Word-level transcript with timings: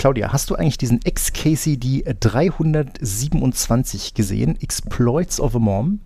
Claudia, 0.00 0.32
hast 0.32 0.48
du 0.48 0.54
eigentlich 0.54 0.78
diesen 0.78 1.00
XKCD 1.00 2.04
327 2.18 4.14
gesehen? 4.14 4.56
Exploits 4.62 5.38
of 5.38 5.54
a 5.54 5.58
Mom? 5.58 6.00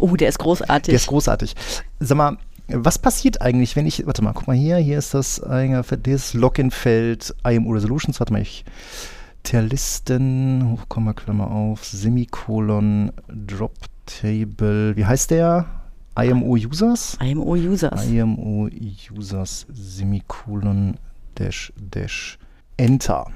Oh, 0.00 0.16
der 0.16 0.28
ist 0.28 0.40
großartig. 0.40 0.90
Der 0.90 0.96
ist 0.96 1.06
großartig. 1.06 1.54
Sag 2.00 2.18
mal, 2.18 2.36
was 2.66 2.98
passiert 2.98 3.40
eigentlich, 3.40 3.76
wenn 3.76 3.86
ich, 3.86 4.04
warte 4.04 4.22
mal, 4.22 4.32
guck 4.32 4.48
mal 4.48 4.56
hier, 4.56 4.78
hier 4.78 4.98
ist 4.98 5.14
das, 5.14 5.40
das 5.40 6.34
Login-Feld 6.34 7.32
IMO 7.48 7.70
Resolutions, 7.70 8.18
warte 8.18 8.32
mal, 8.32 8.42
ich, 8.42 8.64
Tier-Listen, 9.44 10.72
Hochkomma, 10.72 11.12
Klammer 11.12 11.48
auf, 11.48 11.84
Semikolon, 11.84 13.12
Drop 13.28 13.76
Table, 14.06 14.96
wie 14.96 15.06
heißt 15.06 15.30
der? 15.30 15.64
IMO 16.20 16.56
Users? 16.56 17.16
IMO 17.22 17.54
Users. 17.54 18.04
IMO 18.04 18.68
Users, 19.16 19.64
Semikolon, 19.72 20.96
Dash, 21.36 21.72
Dash, 21.76 22.36
Enter. 22.78 23.26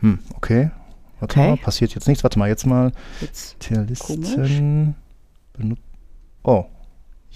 Hm, 0.00 0.18
okay. 0.36 0.70
Warte 1.20 1.38
Okay. 1.38 1.50
mal, 1.50 1.56
passiert 1.58 1.94
jetzt 1.94 2.08
nichts. 2.08 2.24
Warte 2.24 2.38
mal, 2.38 2.48
jetzt 2.48 2.66
mal 2.66 2.90
Jetzt 3.20 3.60
Tierlisten. 3.60 4.94
Oh, 6.42 6.64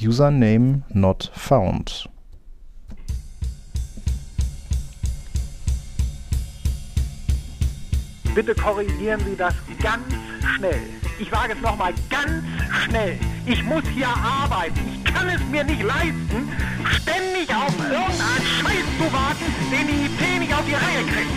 Username 0.01 0.83
not 0.89 1.30
found. 1.35 2.09
Bitte 8.37 8.55
korrigieren 8.55 9.19
Sie 9.25 9.35
das 9.35 9.55
ganz 9.83 10.05
schnell. 10.55 10.79
Ich 11.19 11.31
sage 11.31 11.55
es 11.55 11.61
nochmal 11.63 11.95
ganz 12.11 12.45
schnell. 12.85 13.19
Ich 13.47 13.65
muss 13.65 13.83
hier 13.95 14.09
arbeiten. 14.09 14.79
Ich 14.95 15.05
kann 15.11 15.27
es 15.31 15.41
mir 15.51 15.65
nicht 15.65 15.83
leisten, 15.83 16.53
ständig 17.01 17.49
auf 17.49 17.73
irgendeinen 17.79 18.47
Scheiß 18.61 18.85
zu 18.99 19.11
warten, 19.11 19.45
den 19.73 19.87
die 19.87 20.05
IT 20.05 20.39
nicht 20.39 20.53
auf 20.53 20.67
die 20.67 20.75
Reihe 20.75 21.07
kriegt. 21.07 21.30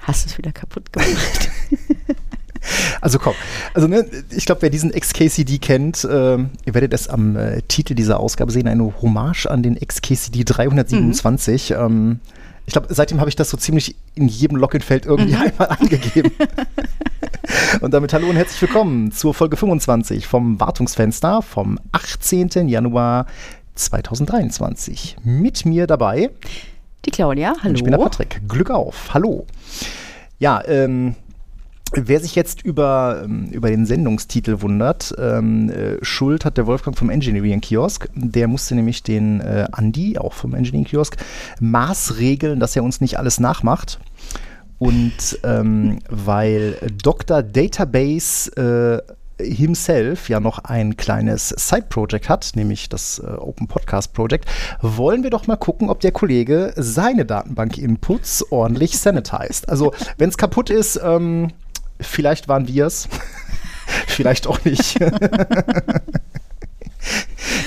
hast 0.00 0.24
du 0.24 0.30
es 0.30 0.38
wieder 0.38 0.52
kaputt 0.52 0.92
gemacht. 0.92 1.50
Also 3.00 3.18
komm, 3.18 3.34
also 3.74 3.86
ne, 3.88 4.06
ich 4.30 4.46
glaube, 4.46 4.62
wer 4.62 4.70
diesen 4.70 4.90
XKCD 4.92 5.58
kennt, 5.58 6.06
ähm, 6.10 6.50
ihr 6.64 6.74
werdet 6.74 6.94
es 6.94 7.08
am 7.08 7.36
äh, 7.36 7.62
Titel 7.62 7.94
dieser 7.94 8.20
Ausgabe 8.20 8.50
sehen, 8.52 8.66
eine 8.68 8.92
Hommage 9.02 9.46
an 9.46 9.62
den 9.62 9.78
XKCD 9.78 10.44
327. 10.44 11.72
Ähm, 11.72 12.20
ich 12.66 12.72
glaube, 12.72 12.88
seitdem 12.90 13.20
habe 13.20 13.28
ich 13.28 13.36
das 13.36 13.50
so 13.50 13.56
ziemlich 13.56 13.94
in 14.14 14.26
jedem 14.28 14.56
Login-Feld 14.56 15.04
irgendwie 15.04 15.34
einmal 15.34 15.68
angegeben. 15.68 16.32
und 17.80 17.92
damit 17.92 18.12
hallo 18.14 18.28
und 18.28 18.36
herzlich 18.36 18.62
willkommen 18.62 19.12
zur 19.12 19.34
Folge 19.34 19.56
25 19.56 20.26
vom 20.26 20.58
Wartungsfenster 20.60 21.42
vom 21.42 21.78
18. 21.92 22.68
Januar 22.68 23.26
2023. 23.74 25.16
Mit 25.24 25.66
mir 25.66 25.86
dabei 25.86 26.30
Die 27.04 27.10
Claudia, 27.10 27.54
hallo. 27.60 27.70
und 27.70 27.74
ich 27.76 27.82
bin 27.82 27.92
der 27.92 27.98
Patrick. 27.98 28.40
Glück 28.48 28.70
auf. 28.70 29.12
Hallo. 29.12 29.46
Ja, 30.38 30.62
ähm, 30.66 31.16
wer 31.96 32.20
sich 32.20 32.34
jetzt 32.34 32.62
über, 32.62 33.22
ähm, 33.24 33.46
über 33.50 33.70
den 33.70 33.86
Sendungstitel 33.86 34.60
wundert, 34.60 35.14
ähm, 35.18 35.70
äh, 35.70 35.96
Schuld 36.02 36.44
hat 36.44 36.56
der 36.56 36.66
Wolfgang 36.66 36.96
vom 36.96 37.10
Engineering 37.10 37.60
Kiosk. 37.60 38.08
Der 38.14 38.48
musste 38.48 38.74
nämlich 38.74 39.02
den 39.02 39.40
äh, 39.40 39.66
Andi, 39.72 40.18
auch 40.18 40.32
vom 40.32 40.54
Engineering 40.54 40.86
Kiosk, 40.86 41.16
maßregeln, 41.60 42.60
dass 42.60 42.76
er 42.76 42.84
uns 42.84 43.00
nicht 43.00 43.18
alles 43.18 43.40
nachmacht. 43.40 43.98
Und 44.78 45.38
ähm, 45.44 46.00
weil 46.10 46.76
Dr. 47.02 47.42
Database 47.42 48.50
äh, 48.56 49.14
himself 49.38 50.28
ja 50.28 50.40
noch 50.40 50.60
ein 50.60 50.96
kleines 50.96 51.48
Side-Project 51.48 52.28
hat, 52.28 52.52
nämlich 52.54 52.88
das 52.88 53.18
äh, 53.18 53.26
Open 53.26 53.66
Podcast 53.66 54.12
Project, 54.12 54.46
wollen 54.80 55.22
wir 55.22 55.30
doch 55.30 55.46
mal 55.46 55.56
gucken, 55.56 55.90
ob 55.90 56.00
der 56.00 56.12
Kollege 56.12 56.72
seine 56.76 57.24
Datenbank-Inputs 57.24 58.50
ordentlich 58.50 58.98
sanitized. 58.98 59.68
Also, 59.68 59.92
wenn 60.18 60.28
es 60.28 60.36
kaputt 60.36 60.70
ist, 60.70 61.00
ähm, 61.02 61.50
vielleicht 62.00 62.48
waren 62.48 62.66
wir 62.68 62.86
es, 62.86 63.08
vielleicht 64.06 64.46
auch 64.46 64.64
nicht. 64.64 64.98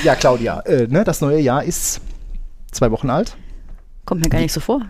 ja, 0.04 0.16
Claudia, 0.16 0.60
äh, 0.62 0.88
ne, 0.88 1.04
das 1.04 1.22
neue 1.22 1.40
Jahr 1.40 1.64
ist 1.64 2.02
zwei 2.72 2.92
Wochen 2.92 3.10
alt. 3.10 3.36
Kommt 4.06 4.22
mir 4.24 4.30
gar 4.30 4.40
nicht 4.40 4.54
so 4.54 4.62
vor. 4.62 4.82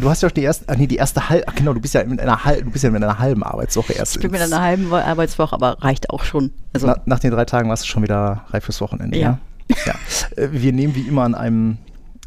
Du 0.00 0.08
hast 0.08 0.22
ja 0.22 0.28
auch 0.28 0.32
die 0.32 0.42
erste, 0.44 0.64
ach 0.68 0.76
nee, 0.76 0.86
die 0.86 0.94
erste 0.96 1.28
halbe, 1.28 1.48
ach 1.48 1.54
genau, 1.56 1.72
du 1.72 1.80
bist 1.80 1.94
ja 1.94 2.04
mit 2.04 2.20
einer 2.20 2.44
halben, 2.44 2.66
du 2.66 2.70
bist 2.70 2.84
ja 2.84 2.90
mit 2.90 3.02
einer 3.02 3.18
halben 3.18 3.42
Arbeitswoche 3.42 3.94
erst. 3.94 4.14
Ich 4.14 4.22
bin 4.22 4.30
mit 4.30 4.40
einer 4.40 4.60
halben 4.60 4.90
Wo- 4.90 4.94
Arbeitswoche, 4.96 5.52
aber 5.54 5.82
reicht 5.82 6.10
auch 6.10 6.22
schon. 6.22 6.52
Also, 6.72 6.86
Na, 6.86 7.00
nach 7.04 7.18
den 7.18 7.32
drei 7.32 7.44
Tagen 7.44 7.68
warst 7.68 7.82
du 7.82 7.88
schon 7.88 8.04
wieder 8.04 8.44
reif 8.50 8.64
fürs 8.64 8.80
Wochenende, 8.80 9.18
ja? 9.18 9.38
Ja. 9.68 9.76
ja. 9.86 9.94
Äh, 10.44 10.48
Wir 10.52 10.72
nehmen 10.72 10.94
wie 10.94 11.02
immer 11.02 11.24
an 11.24 11.34
einem, 11.34 11.78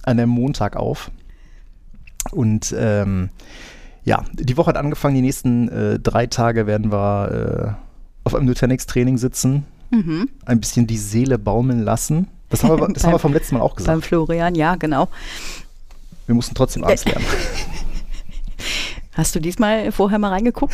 an 0.04 0.20
einem 0.20 0.30
Montag 0.32 0.76
auf. 0.76 1.12
Und 2.32 2.76
ähm, 2.78 3.30
ja, 4.06 4.24
die 4.34 4.58
Woche 4.58 4.70
hat 4.70 4.78
angefangen. 4.78 5.16
Die 5.16 5.22
nächsten 5.22 5.70
äh, 5.70 6.00
drei 6.00 6.28
Tage 6.28 6.68
werden 6.68 6.92
wir 6.92 7.78
äh, 7.78 7.84
auf 8.26 8.36
einem 8.36 8.46
Nutanix-Training 8.46 9.18
sitzen, 9.18 9.66
mhm. 9.92 10.30
ein 10.46 10.60
bisschen 10.60 10.88
die 10.88 10.98
Seele 10.98 11.38
baumeln 11.38 11.84
lassen. 11.84 12.28
Das 12.50 12.64
haben 12.64 12.80
wir, 12.80 12.88
das 12.94 13.04
haben 13.04 13.12
wir 13.12 13.14
Beim- 13.14 13.20
vom 13.22 13.34
letzten 13.34 13.56
Mal 13.56 13.62
auch 13.62 13.76
gesagt. 13.76 13.94
beim 13.94 14.02
Florian, 14.02 14.56
ja, 14.56 14.76
genau. 14.76 15.10
Wir 16.26 16.36
mussten 16.36 16.56
trotzdem 16.56 16.84
abends 16.84 17.06
lernen. 17.06 17.26
Hast 19.16 19.36
du 19.36 19.40
diesmal 19.40 19.92
vorher 19.92 20.18
mal 20.18 20.30
reingeguckt? 20.30 20.74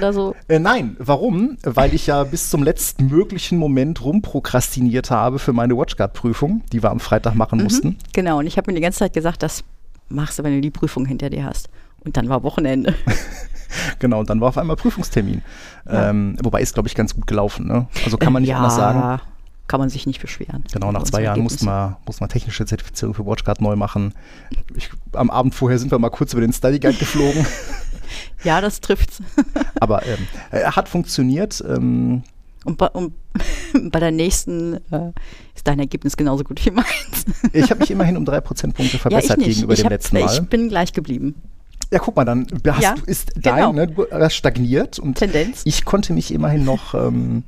Da 0.00 0.12
so 0.12 0.34
Äh, 0.48 0.58
nein, 0.58 0.96
warum? 0.98 1.56
Weil 1.62 1.94
ich 1.94 2.06
ja 2.08 2.24
bis 2.24 2.50
zum 2.50 2.62
letzten 2.62 3.06
möglichen 3.06 3.56
Moment 3.56 4.04
rumprokrastiniert 4.04 5.10
habe 5.10 5.38
für 5.38 5.54
meine 5.54 5.74
WatchGuard-Prüfung, 5.76 6.62
die 6.72 6.82
wir 6.82 6.90
am 6.90 7.00
Freitag 7.00 7.34
machen 7.36 7.62
mussten. 7.62 7.96
Genau, 8.12 8.38
und 8.40 8.46
ich 8.46 8.58
habe 8.58 8.70
mir 8.70 8.74
die 8.74 8.82
ganze 8.82 8.98
Zeit 8.98 9.14
gesagt, 9.14 9.42
das 9.42 9.64
machst 10.10 10.38
du, 10.38 10.42
wenn 10.42 10.54
du 10.54 10.60
die 10.60 10.70
Prüfung 10.70 11.06
hinter 11.06 11.30
dir 11.30 11.44
hast. 11.44 11.70
Und 12.04 12.16
dann 12.16 12.28
war 12.28 12.42
Wochenende. 12.42 12.94
Genau, 14.00 14.18
und 14.18 14.28
dann 14.28 14.40
war 14.40 14.48
auf 14.48 14.58
einmal 14.58 14.74
Prüfungstermin. 14.74 15.42
Ja. 15.86 16.10
Ähm, 16.10 16.36
wobei 16.42 16.60
ist, 16.60 16.74
glaube 16.74 16.88
ich, 16.88 16.96
ganz 16.96 17.14
gut 17.14 17.28
gelaufen. 17.28 17.68
Ne? 17.68 17.86
Also 18.04 18.16
kann 18.18 18.32
man 18.32 18.42
nicht 18.42 18.50
ja, 18.50 18.56
anders 18.56 18.74
sagen. 18.74 19.20
Kann 19.68 19.78
man 19.78 19.88
sich 19.88 20.06
nicht 20.06 20.20
beschweren. 20.20 20.64
Genau, 20.72 20.90
nach 20.90 21.04
zwei 21.04 21.22
Jahren 21.22 21.38
Ergebnisse. 21.38 21.66
wir, 21.66 21.96
mussten 22.04 22.24
wir 22.24 22.28
technische 22.28 22.66
Zertifizierung 22.66 23.14
für 23.14 23.24
WatchGuard 23.24 23.60
neu 23.60 23.76
machen. 23.76 24.12
Ich, 24.74 24.90
am 25.12 25.30
Abend 25.30 25.54
vorher 25.54 25.78
sind 25.78 25.92
wir 25.92 25.98
mal 26.00 26.10
kurz 26.10 26.32
über 26.32 26.40
den 26.40 26.52
Study 26.52 26.80
Guide 26.80 26.98
geflogen. 26.98 27.46
Ja, 28.42 28.60
das 28.60 28.80
trifft's. 28.80 29.22
Aber 29.80 30.04
ähm, 30.04 30.26
er 30.50 30.74
hat 30.74 30.88
funktioniert. 30.88 31.62
Ähm, 31.68 32.24
Und 32.64 32.76
bei, 32.76 32.88
und 32.88 33.12
bei 33.92 34.00
der 34.00 34.10
nächsten 34.10 34.74
äh, 34.90 35.12
ist 35.54 35.68
dein 35.68 35.78
Ergebnis 35.78 36.16
genauso 36.16 36.42
gut 36.42 36.64
wie 36.66 36.72
meins. 36.72 37.24
ich 37.52 37.70
habe 37.70 37.78
mich 37.80 37.90
immerhin 37.92 38.16
um 38.16 38.24
drei 38.24 38.40
Prozentpunkte 38.40 38.98
verbessert 38.98 39.38
ja, 39.38 39.46
gegenüber 39.46 39.74
ich 39.74 39.80
dem 39.80 39.84
hab- 39.84 39.92
letzten 39.92 40.18
Mal. 40.18 40.32
Ich 40.32 40.40
bin 40.48 40.68
gleich 40.68 40.92
geblieben. 40.92 41.36
Ja, 41.92 41.98
guck 41.98 42.16
mal, 42.16 42.24
dann 42.24 42.46
hast, 42.66 42.82
Ja, 42.82 42.94
ist 43.06 43.34
genau. 43.34 43.72
dein, 43.72 43.74
ne, 43.74 43.86
du 43.88 44.06
hast 44.12 44.34
stagniert 44.34 44.98
und 44.98 45.14
Tendenz. 45.18 45.62
ich 45.64 45.84
konnte 45.84 46.12
mich 46.12 46.32
immerhin 46.32 46.64
noch, 46.64 46.94
ähm, 46.94 47.42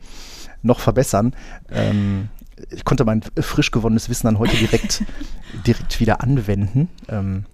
noch 0.63 0.81
verbessern. 0.81 1.35
Ähm, 1.71 2.29
ich 2.71 2.85
konnte 2.85 3.05
mein 3.05 3.23
frisch 3.41 3.71
gewonnenes 3.71 4.09
Wissen 4.09 4.27
dann 4.27 4.39
heute 4.39 4.57
direkt, 4.57 5.05
direkt 5.67 6.01
wieder 6.01 6.21
anwenden. 6.23 6.89
Ähm, 7.09 7.45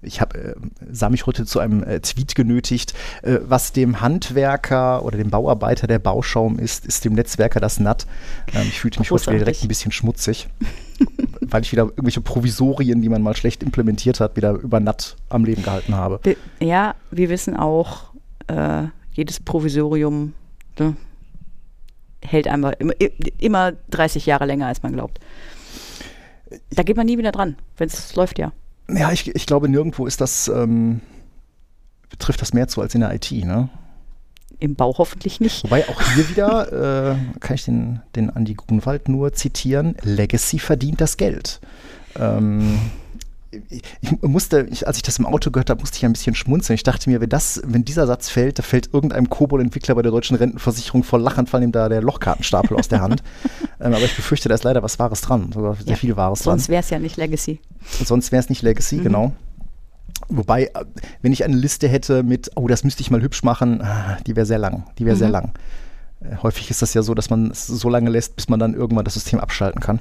ich 0.00 0.20
hab, 0.20 0.34
äh, 0.34 0.54
sah 0.90 1.08
mich 1.08 1.26
heute 1.26 1.44
zu 1.44 1.58
einem 1.58 1.82
äh, 1.82 2.00
Tweet 2.00 2.34
genötigt, 2.34 2.94
äh, 3.22 3.38
was 3.42 3.72
dem 3.72 4.00
Handwerker 4.00 5.04
oder 5.04 5.18
dem 5.18 5.30
Bauarbeiter 5.30 5.86
der 5.86 5.98
Bauschaum 5.98 6.58
ist, 6.58 6.86
ist 6.86 7.04
dem 7.04 7.14
Netzwerker 7.14 7.58
das 7.58 7.80
Natt. 7.80 8.06
Ähm, 8.54 8.66
ich 8.68 8.80
fühlte 8.80 9.00
mich 9.00 9.10
heute 9.10 9.30
direkt 9.30 9.62
ein 9.62 9.68
bisschen 9.68 9.90
schmutzig, 9.90 10.48
weil 11.40 11.62
ich 11.62 11.72
wieder 11.72 11.84
irgendwelche 11.84 12.20
Provisorien, 12.20 13.02
die 13.02 13.08
man 13.08 13.22
mal 13.22 13.34
schlecht 13.34 13.62
implementiert 13.62 14.20
hat, 14.20 14.36
wieder 14.36 14.52
über 14.52 14.78
Natt 14.78 15.16
am 15.30 15.44
Leben 15.44 15.62
gehalten 15.62 15.94
habe. 15.94 16.20
Wir, 16.22 16.36
ja, 16.60 16.94
wir 17.10 17.28
wissen 17.28 17.56
auch, 17.56 18.12
äh, 18.46 18.84
jedes 19.12 19.40
Provisorium 19.40 20.32
ne, 20.78 20.96
hält 22.22 22.46
einfach 22.46 22.74
immer, 22.78 22.92
immer 23.38 23.72
30 23.90 24.26
Jahre 24.26 24.46
länger, 24.46 24.68
als 24.68 24.84
man 24.84 24.92
glaubt. 24.92 25.18
Da 26.70 26.84
geht 26.84 26.96
man 26.96 27.06
nie 27.06 27.18
wieder 27.18 27.32
dran, 27.32 27.56
wenn 27.76 27.88
es 27.88 28.14
läuft 28.14 28.38
ja. 28.38 28.52
Ja, 28.90 29.12
ich, 29.12 29.34
ich 29.34 29.46
glaube, 29.46 29.68
nirgendwo 29.68 30.06
ist 30.06 30.20
das, 30.20 30.48
ähm, 30.48 31.00
trifft 32.18 32.40
das 32.40 32.54
mehr 32.54 32.68
zu 32.68 32.80
als 32.80 32.94
in 32.94 33.00
der 33.00 33.14
IT, 33.14 33.30
ne? 33.32 33.68
Im 34.60 34.74
Bau 34.74 34.94
hoffentlich 34.98 35.40
nicht. 35.40 35.62
Wobei 35.64 35.88
auch 35.88 36.00
hier 36.14 36.28
wieder, 36.28 37.12
äh, 37.12 37.38
kann 37.38 37.54
ich 37.54 37.64
den, 37.64 38.00
den 38.16 38.30
Andi 38.30 38.54
Grunwald 38.54 39.08
nur 39.08 39.32
zitieren, 39.32 39.94
Legacy 40.02 40.58
verdient 40.58 41.00
das 41.00 41.16
Geld. 41.16 41.60
Ähm, 42.18 42.80
ich, 43.70 43.82
musste, 44.22 44.66
ich, 44.70 44.86
als 44.86 44.96
ich 44.98 45.02
das 45.02 45.18
im 45.18 45.26
Auto 45.26 45.50
gehört 45.50 45.70
habe, 45.70 45.80
musste 45.80 45.96
ich 45.96 46.04
ein 46.04 46.12
bisschen 46.12 46.34
schmunzeln. 46.34 46.74
Ich 46.74 46.82
dachte 46.82 47.08
mir, 47.08 47.20
wenn, 47.20 47.28
das, 47.30 47.62
wenn 47.64 47.84
dieser 47.84 48.06
Satz 48.06 48.28
fällt, 48.28 48.58
da 48.58 48.62
fällt 48.62 48.92
irgendeinem 48.92 49.30
Kobol-Entwickler 49.30 49.94
bei 49.94 50.02
der 50.02 50.12
deutschen 50.12 50.36
Rentenversicherung 50.36 51.02
voll 51.02 51.22
Lachen, 51.22 51.46
fallen 51.46 51.64
ihm 51.64 51.72
da 51.72 51.88
der 51.88 52.02
Lochkartenstapel 52.02 52.76
aus 52.76 52.88
der 52.88 53.00
Hand. 53.00 53.22
Ähm, 53.80 53.94
aber 53.94 54.02
ich 54.02 54.16
befürchte, 54.16 54.48
da 54.48 54.56
ist 54.56 54.64
leider 54.64 54.82
was 54.82 54.98
Wahres 54.98 55.20
dran, 55.20 55.52
sogar 55.52 55.76
sehr 55.76 55.86
Ja, 55.90 55.94
viel 55.94 56.16
Wahres 56.16 56.40
dran. 56.40 56.58
Sonst 56.58 56.68
wäre 56.68 56.82
es 56.82 56.90
ja 56.90 56.98
nicht 56.98 57.16
Legacy. 57.16 57.60
Sonst 58.04 58.32
wäre 58.32 58.40
es 58.42 58.48
nicht 58.48 58.62
Legacy, 58.62 58.96
Mhm. 58.96 59.02
genau. 59.04 59.32
Wobei, 60.28 60.64
äh, 60.64 60.70
wenn 61.22 61.32
ich 61.32 61.44
eine 61.44 61.54
Liste 61.54 61.86
hätte 61.86 62.24
mit, 62.24 62.50
oh, 62.56 62.66
das 62.66 62.82
müsste 62.82 63.02
ich 63.02 63.12
mal 63.12 63.22
hübsch 63.22 63.44
machen, 63.44 63.80
ah, 63.80 64.18
die 64.26 64.34
wäre 64.34 64.46
sehr 64.46 64.58
lang. 64.58 64.82
Die 64.98 65.06
wäre 65.06 65.14
sehr 65.14 65.28
Mhm. 65.28 65.32
lang. 65.32 65.52
Äh, 66.22 66.36
häufig 66.42 66.70
ist 66.70 66.82
das 66.82 66.92
ja 66.94 67.02
so, 67.02 67.14
dass 67.14 67.30
man 67.30 67.52
es 67.52 67.68
so 67.68 67.88
lange 67.88 68.10
lässt, 68.10 68.34
bis 68.34 68.48
man 68.48 68.58
dann 68.58 68.74
irgendwann 68.74 69.04
das 69.04 69.14
System 69.14 69.38
abschalten 69.38 69.80
kann. 69.80 70.00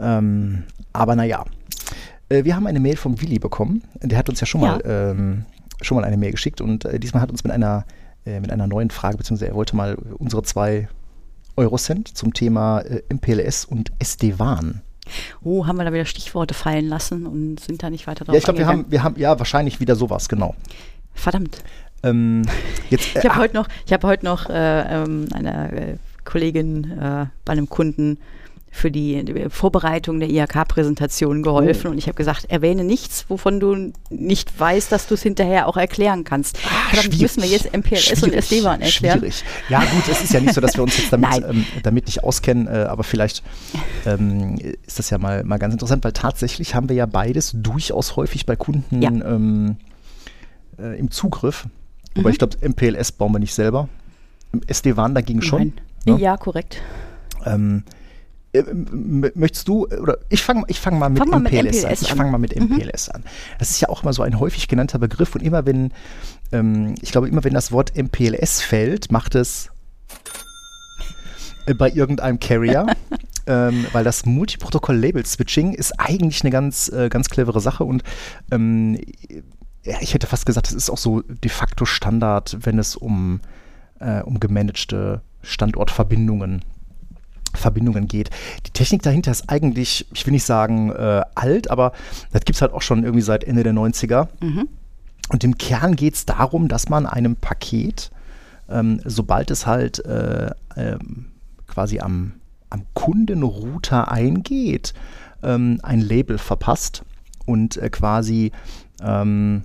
Ähm, 0.00 0.64
aber 0.92 1.16
naja. 1.16 1.44
Äh, 2.28 2.44
wir 2.44 2.54
haben 2.56 2.66
eine 2.66 2.80
Mail 2.80 2.96
vom 2.96 3.20
Willi 3.20 3.38
bekommen. 3.38 3.82
Der 4.02 4.18
hat 4.18 4.28
uns 4.28 4.40
ja 4.40 4.46
schon 4.46 4.62
Ja. 4.62 4.72
mal 4.72 4.82
ähm, 4.84 5.44
schon 5.80 5.96
mal 5.96 6.04
eine 6.04 6.16
Mail 6.16 6.32
geschickt 6.32 6.60
und 6.60 6.84
äh, 6.84 6.98
diesmal 6.98 7.22
hat 7.22 7.30
uns 7.30 7.44
mit 7.44 7.52
einer 7.52 7.84
äh, 8.26 8.40
mit 8.40 8.50
einer 8.50 8.66
neuen 8.66 8.90
Frage, 8.90 9.16
beziehungsweise 9.16 9.48
er 9.50 9.54
wollte 9.54 9.76
mal 9.76 9.94
unsere 10.18 10.42
zwei 10.42 10.88
Eurocent 11.56 12.08
zum 12.16 12.34
Thema 12.34 12.80
äh, 12.80 13.02
MPLS 13.12 13.64
und 13.64 13.92
SD-WAN. 13.98 14.82
Oh, 15.42 15.66
haben 15.66 15.78
wir 15.78 15.84
da 15.84 15.92
wieder 15.92 16.04
Stichworte 16.04 16.54
fallen 16.54 16.86
lassen 16.86 17.26
und 17.26 17.60
sind 17.60 17.82
da 17.82 17.90
nicht 17.90 18.06
weiter 18.06 18.24
drauf 18.24 18.34
Ja, 18.34 18.38
ich 18.38 18.44
glaube, 18.44 18.58
wir 18.58 18.66
haben, 18.66 18.86
wir 18.90 19.02
haben 19.02 19.18
ja 19.18 19.38
wahrscheinlich 19.38 19.80
wieder 19.80 19.96
sowas, 19.96 20.28
genau. 20.28 20.54
Verdammt. 21.14 21.62
Ähm, 22.02 22.42
jetzt, 22.90 23.06
äh, 23.16 23.20
Ich 23.20 23.24
habe 23.28 23.40
heute 23.40 23.54
noch, 23.54 23.68
ich 23.86 23.92
heute 24.02 24.24
noch 24.24 24.48
äh, 24.50 25.02
ähm, 25.02 25.28
einer 25.32 25.72
äh, 25.72 25.96
Kollegin 26.24 26.84
äh, 26.98 27.26
bei 27.44 27.52
einem 27.52 27.68
Kunden 27.68 28.18
für 28.70 28.90
die, 28.90 29.46
Vorbereitung 29.48 30.20
der 30.20 30.28
IHK-Präsentation 30.30 31.42
geholfen 31.42 31.88
Oh. 31.88 31.90
und 31.90 31.98
ich 31.98 32.06
habe 32.06 32.14
gesagt, 32.16 32.46
erwähne 32.50 32.84
nichts, 32.84 33.24
wovon 33.28 33.60
du 33.60 33.92
nicht 34.10 34.58
weißt, 34.58 34.92
dass 34.92 35.06
du 35.06 35.14
es 35.14 35.22
hinterher 35.22 35.66
auch 35.66 35.76
erklären 35.76 36.24
kannst. 36.24 36.58
Verdammt, 36.58 37.04
schwierig. 37.04 37.20
müssen 37.22 37.42
wir 37.42 37.48
jetzt 37.48 37.72
MPLS 37.76 38.10
und 38.10 38.18
Schwierig, 38.30 38.38
SD-WAN 38.38 38.80
erklären? 38.82 39.18
Schwierig. 39.18 39.44
Ja, 39.68 39.80
gut, 39.80 40.08
es 40.10 40.22
ist 40.22 40.32
ja 40.32 40.40
nicht 40.40 40.54
so, 40.54 40.60
dass 40.60 40.76
wir 40.76 40.82
uns 40.82 40.96
jetzt 40.96 41.12
damit, 41.12 41.28
ähm, 41.48 41.64
damit 41.82 42.06
nicht 42.06 42.22
auskennen, 42.24 42.66
äh, 42.68 42.86
aber 42.88 43.04
vielleicht 43.04 43.42
ähm, 44.06 44.58
ist 44.86 44.98
das 44.98 45.10
ja 45.10 45.18
mal, 45.18 45.44
mal 45.44 45.58
ganz 45.58 45.74
interessant, 45.74 46.04
weil 46.04 46.12
tatsächlich 46.12 46.74
haben 46.74 46.88
wir 46.88 46.96
ja 46.96 47.06
beides 47.06 47.52
durchaus 47.54 48.16
häufig 48.16 48.46
bei 48.46 48.56
Kunden 48.56 49.02
Ja. 49.02 49.10
ähm, 49.10 49.76
äh, 50.78 50.98
im 50.98 51.10
Zugriff. 51.10 51.64
Mhm. 52.14 52.20
Aber 52.20 52.30
ich 52.30 52.38
glaube, 52.38 52.56
MPLS 52.66 53.12
bauen 53.12 53.32
wir 53.32 53.38
nicht 53.38 53.54
selber. 53.54 53.88
SD-WAN 54.66 55.14
dagegen 55.14 55.42
schon. 55.42 55.72
Nein. 56.06 56.16
ne? 56.16 56.22
Ja, 56.22 56.36
korrekt. 56.36 56.80
Ähm, 57.44 57.82
äh, 57.86 57.92
möchtest 59.34 59.68
du, 59.68 59.86
oder 59.86 60.18
ich 60.28 60.42
fange 60.42 60.64
ich 60.68 60.80
fang 60.80 60.98
mal 60.98 61.10
mit 61.10 61.18
Fang 61.18 61.28
mal 61.28 61.40
mit 61.40 61.52
MPLS, 61.52 61.84
an. 61.84 61.90
MPLS 61.90 62.02
Ich 62.02 62.10
an. 62.10 62.16
fange 62.16 62.30
mal 62.30 62.38
mit 62.38 62.56
MPLS 62.56 63.08
an. 63.10 63.24
Das 63.58 63.70
ist 63.70 63.80
ja 63.80 63.88
auch 63.88 64.02
immer 64.02 64.12
so 64.12 64.22
ein 64.22 64.40
häufig 64.40 64.68
genannter 64.68 64.98
Begriff 64.98 65.34
und 65.34 65.42
immer 65.42 65.66
wenn, 65.66 65.92
ähm, 66.52 66.94
ich 67.02 67.12
glaube, 67.12 67.28
immer 67.28 67.44
wenn 67.44 67.54
das 67.54 67.72
Wort 67.72 67.96
MPLS 67.96 68.62
fällt, 68.62 69.12
macht 69.12 69.34
es 69.34 69.70
äh, 71.66 71.74
bei 71.74 71.90
irgendeinem 71.90 72.40
Carrier. 72.40 72.86
ähm, 73.46 73.86
weil 73.92 74.04
das 74.04 74.26
Multiprotokoll-Label-Switching 74.26 75.72
ist 75.72 75.98
eigentlich 75.98 76.42
eine 76.42 76.50
ganz, 76.50 76.88
äh, 76.90 77.08
ganz 77.08 77.30
clevere 77.30 77.60
Sache 77.60 77.84
und 77.84 78.02
ähm, 78.50 78.98
ja, 79.84 79.96
ich 80.00 80.12
hätte 80.12 80.26
fast 80.26 80.44
gesagt, 80.44 80.68
es 80.68 80.74
ist 80.74 80.90
auch 80.90 80.98
so 80.98 81.22
de 81.22 81.50
facto 81.50 81.86
Standard, 81.86 82.58
wenn 82.60 82.78
es 82.78 82.94
um, 82.94 83.40
äh, 84.00 84.20
um 84.20 84.38
gemanagte 84.38 85.22
Standortverbindungen 85.42 86.62
Verbindungen 87.58 88.08
geht. 88.08 88.30
Die 88.66 88.70
Technik 88.70 89.02
dahinter 89.02 89.30
ist 89.30 89.48
eigentlich, 89.48 90.06
ich 90.12 90.26
will 90.26 90.32
nicht 90.32 90.44
sagen 90.44 90.90
äh, 90.90 91.22
alt, 91.34 91.70
aber 91.70 91.92
das 92.32 92.44
gibt 92.44 92.56
es 92.56 92.62
halt 92.62 92.72
auch 92.72 92.82
schon 92.82 93.02
irgendwie 93.04 93.22
seit 93.22 93.44
Ende 93.44 93.62
der 93.62 93.74
90er. 93.74 94.28
Mhm. 94.40 94.68
Und 95.30 95.44
im 95.44 95.58
Kern 95.58 95.96
geht 95.96 96.14
es 96.14 96.26
darum, 96.26 96.68
dass 96.68 96.88
man 96.88 97.06
einem 97.06 97.36
Paket, 97.36 98.10
ähm, 98.68 99.00
sobald 99.04 99.50
es 99.50 99.66
halt 99.66 100.04
äh, 100.04 100.50
ähm, 100.76 101.26
quasi 101.66 102.00
am, 102.00 102.32
am 102.70 102.84
Kundenrouter 102.94 104.10
eingeht, 104.10 104.94
ähm, 105.42 105.80
ein 105.82 106.00
Label 106.00 106.38
verpasst 106.38 107.04
und 107.44 107.76
äh, 107.76 107.90
quasi 107.90 108.52
ähm, 109.02 109.62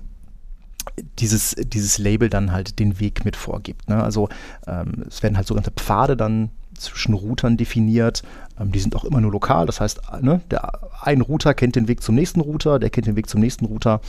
dieses, 1.18 1.56
dieses 1.58 1.98
Label 1.98 2.28
dann 2.28 2.52
halt 2.52 2.78
den 2.78 3.00
Weg 3.00 3.24
mit 3.24 3.36
vorgibt. 3.36 3.88
Ne? 3.88 4.02
Also 4.02 4.28
ähm, 4.66 5.04
es 5.08 5.22
werden 5.22 5.36
halt 5.36 5.46
sogenannte 5.46 5.72
Pfade 5.72 6.16
dann 6.16 6.50
zwischen 6.78 7.14
Routern 7.14 7.56
definiert. 7.56 8.22
Ähm, 8.58 8.72
die 8.72 8.80
sind 8.80 8.94
auch 8.96 9.04
immer 9.04 9.20
nur 9.20 9.32
lokal. 9.32 9.66
Das 9.66 9.80
heißt, 9.80 10.00
ne, 10.20 10.40
der 10.50 10.80
ein 11.00 11.20
Router 11.20 11.54
kennt 11.54 11.76
den 11.76 11.88
Weg 11.88 12.02
zum 12.02 12.14
nächsten 12.14 12.40
Router, 12.40 12.78
der 12.78 12.90
kennt 12.90 13.06
den 13.06 13.16
Weg 13.16 13.28
zum 13.28 13.40
nächsten 13.40 13.66
Router 13.66 14.00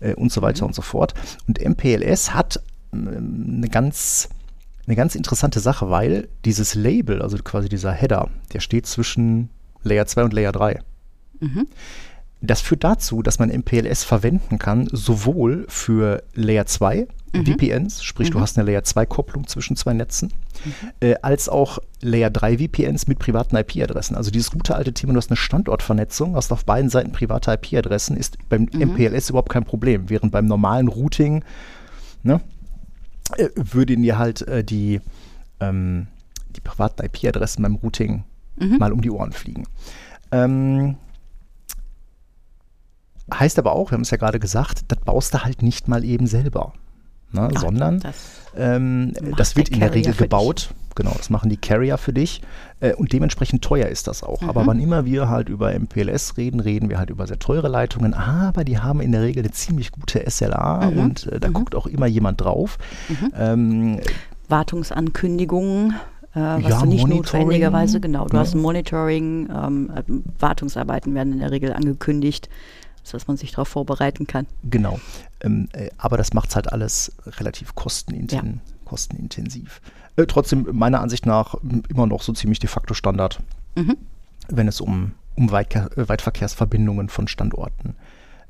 äh, 0.00 0.14
und 0.14 0.32
so 0.32 0.42
weiter 0.42 0.66
und 0.66 0.74
so 0.74 0.82
fort. 0.82 1.14
Und 1.46 1.60
MPLS 1.60 2.34
hat 2.34 2.60
ähm, 2.92 3.54
eine 3.58 3.68
ganz 3.68 4.28
eine 4.86 4.96
ganz 4.96 5.14
interessante 5.14 5.60
Sache, 5.60 5.90
weil 5.90 6.28
dieses 6.46 6.74
Label, 6.74 7.20
also 7.20 7.36
quasi 7.38 7.68
dieser 7.68 7.92
Header, 7.92 8.30
der 8.54 8.60
steht 8.60 8.86
zwischen 8.86 9.50
Layer 9.82 10.06
2 10.06 10.24
und 10.24 10.32
Layer 10.32 10.52
3. 10.52 10.80
Das 12.40 12.62
führt 12.62 12.84
dazu, 12.84 13.22
dass 13.22 13.38
man 13.38 13.50
MPLS 13.50 14.04
verwenden 14.04 14.58
kann, 14.58 14.88
sowohl 14.90 15.66
für 15.68 16.22
Layer 16.34 16.64
2 16.64 17.06
VPNs, 17.32 18.02
sprich 18.02 18.30
du 18.30 18.40
hast 18.40 18.58
eine 18.58 18.66
Layer 18.66 18.84
2 18.84 19.06
Kopplung 19.06 19.46
zwischen 19.46 19.76
zwei 19.76 19.92
Netzen, 19.92 20.32
äh, 21.00 21.14
als 21.22 21.48
auch 21.48 21.78
Layer 22.00 22.30
3 22.30 22.58
VPNs 22.58 23.06
mit 23.06 23.18
privaten 23.18 23.56
IP-Adressen. 23.56 24.16
Also 24.16 24.30
dieses 24.30 24.50
gute 24.50 24.74
alte 24.74 24.92
Thema, 24.92 25.12
du 25.12 25.18
hast 25.18 25.30
eine 25.30 25.36
Standortvernetzung, 25.36 26.36
hast 26.36 26.52
auf 26.52 26.64
beiden 26.64 26.90
Seiten 26.90 27.12
private 27.12 27.52
IP-Adressen, 27.52 28.16
ist 28.16 28.38
beim 28.48 28.68
MPLS 28.72 29.30
überhaupt 29.30 29.50
kein 29.50 29.64
Problem, 29.64 30.08
während 30.08 30.32
beim 30.32 30.46
normalen 30.46 30.88
Routing 30.88 31.44
ne, 32.22 32.40
äh, 33.36 33.48
würden 33.54 34.02
dir 34.02 34.18
halt 34.18 34.42
äh, 34.42 34.64
die, 34.64 35.00
ähm, 35.60 36.08
die 36.50 36.60
privaten 36.60 37.04
IP-Adressen 37.04 37.62
beim 37.62 37.76
Routing 37.76 38.24
mal 38.78 38.92
um 38.92 39.00
die 39.00 39.10
Ohren 39.10 39.30
fliegen. 39.30 39.64
Ähm, 40.32 40.96
heißt 43.32 43.58
aber 43.58 43.72
auch, 43.72 43.90
wir 43.90 43.94
haben 43.94 44.02
es 44.02 44.10
ja 44.10 44.16
gerade 44.16 44.38
gesagt, 44.38 44.84
das 44.88 44.98
baust 45.00 45.34
du 45.34 45.44
halt 45.44 45.62
nicht 45.62 45.88
mal 45.88 46.04
eben 46.04 46.26
selber. 46.26 46.72
Ne, 47.30 47.48
Ja, 47.52 47.60
sondern 47.60 48.00
das 48.00 48.16
ähm, 48.56 49.12
das 49.36 49.54
wird 49.56 49.68
der 49.68 49.74
in 49.74 49.80
der 49.80 49.94
Regel 49.94 50.14
gebaut. 50.14 50.70
Genau, 50.94 51.12
das 51.16 51.30
machen 51.30 51.48
die 51.48 51.56
Carrier 51.58 51.96
für 51.98 52.12
dich. 52.12 52.40
Äh, 52.80 52.94
und 52.94 53.12
dementsprechend 53.12 53.62
teuer 53.62 53.86
ist 53.86 54.08
das 54.08 54.22
auch. 54.24 54.40
Mhm. 54.40 54.48
Aber 54.48 54.66
wann 54.66 54.80
immer 54.80 55.04
wir 55.04 55.28
halt 55.28 55.48
über 55.48 55.72
MPLS 55.78 56.36
reden, 56.38 56.58
reden 56.58 56.88
wir 56.90 56.98
halt 56.98 57.10
über 57.10 57.26
sehr 57.26 57.38
teure 57.38 57.68
Leitungen. 57.68 58.14
Aber 58.14 58.64
die 58.64 58.78
haben 58.78 59.00
in 59.00 59.12
der 59.12 59.22
Regel 59.22 59.44
eine 59.44 59.52
ziemlich 59.52 59.92
gute 59.92 60.28
SLA 60.28 60.90
Mhm. 60.90 60.98
und 60.98 61.26
äh, 61.26 61.38
da 61.38 61.48
guckt 61.48 61.74
auch 61.76 61.86
immer 61.86 62.06
jemand 62.06 62.40
drauf. 62.40 62.78
Ähm, 63.38 64.00
Wartungsankündigungen, 64.48 65.90
äh, 66.34 66.40
was 66.40 66.68
Ja, 66.68 66.80
du 66.80 66.86
nicht 66.86 67.06
notwendigerweise, 67.06 68.00
genau, 68.00 68.26
du 68.26 68.34
Ja. 68.36 68.40
hast 68.42 68.54
ein 68.54 68.60
Monitoring, 68.60 69.48
ähm, 69.54 69.90
äh, 69.94 70.02
Wartungsarbeiten 70.40 71.14
werden 71.14 71.32
in 71.34 71.38
der 71.40 71.50
Regel 71.50 71.72
angekündigt, 71.72 72.48
sodass 73.08 73.28
man 73.28 73.36
sich 73.36 73.50
darauf 73.52 73.68
vorbereiten 73.68 74.26
kann. 74.26 74.46
Genau. 74.64 75.00
Ähm, 75.40 75.68
äh, 75.72 75.90
aber 75.98 76.16
das 76.16 76.32
macht 76.34 76.50
es 76.50 76.56
halt 76.56 76.72
alles 76.72 77.12
relativ 77.26 77.74
kosteninten 77.74 78.60
kostenintensiv. 78.84 79.80
Äh, 80.16 80.26
trotzdem, 80.26 80.66
meiner 80.72 81.00
Ansicht 81.00 81.26
nach, 81.26 81.54
immer 81.88 82.06
noch 82.06 82.22
so 82.22 82.32
ziemlich 82.32 82.58
de 82.58 82.68
facto 82.68 82.94
Standard, 82.94 83.40
Mhm. 83.76 83.96
wenn 84.48 84.66
es 84.66 84.80
um, 84.80 85.12
um 85.36 85.50
Weitke 85.52 85.90
äh, 85.96 86.08
Weitverkehrsverbindungen 86.08 87.08
von 87.10 87.28
Standorten 87.28 87.94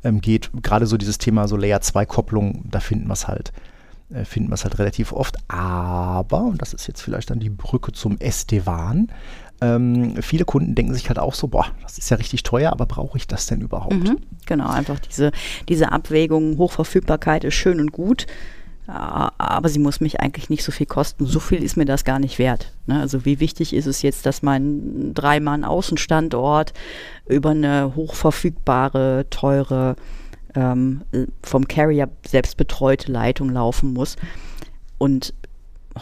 ähm, 0.05 0.21
geht. 0.21 0.51
Gerade 0.63 0.87
so 0.87 0.97
dieses 0.97 1.19
Thema 1.19 1.49
so 1.49 1.57
Layer 1.57 1.81
2 1.81 2.07
Kopplung, 2.07 2.65
da 2.71 2.79
finden 2.81 3.09
wir 3.09 3.15
es 3.15 3.27
halt, 3.27 3.53
äh, 4.11 4.25
finden 4.25 4.49
wir 4.51 4.55
es 4.55 4.63
halt 4.65 4.79
relativ 4.79 5.13
oft. 5.13 5.37
Aber, 5.51 6.43
und 6.45 6.63
das 6.63 6.73
ist 6.73 6.87
jetzt 6.87 7.03
vielleicht 7.03 7.31
dann 7.31 7.41
die 7.41 7.51
Brücke 7.51 7.93
zum 7.93 8.17
SD-WAN, 8.19 9.09
ähm, 9.61 10.15
viele 10.23 10.45
Kunden 10.45 10.75
denken 10.75 10.95
sich 10.95 11.09
halt 11.09 11.19
auch 11.19 11.35
so, 11.35 11.49
boah, 11.49 11.67
das 11.83 11.99
ist 11.99 12.11
ja 12.11 12.17
richtig 12.17 12.43
teuer, 12.43 12.71
aber 12.71 12.87
brauche 12.87 13.19
ich 13.19 13.27
das 13.27 13.47
denn 13.47 13.61
überhaupt? 13.61 13.93
Mhm. 13.93 14.19
Genau, 14.47 14.69
einfach 14.69 15.01
diese, 15.01 15.33
diese 15.69 15.93
Abwägung, 15.93 16.59
Hochverfügbarkeit 16.59 17.45
ist 17.45 17.55
schön 17.55 17.81
und 17.81 17.93
gut, 17.93 18.27
aber 18.89 19.69
sie 19.69 19.81
muss 19.81 20.01
mich 20.01 20.21
eigentlich 20.21 20.49
nicht 20.49 20.65
so 20.65 20.73
viel 20.73 20.87
kosten. 20.87 21.27
So 21.27 21.41
viel 21.41 21.63
ist 21.63 21.77
mir 21.77 21.85
das 21.85 22.05
gar 22.05 22.19
nicht 22.19 22.39
wert. 22.39 22.73
Ne? 22.87 22.99
Also 22.99 23.27
wie 23.27 23.39
wichtig 23.39 23.75
ist 23.75 23.85
es 23.85 24.01
jetzt, 24.01 24.25
dass 24.25 24.41
mein 24.41 25.13
Dreimann-Außenstandort 25.13 26.73
über 27.27 27.51
eine 27.51 27.95
hochverfügbare, 27.95 29.27
teure, 29.29 29.97
ähm, 30.55 31.03
vom 31.43 31.69
Carrier 31.69 32.09
selbst 32.27 32.57
betreute 32.57 33.13
Leitung 33.13 33.51
laufen 33.51 33.93
muss. 33.93 34.17
Und 34.97 35.35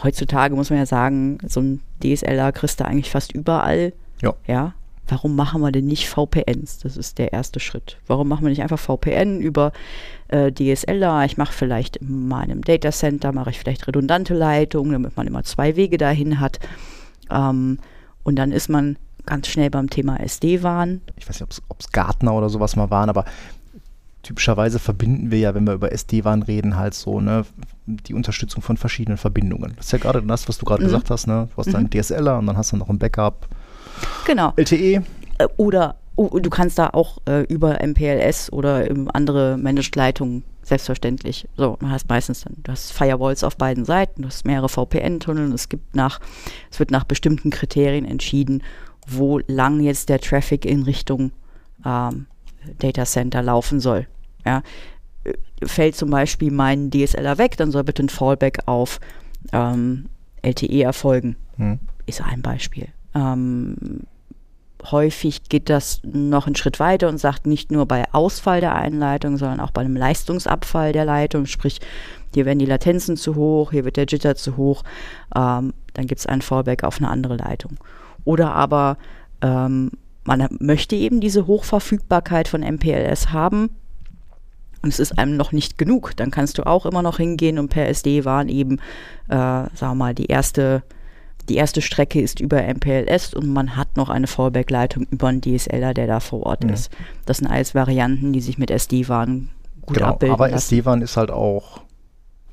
heutzutage 0.03 0.55
muss 0.55 0.69
man 0.69 0.79
ja 0.79 0.85
sagen, 0.85 1.37
so 1.45 1.61
ein 1.61 1.81
DSLR 2.03 2.51
kriegst 2.51 2.79
du 2.79 2.85
eigentlich 2.85 3.09
fast 3.09 3.31
überall. 3.31 3.93
Ja. 4.21 4.33
Ja. 4.47 4.73
Warum 5.07 5.35
machen 5.35 5.61
wir 5.61 5.71
denn 5.71 5.85
nicht 5.85 6.09
VPNs? 6.09 6.79
Das 6.79 6.97
ist 6.97 7.17
der 7.17 7.31
erste 7.31 7.61
Schritt. 7.61 7.97
Warum 8.07 8.27
machen 8.27 8.43
wir 8.43 8.49
nicht 8.49 8.61
einfach 8.61 8.79
VPN 8.79 9.39
über 9.39 9.71
äh, 10.27 10.51
DSLR? 10.51 11.23
Ich 11.23 11.37
mache 11.37 11.53
vielleicht 11.53 11.97
in 11.97 12.27
meinem 12.27 12.61
Datacenter, 12.61 13.31
mache 13.31 13.51
ich 13.51 13.59
vielleicht 13.59 13.87
redundante 13.87 14.33
Leitungen, 14.33 14.91
damit 14.91 15.15
man 15.15 15.27
immer 15.27 15.43
zwei 15.43 15.77
Wege 15.77 15.97
dahin 15.97 16.41
hat. 16.41 16.59
Ähm, 17.29 17.79
und 18.23 18.35
dann 18.35 18.51
ist 18.51 18.67
man 18.67 18.97
ganz 19.25 19.47
schnell 19.47 19.69
beim 19.69 19.89
Thema 19.89 20.19
SD-WAN. 20.19 21.01
ich 21.15 21.29
weiß 21.29 21.39
nicht, 21.39 21.61
ob 21.69 21.79
es 21.79 21.91
Gartner 21.91 22.33
oder 22.33 22.49
sowas 22.49 22.75
mal 22.75 22.89
waren, 22.89 23.09
aber 23.09 23.23
typischerweise 24.23 24.79
verbinden 24.79 25.31
wir 25.31 25.39
ja, 25.39 25.55
wenn 25.55 25.65
wir 25.65 25.73
über 25.73 25.91
SD-WAN 25.93 26.43
reden, 26.43 26.75
halt 26.75 26.93
so, 26.93 27.21
ne, 27.21 27.45
die 27.87 28.13
Unterstützung 28.13 28.61
von 28.61 28.77
verschiedenen 28.77 29.17
Verbindungen. 29.17 29.73
Das 29.77 29.87
ist 29.87 29.91
ja 29.93 29.97
gerade 29.97 30.21
das, 30.21 30.47
was 30.49 30.57
du 30.57 30.65
gerade 30.65 30.83
Mhm. 30.83 30.87
gesagt 30.87 31.09
hast, 31.09 31.25
ne? 31.27 31.47
Du 31.55 31.57
hast 31.57 31.73
deinen 31.73 31.89
DSLer 31.89 32.37
und 32.37 32.45
dann 32.45 32.57
hast 32.57 32.71
du 32.73 32.77
noch 32.77 32.89
ein 32.89 32.99
Backup, 32.99 33.47
Genau. 34.25 34.53
LTE. 34.57 35.01
Äh, 35.39 35.47
Oder 35.57 35.95
Oh, 36.19 36.39
du 36.39 36.49
kannst 36.49 36.79
da 36.79 36.89
auch 36.93 37.19
äh, 37.29 37.43
über 37.43 37.79
MPLS 37.79 38.51
oder 38.51 38.87
andere 39.13 39.55
Managed-Leitungen 39.59 40.41
selbstverständlich. 40.63 41.47
So, 41.57 41.77
du 41.79 41.89
hast 41.89 42.09
meistens 42.09 42.41
dann, 42.41 42.55
du 42.63 42.71
hast 42.71 42.91
Firewalls 42.91 43.43
auf 43.43 43.55
beiden 43.55 43.85
Seiten, 43.85 44.23
du 44.23 44.27
hast 44.27 44.43
mehrere 44.43 44.67
VPN-Tunnel, 44.67 45.53
es 45.53 45.69
gibt 45.69 45.95
nach, 45.95 46.19
es 46.71 46.79
wird 46.79 46.89
nach 46.89 47.03
bestimmten 47.03 47.51
Kriterien 47.51 48.03
entschieden, 48.03 48.63
wo 49.05 49.37
lang 49.45 49.79
jetzt 49.79 50.09
der 50.09 50.19
Traffic 50.19 50.65
in 50.65 50.81
Richtung 50.81 51.33
ähm, 51.85 52.25
Data 52.79 53.05
Center 53.05 53.43
laufen 53.43 53.79
soll. 53.79 54.07
Ja. 54.43 54.63
Fällt 55.63 55.95
zum 55.95 56.09
Beispiel 56.09 56.51
mein 56.51 56.91
DSLer 56.91 57.37
weg, 57.37 57.57
dann 57.57 57.71
soll 57.71 57.83
bitte 57.83 58.03
ein 58.03 58.09
Fallback 58.09 58.59
auf 58.65 58.99
ähm, 59.51 60.05
LTE 60.41 60.83
erfolgen. 60.83 61.35
Hm. 61.57 61.79
Ist 62.05 62.21
ein 62.21 62.41
Beispiel. 62.41 62.87
Ähm, 63.15 63.75
häufig 64.91 65.43
geht 65.49 65.69
das 65.69 66.01
noch 66.03 66.45
einen 66.45 66.55
Schritt 66.55 66.79
weiter 66.79 67.09
und 67.09 67.17
sagt 67.17 67.47
nicht 67.47 67.71
nur 67.71 67.85
bei 67.85 68.05
Ausfall 68.13 68.61
der 68.61 68.75
Einleitung, 68.75 69.37
sondern 69.37 69.59
auch 69.59 69.71
bei 69.71 69.81
einem 69.81 69.95
Leistungsabfall 69.95 70.93
der 70.93 71.05
Leitung, 71.05 71.45
sprich, 71.45 71.79
hier 72.33 72.45
werden 72.45 72.59
die 72.59 72.65
Latenzen 72.65 73.17
zu 73.17 73.35
hoch, 73.35 73.71
hier 73.71 73.85
wird 73.85 73.97
der 73.97 74.05
Jitter 74.05 74.35
zu 74.35 74.57
hoch, 74.57 74.83
ähm, 75.35 75.73
dann 75.93 76.07
gibt 76.07 76.19
es 76.19 76.25
einen 76.25 76.41
Fallback 76.41 76.83
auf 76.83 76.97
eine 76.99 77.09
andere 77.09 77.37
Leitung. 77.37 77.77
Oder 78.25 78.53
aber 78.53 78.97
ähm, 79.41 79.91
man 80.23 80.47
möchte 80.59 80.95
eben 80.95 81.21
diese 81.21 81.47
Hochverfügbarkeit 81.47 82.47
von 82.47 82.61
MPLS 82.61 83.31
haben, 83.31 83.69
und 84.87 84.93
es 84.93 85.01
ist 85.01 85.19
einem 85.19 85.35
noch 85.35 85.51
nicht 85.51 85.77
genug, 85.77 86.13
dann 86.15 86.31
kannst 86.31 86.57
du 86.57 86.65
auch 86.65 86.85
immer 86.85 87.01
noch 87.01 87.17
hingehen 87.17 87.59
und 87.59 87.67
per 87.67 87.89
SD-WAN 87.89 88.47
eben, 88.47 88.79
äh, 89.27 89.35
sagen 89.35 89.69
wir 89.79 89.95
mal, 89.95 90.15
die 90.15 90.27
erste 90.27 90.81
die 91.49 91.55
erste 91.55 91.81
Strecke 91.81 92.21
ist 92.21 92.41
über 92.41 92.61
MPLS 92.61 93.33
und 93.33 93.47
man 93.47 93.77
hat 93.77 93.95
noch 93.95 94.09
eine 94.09 94.27
Fallback-Leitung 94.27 95.07
über 95.11 95.27
einen 95.27 95.41
DSLer, 95.41 95.93
der 95.93 96.07
da 96.07 96.19
vor 96.19 96.43
Ort 96.45 96.63
mhm. 96.65 96.71
ist. 96.71 96.91
Das 97.25 97.37
sind 97.37 97.47
alles 97.47 97.73
Varianten, 97.73 98.33
die 98.33 98.41
sich 98.41 98.57
mit 98.57 98.69
SD-WAN 98.69 99.49
gut 99.81 99.95
genau, 99.95 100.07
abbilden 100.07 100.33
aber 100.33 100.51
SD-WAN 100.51 101.01
ist 101.01 101.15
halt 101.15 101.31
auch 101.31 101.81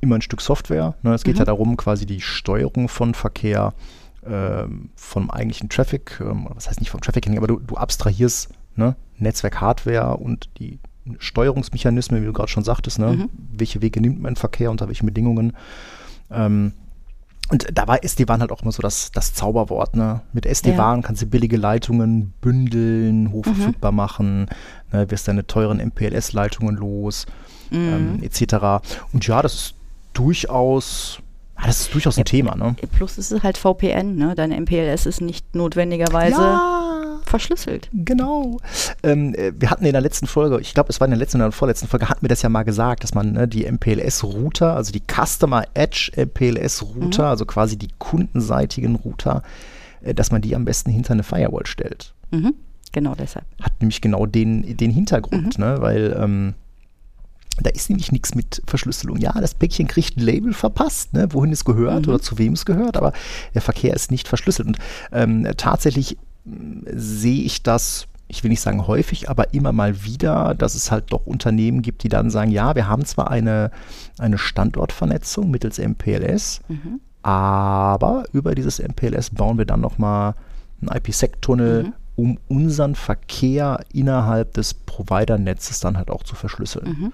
immer 0.01 0.17
ein 0.17 0.23
Stück 0.23 0.41
Software. 0.41 0.95
Ne? 1.03 1.15
Es 1.15 1.25
geht 1.25 1.35
mhm. 1.35 1.41
ja 1.41 1.45
darum, 1.45 1.77
quasi 1.77 2.07
die 2.07 2.21
Steuerung 2.21 2.89
von 2.89 3.15
Verkehr 3.15 3.75
ähm, 4.27 4.91
vom 4.97 5.31
eigentlichen 5.31 5.69
Traffic, 5.69 6.21
ähm, 6.21 6.49
was 6.53 6.69
heißt 6.69 6.81
nicht 6.81 6.91
vom 6.91 7.01
Traffic, 7.01 7.29
aber 7.37 7.47
du, 7.47 7.59
du 7.59 7.77
abstrahierst 7.77 8.51
ne? 8.77 8.97
Netzwerk-Hardware 9.19 10.17
und 10.17 10.49
die 10.59 10.79
Steuerungsmechanismen, 11.19 12.23
wie 12.23 12.27
du 12.27 12.33
gerade 12.33 12.49
schon 12.49 12.65
sagtest, 12.65 12.99
ne? 12.99 13.13
Mhm. 13.13 13.31
welche 13.53 13.83
Wege 13.83 14.01
nimmt 14.01 14.23
man 14.23 14.31
im 14.31 14.37
Verkehr, 14.37 14.71
unter 14.71 14.89
welchen 14.89 15.07
Bedingungen. 15.07 15.53
Ähm, 16.31 16.73
und 17.51 17.67
da 17.77 17.87
war 17.87 18.03
SD-WAN 18.03 18.41
halt 18.41 18.51
auch 18.53 18.63
immer 18.63 18.73
so 18.73 18.81
das, 18.81 19.13
das 19.13 19.35
Zauberwort. 19.35 19.97
Ne? 19.97 20.23
Mit 20.33 20.47
SD-WAN 20.47 21.01
ja. 21.01 21.07
kannst 21.07 21.21
du 21.21 21.27
billige 21.27 21.59
Leitungen 21.59 22.33
bündeln, 22.41 23.33
hochverfügbar 23.33 23.93
mhm. 23.93 23.97
machen, 23.97 24.47
ne? 24.93 25.11
wirst 25.11 25.29
deine 25.29 25.47
teuren 25.47 25.79
MPLS-Leitungen 25.79 26.77
los, 26.77 27.27
mhm. 27.71 27.77
ähm, 27.77 28.23
etc. 28.23 28.83
Und 29.13 29.27
ja, 29.27 29.43
das 29.43 29.55
ist 29.55 29.75
durchaus 30.15 31.21
Ah, 31.57 31.67
das 31.67 31.83
ist 31.83 31.95
durchaus 31.95 32.17
ein 32.17 32.21
ja, 32.21 32.25
Thema, 32.25 32.57
ne? 32.57 32.75
Plus 32.97 33.17
ist 33.17 33.31
es 33.31 33.43
halt 33.45 33.59
VPN, 33.59 34.17
ne? 34.17 34.35
Dein 34.35 34.51
MPLS 34.51 35.07
ist 35.07 35.21
nicht 35.21 35.55
notwendigerweise 35.55 36.41
ja, 36.41 37.14
verschlüsselt. 37.35 37.89
Genau. 37.93 38.59
Ähm, 39.03 39.35
äh, 39.35 39.53
wir 39.59 39.71
hatten 39.71 39.85
in 39.85 39.93
der 39.93 40.01
letzten 40.01 40.29
Folge, 40.29 40.61
ich 40.61 40.73
glaube, 40.73 40.91
es 40.91 41.01
war 41.01 41.07
in 41.07 41.11
der 41.11 41.19
letzten 41.19 41.41
oder 41.41 41.51
vorletzten 41.51 41.89
Folge, 41.89 42.09
hatten 42.09 42.23
wir 42.23 42.29
das 42.29 42.43
ja 42.43 42.49
mal 42.49 42.63
gesagt, 42.63 43.03
dass 43.03 43.13
man 43.13 43.33
ne, 43.33 43.49
die 43.49 43.65
MPLS-Router, 43.65 44.77
also 44.77 44.93
die 44.93 45.03
Customer 45.03 45.65
Edge 45.75 46.13
MPLS-Router, 46.17 47.25
mhm. 47.25 47.29
also 47.29 47.45
quasi 47.45 47.77
die 47.77 47.89
kundenseitigen 47.99 48.95
Router, 48.95 49.43
äh, 50.03 50.15
dass 50.15 50.31
man 50.31 50.43
die 50.43 50.55
am 50.55 50.65
besten 50.65 50.93
hinter 50.93 51.13
eine 51.13 51.25
Firewall 51.25 51.67
stellt. 51.67 52.15
Mhm. 52.31 52.55
Genau 52.93 53.17
deshalb. 53.17 53.47
Hat 53.61 53.73
nämlich 53.81 54.01
genau 54.01 54.27
den, 54.27 54.77
den 54.77 54.93
Hintergrund, 54.93 55.59
mhm. 55.59 55.65
ne? 55.65 55.77
Weil 55.81 56.17
ähm, 56.17 56.55
da 57.59 57.71
ist 57.71 57.91
nämlich 57.91 58.13
nichts 58.13 58.37
mit 58.37 58.63
Verschlüsselung. 58.67 59.17
Ja, 59.17 59.33
das 59.33 59.55
Päckchen 59.55 59.89
kriegt 59.89 60.17
ein 60.17 60.23
Label 60.23 60.53
verpasst, 60.53 61.13
ne, 61.15 61.27
wohin 61.33 61.53
es 61.53 61.65
gehört 61.65 62.07
mhm. 62.07 62.13
oder 62.13 62.23
zu 62.23 62.39
wem 62.39 62.53
es 62.53 62.65
gehört, 62.65 62.97
aber 62.97 63.13
der 63.55 63.63
Verkehr 63.63 63.95
ist 63.95 64.13
nicht 64.13 64.29
verschlüsselt. 64.29 64.69
Und 64.69 64.79
ähm, 65.11 65.49
tatsächlich 65.57 66.17
sehe 66.45 67.43
ich 67.43 67.63
das, 67.63 68.07
ich 68.29 68.43
will 68.43 68.51
nicht 68.51 68.61
sagen 68.61 68.87
häufig, 68.87 69.31
aber 69.31 69.55
immer 69.55 69.73
mal 69.73 70.05
wieder, 70.05 70.55
dass 70.55 70.75
es 70.75 70.91
halt 70.91 71.13
doch 71.13 71.27
Unternehmen 71.27 71.83
gibt, 71.83 72.03
die 72.03 72.09
dann 72.09 72.31
sagen, 72.31 72.51
ja, 72.51 72.75
wir 72.75 72.89
haben 72.89 73.05
zwar 73.05 73.31
eine, 73.31 73.71
eine 74.19 74.39
Standortvernetzung 74.39 75.51
mittels 75.51 75.79
MPLS, 75.79 76.61
mhm. 76.69 77.01
aber 77.23 78.25
über 78.33 78.55
dieses 78.55 78.79
MPLS 78.79 79.31
bauen 79.31 79.59
wir 79.59 79.65
dann 79.65 79.81
nochmal 79.81 80.35
einen 80.81 80.97
IPsec-Tunnel, 80.97 81.85
mhm. 81.85 81.93
um 82.17 82.39
unseren 82.49 82.95
Verkehr 82.95 83.81
innerhalb 83.93 84.55
des 84.55 84.75
Provider-Netzes 84.75 85.81
dann 85.81 85.97
halt 85.97 86.11
auch 86.11 86.23
zu 86.23 86.35
verschlüsseln. 86.35 86.89
Mhm 86.89 87.13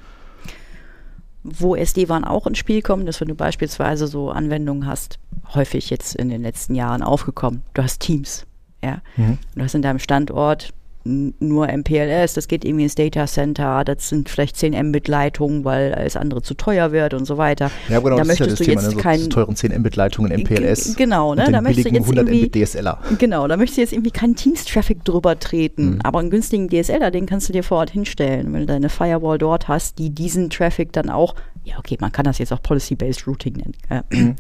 wo 1.43 1.75
SD-WAN 1.75 2.25
auch 2.25 2.47
ins 2.47 2.59
Spiel 2.59 2.83
kommt, 2.83 3.09
ist, 3.09 3.21
wenn 3.21 3.29
du 3.29 3.35
beispielsweise 3.35 4.07
so 4.07 4.31
Anwendungen 4.31 4.87
hast, 4.87 5.19
häufig 5.55 5.91
jetzt 5.91 6.15
in 6.15 6.29
den 6.29 6.43
letzten 6.43 6.75
Jahren 6.75 7.03
aufgekommen. 7.03 7.63
Du 7.75 7.83
hast 7.83 8.01
Teams, 8.01 8.47
ja. 8.83 9.01
Mhm. 9.17 9.39
Du 9.55 9.63
hast 9.63 9.75
in 9.75 9.83
deinem 9.83 9.99
Standort 9.99 10.73
nur 11.05 11.67
MPLS, 11.67 12.35
das 12.35 12.47
geht 12.47 12.65
irgendwie 12.65 12.85
ins 12.85 12.95
Data 12.95 13.27
Center, 13.27 13.85
das 13.85 14.11
sind 14.11 14.29
vielleicht 14.29 14.57
10 14.57 14.75
Mbit-Leitungen, 14.89 15.65
weil 15.65 15.95
alles 15.95 16.15
andere 16.15 16.43
zu 16.43 16.53
teuer 16.53 16.93
wird 16.93 17.15
und 17.15 17.25
so 17.25 17.39
weiter. 17.39 17.71
Ja, 17.89 18.01
genau, 18.01 18.11
da 18.11 18.17
das 18.17 18.27
möchtest 18.27 18.61
ist 18.61 18.67
ja 18.67 18.75
das 18.75 18.85
du 18.85 18.91
Thema, 18.91 19.13
jetzt 19.13 19.19
ne? 19.19 19.25
so 19.25 19.29
teuren 19.29 19.57
10 19.57 19.81
Mbit-Leitungen 19.81 20.41
MPLS. 20.43 20.97
Genau, 20.97 21.35
ne? 21.35 21.51
da 21.51 21.63
möchtest 21.63 21.89
du 21.89 21.95
jetzt 21.95 22.03
100 22.03 22.27
Mbit 22.27 22.55
DSLer. 22.55 22.99
Genau, 23.19 23.49
da 23.49 23.57
möchtest 23.57 23.79
du 23.79 23.81
jetzt 23.81 23.93
irgendwie 23.95 24.11
keinen 24.11 24.37
Teams-Traffic 24.37 25.03
drüber 25.05 25.39
treten, 25.39 25.95
mhm. 25.95 26.01
aber 26.03 26.19
einen 26.19 26.29
günstigen 26.29 26.69
DSLer, 26.69 27.11
den 27.11 27.25
kannst 27.25 27.49
du 27.49 27.55
dir 27.55 27.63
vor 27.63 27.79
Ort 27.79 27.91
hinstellen, 27.91 28.53
wenn 28.53 28.61
du 28.61 28.67
deine 28.67 28.91
Firewall 28.91 29.39
dort 29.39 29.69
hast, 29.69 29.99
die 29.99 30.11
diesen 30.11 30.51
Traffic 30.51 30.93
dann 30.93 31.09
auch, 31.09 31.35
ja 31.65 31.79
okay, 31.79 31.97
man 31.99 32.13
kann 32.13 32.25
das 32.25 32.37
jetzt 32.37 32.53
auch 32.53 32.63
Policy-Based 32.63 33.27
Routing 33.27 33.55
nennen. 33.55 33.75
Äh, 33.89 34.03
mhm. 34.15 34.37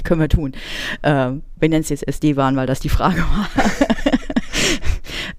können 0.04 0.20
wir 0.20 0.28
tun. 0.28 0.52
Ähm, 1.02 1.42
nennen 1.60 1.80
es 1.80 1.88
jetzt 1.88 2.06
SD-WAN, 2.06 2.56
weil 2.56 2.66
das 2.66 2.80
die 2.80 2.88
Frage 2.88 3.20
war. 3.20 3.48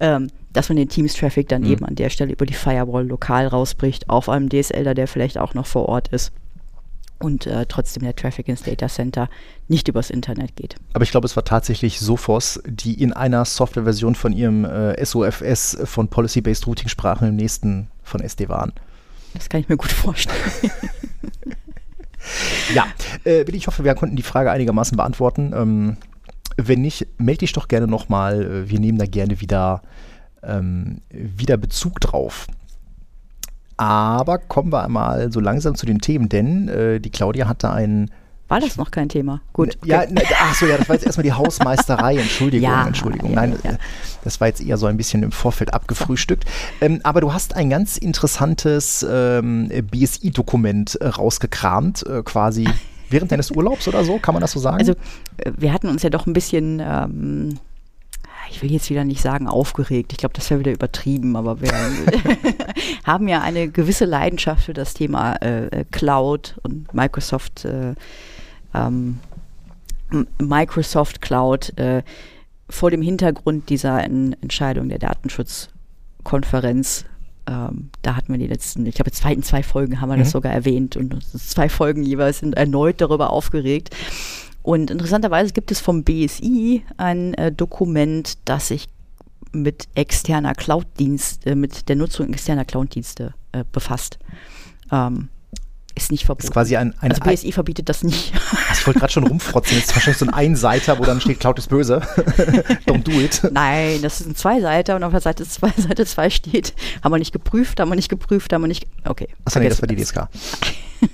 ähm, 0.00 0.28
dass 0.52 0.68
man 0.68 0.76
den 0.76 0.88
Teams-Traffic 0.88 1.48
dann 1.48 1.62
mhm. 1.62 1.70
eben 1.70 1.84
an 1.84 1.94
der 1.94 2.10
Stelle 2.10 2.32
über 2.32 2.46
die 2.46 2.54
Firewall 2.54 3.06
lokal 3.06 3.46
rausbricht, 3.46 4.10
auf 4.10 4.28
einem 4.28 4.48
DSL, 4.48 4.94
der 4.94 5.08
vielleicht 5.08 5.38
auch 5.38 5.54
noch 5.54 5.66
vor 5.66 5.88
Ort 5.88 6.08
ist 6.08 6.32
und 7.22 7.46
äh, 7.46 7.66
trotzdem 7.66 8.02
der 8.02 8.16
Traffic 8.16 8.48
ins 8.48 8.62
Data 8.62 8.88
Center 8.88 9.28
nicht 9.68 9.88
übers 9.88 10.10
Internet 10.10 10.56
geht. 10.56 10.74
Aber 10.92 11.04
ich 11.04 11.10
glaube, 11.12 11.26
es 11.26 11.36
war 11.36 11.44
tatsächlich 11.44 12.00
Sophos, 12.00 12.60
die 12.66 13.00
in 13.00 13.12
einer 13.12 13.44
Softwareversion 13.44 14.14
von 14.14 14.32
ihrem 14.32 14.64
äh, 14.64 15.02
SOFS 15.04 15.78
von 15.84 16.08
Policy-Based 16.08 16.66
Routing 16.66 16.88
sprachen, 16.88 17.28
im 17.28 17.36
nächsten 17.36 17.88
von 18.02 18.20
SD 18.20 18.48
waren. 18.48 18.72
Das 19.34 19.48
kann 19.48 19.60
ich 19.60 19.68
mir 19.68 19.76
gut 19.76 19.92
vorstellen. 19.92 20.36
ja, 22.74 22.86
äh, 23.24 23.42
ich 23.50 23.66
hoffe, 23.66 23.84
wir 23.84 23.94
konnten 23.94 24.16
die 24.16 24.22
Frage 24.22 24.50
einigermaßen 24.50 24.96
beantworten. 24.96 25.52
Ähm, 25.54 25.96
wenn 26.56 26.82
nicht, 26.82 27.06
melde 27.18 27.40
dich 27.40 27.52
doch 27.52 27.68
gerne 27.68 27.86
nochmal. 27.86 28.42
Äh, 28.42 28.70
wir 28.70 28.80
nehmen 28.80 28.98
da 28.98 29.06
gerne 29.06 29.40
wieder, 29.40 29.82
ähm, 30.42 31.00
wieder 31.10 31.56
Bezug 31.56 32.00
drauf. 32.00 32.46
Aber 33.76 34.38
kommen 34.38 34.72
wir 34.72 34.84
einmal 34.84 35.32
so 35.32 35.40
langsam 35.40 35.74
zu 35.74 35.86
den 35.86 35.98
Themen, 35.98 36.28
denn 36.28 36.68
äh, 36.68 37.00
die 37.00 37.10
Claudia 37.10 37.48
hatte 37.48 37.70
einen 37.70 38.10
war 38.52 38.60
das 38.60 38.76
noch 38.76 38.90
kein 38.90 39.08
Thema? 39.08 39.40
Gut. 39.54 39.78
Ja, 39.82 40.04
ne, 40.04 40.22
ach 40.38 40.54
so, 40.54 40.66
ja, 40.66 40.76
das 40.76 40.86
war 40.86 40.94
jetzt 40.94 41.06
erstmal 41.06 41.24
die 41.24 41.32
Hausmeisterei. 41.32 42.16
Entschuldigung, 42.18 42.68
ja, 42.68 42.86
Entschuldigung. 42.86 43.30
Ja, 43.30 43.36
Nein, 43.36 43.58
ja. 43.64 43.78
das 44.24 44.42
war 44.42 44.48
jetzt 44.48 44.60
eher 44.60 44.76
so 44.76 44.84
ein 44.84 44.98
bisschen 44.98 45.22
im 45.22 45.32
Vorfeld 45.32 45.72
abgefrühstückt. 45.72 46.44
Ähm, 46.82 47.00
aber 47.02 47.22
du 47.22 47.32
hast 47.32 47.56
ein 47.56 47.70
ganz 47.70 47.96
interessantes 47.96 49.06
ähm, 49.08 49.70
BSI-Dokument 49.90 50.96
äh, 50.96 51.06
rausgekramt, 51.06 52.04
äh, 52.06 52.22
quasi 52.22 52.68
während 53.08 53.32
deines 53.32 53.50
Urlaubs 53.52 53.88
oder 53.88 54.04
so, 54.04 54.18
kann 54.18 54.34
man 54.34 54.42
das 54.42 54.52
so 54.52 54.60
sagen? 54.60 54.76
Also 54.76 54.92
äh, 55.38 55.52
wir 55.56 55.72
hatten 55.72 55.88
uns 55.88 56.02
ja 56.02 56.10
doch 56.10 56.26
ein 56.26 56.34
bisschen, 56.34 56.82
ähm, 56.84 57.58
ich 58.50 58.62
will 58.62 58.70
jetzt 58.70 58.90
wieder 58.90 59.04
nicht 59.04 59.22
sagen 59.22 59.48
aufgeregt, 59.48 60.12
ich 60.12 60.18
glaube, 60.18 60.34
das 60.34 60.50
wäre 60.50 60.60
wieder 60.60 60.72
übertrieben, 60.72 61.36
aber 61.36 61.62
wir 61.62 61.72
haben 63.04 63.28
ja 63.28 63.40
eine 63.40 63.68
gewisse 63.68 64.04
Leidenschaft 64.04 64.64
für 64.64 64.74
das 64.74 64.92
Thema 64.92 65.36
äh, 65.36 65.68
äh 65.68 65.84
Cloud 65.90 66.56
und 66.62 66.92
Microsoft, 66.92 67.64
äh, 67.64 67.94
ähm, 68.74 69.20
Microsoft 70.38 71.22
Cloud 71.22 71.78
äh, 71.78 72.02
vor 72.68 72.90
dem 72.90 73.02
Hintergrund 73.02 73.70
dieser 73.70 74.02
Entscheidung 74.04 74.88
der 74.88 74.98
Datenschutzkonferenz 74.98 77.04
ähm, 77.46 77.90
da 78.02 78.16
hatten 78.16 78.32
wir 78.32 78.38
die 78.38 78.46
letzten, 78.46 78.86
ich 78.86 78.94
glaube, 78.94 79.10
zwei, 79.10 79.32
in 79.32 79.42
zwei 79.42 79.62
Folgen 79.62 80.00
haben 80.00 80.10
wir 80.10 80.16
mhm. 80.16 80.20
das 80.20 80.30
sogar 80.30 80.52
erwähnt 80.52 80.96
und 80.96 81.16
zwei 81.38 81.68
Folgen 81.68 82.02
jeweils 82.02 82.38
sind 82.38 82.54
erneut 82.54 83.00
darüber 83.00 83.30
aufgeregt. 83.30 83.94
Und 84.62 84.92
interessanterweise 84.92 85.52
gibt 85.52 85.72
es 85.72 85.80
vom 85.80 86.04
BSI 86.04 86.84
ein 86.96 87.34
äh, 87.34 87.50
Dokument, 87.50 88.38
das 88.44 88.68
sich 88.68 88.86
mit 89.50 89.88
externer 89.94 90.54
Cloud-Dienst, 90.54 91.46
äh, 91.46 91.56
mit 91.56 91.88
der 91.88 91.96
Nutzung 91.96 92.32
externer 92.32 92.64
Cloud-Dienste 92.64 93.34
äh, 93.50 93.64
befasst. 93.72 94.18
Ähm, 94.92 95.28
Ist 95.94 96.10
nicht 96.10 96.24
verboten. 96.24 96.46
Ist 96.46 96.52
quasi 96.52 96.76
ein, 96.76 96.94
ein 97.00 97.12
also 97.12 97.22
BSI 97.22 97.52
verbietet 97.52 97.88
das 97.88 98.02
nicht. 98.02 98.32
Also 98.68 98.80
ich 98.80 98.86
wollte 98.86 99.00
gerade 99.00 99.12
schon 99.12 99.26
rumfrotzen. 99.26 99.76
Das 99.76 99.88
ist 99.88 99.94
wahrscheinlich 99.94 100.18
so 100.18 100.26
ein 100.26 100.32
Einseiter, 100.32 100.98
wo 100.98 101.04
dann 101.04 101.20
steht, 101.20 101.40
Cloud 101.40 101.58
ist 101.58 101.68
böse. 101.68 101.98
Don't 102.86 103.02
do 103.02 103.12
it. 103.12 103.42
Nein, 103.52 104.00
das 104.00 104.20
ist 104.20 104.26
ein 104.26 104.34
Zweiseiter 104.36 104.96
und 104.96 105.04
auf 105.04 105.12
der 105.12 105.20
Seite 105.20 105.46
2 105.46 105.70
Seite 105.76 106.06
zwei 106.06 106.30
steht, 106.30 106.74
haben 107.02 107.12
wir 107.12 107.18
nicht 107.18 107.32
geprüft, 107.32 107.80
haben 107.80 107.90
wir 107.90 107.96
nicht 107.96 108.08
geprüft, 108.08 108.52
haben 108.52 108.62
wir 108.62 108.68
nicht. 108.68 108.86
Okay. 109.04 109.28
Achso, 109.44 109.60
nee, 109.60 109.68
das 109.68 109.82
war 109.82 109.86
die 109.86 109.96
DSK. 109.96 110.28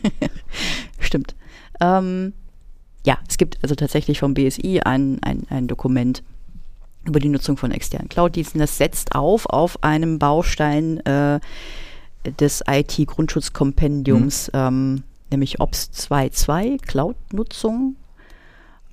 Stimmt. 1.01 1.35
Ähm, 1.81 2.35
ja, 3.07 3.19
es 3.29 3.39
gibt 3.39 3.59
also 3.63 3.75
tatsächlich 3.75 4.21
vom 4.21 4.35
BSI 4.35 4.81
ein, 4.85 5.19
ein, 5.23 5.47
ein 5.51 5.67
Dokument 5.67 6.23
über 7.05 7.21
die 7.21 7.29
Nutzung 7.29 7.57
von 7.57 7.71
externen 7.71 8.09
Cloud-Diensten. 8.09 8.59
Das 8.59 8.77
setzt 8.77 9.15
auf 9.15 9.47
auf 9.47 9.83
einem 9.83 10.19
Baustein 10.19 10.99
äh, 11.07 11.41
des 12.33 12.63
IT-Grundschutzkompendiums, 12.67 14.49
mhm. 14.53 14.59
ähm, 14.59 15.03
nämlich 15.31 15.61
OPS 15.61 15.91
2.2, 15.95 16.81
Cloud-Nutzung. 16.81 17.97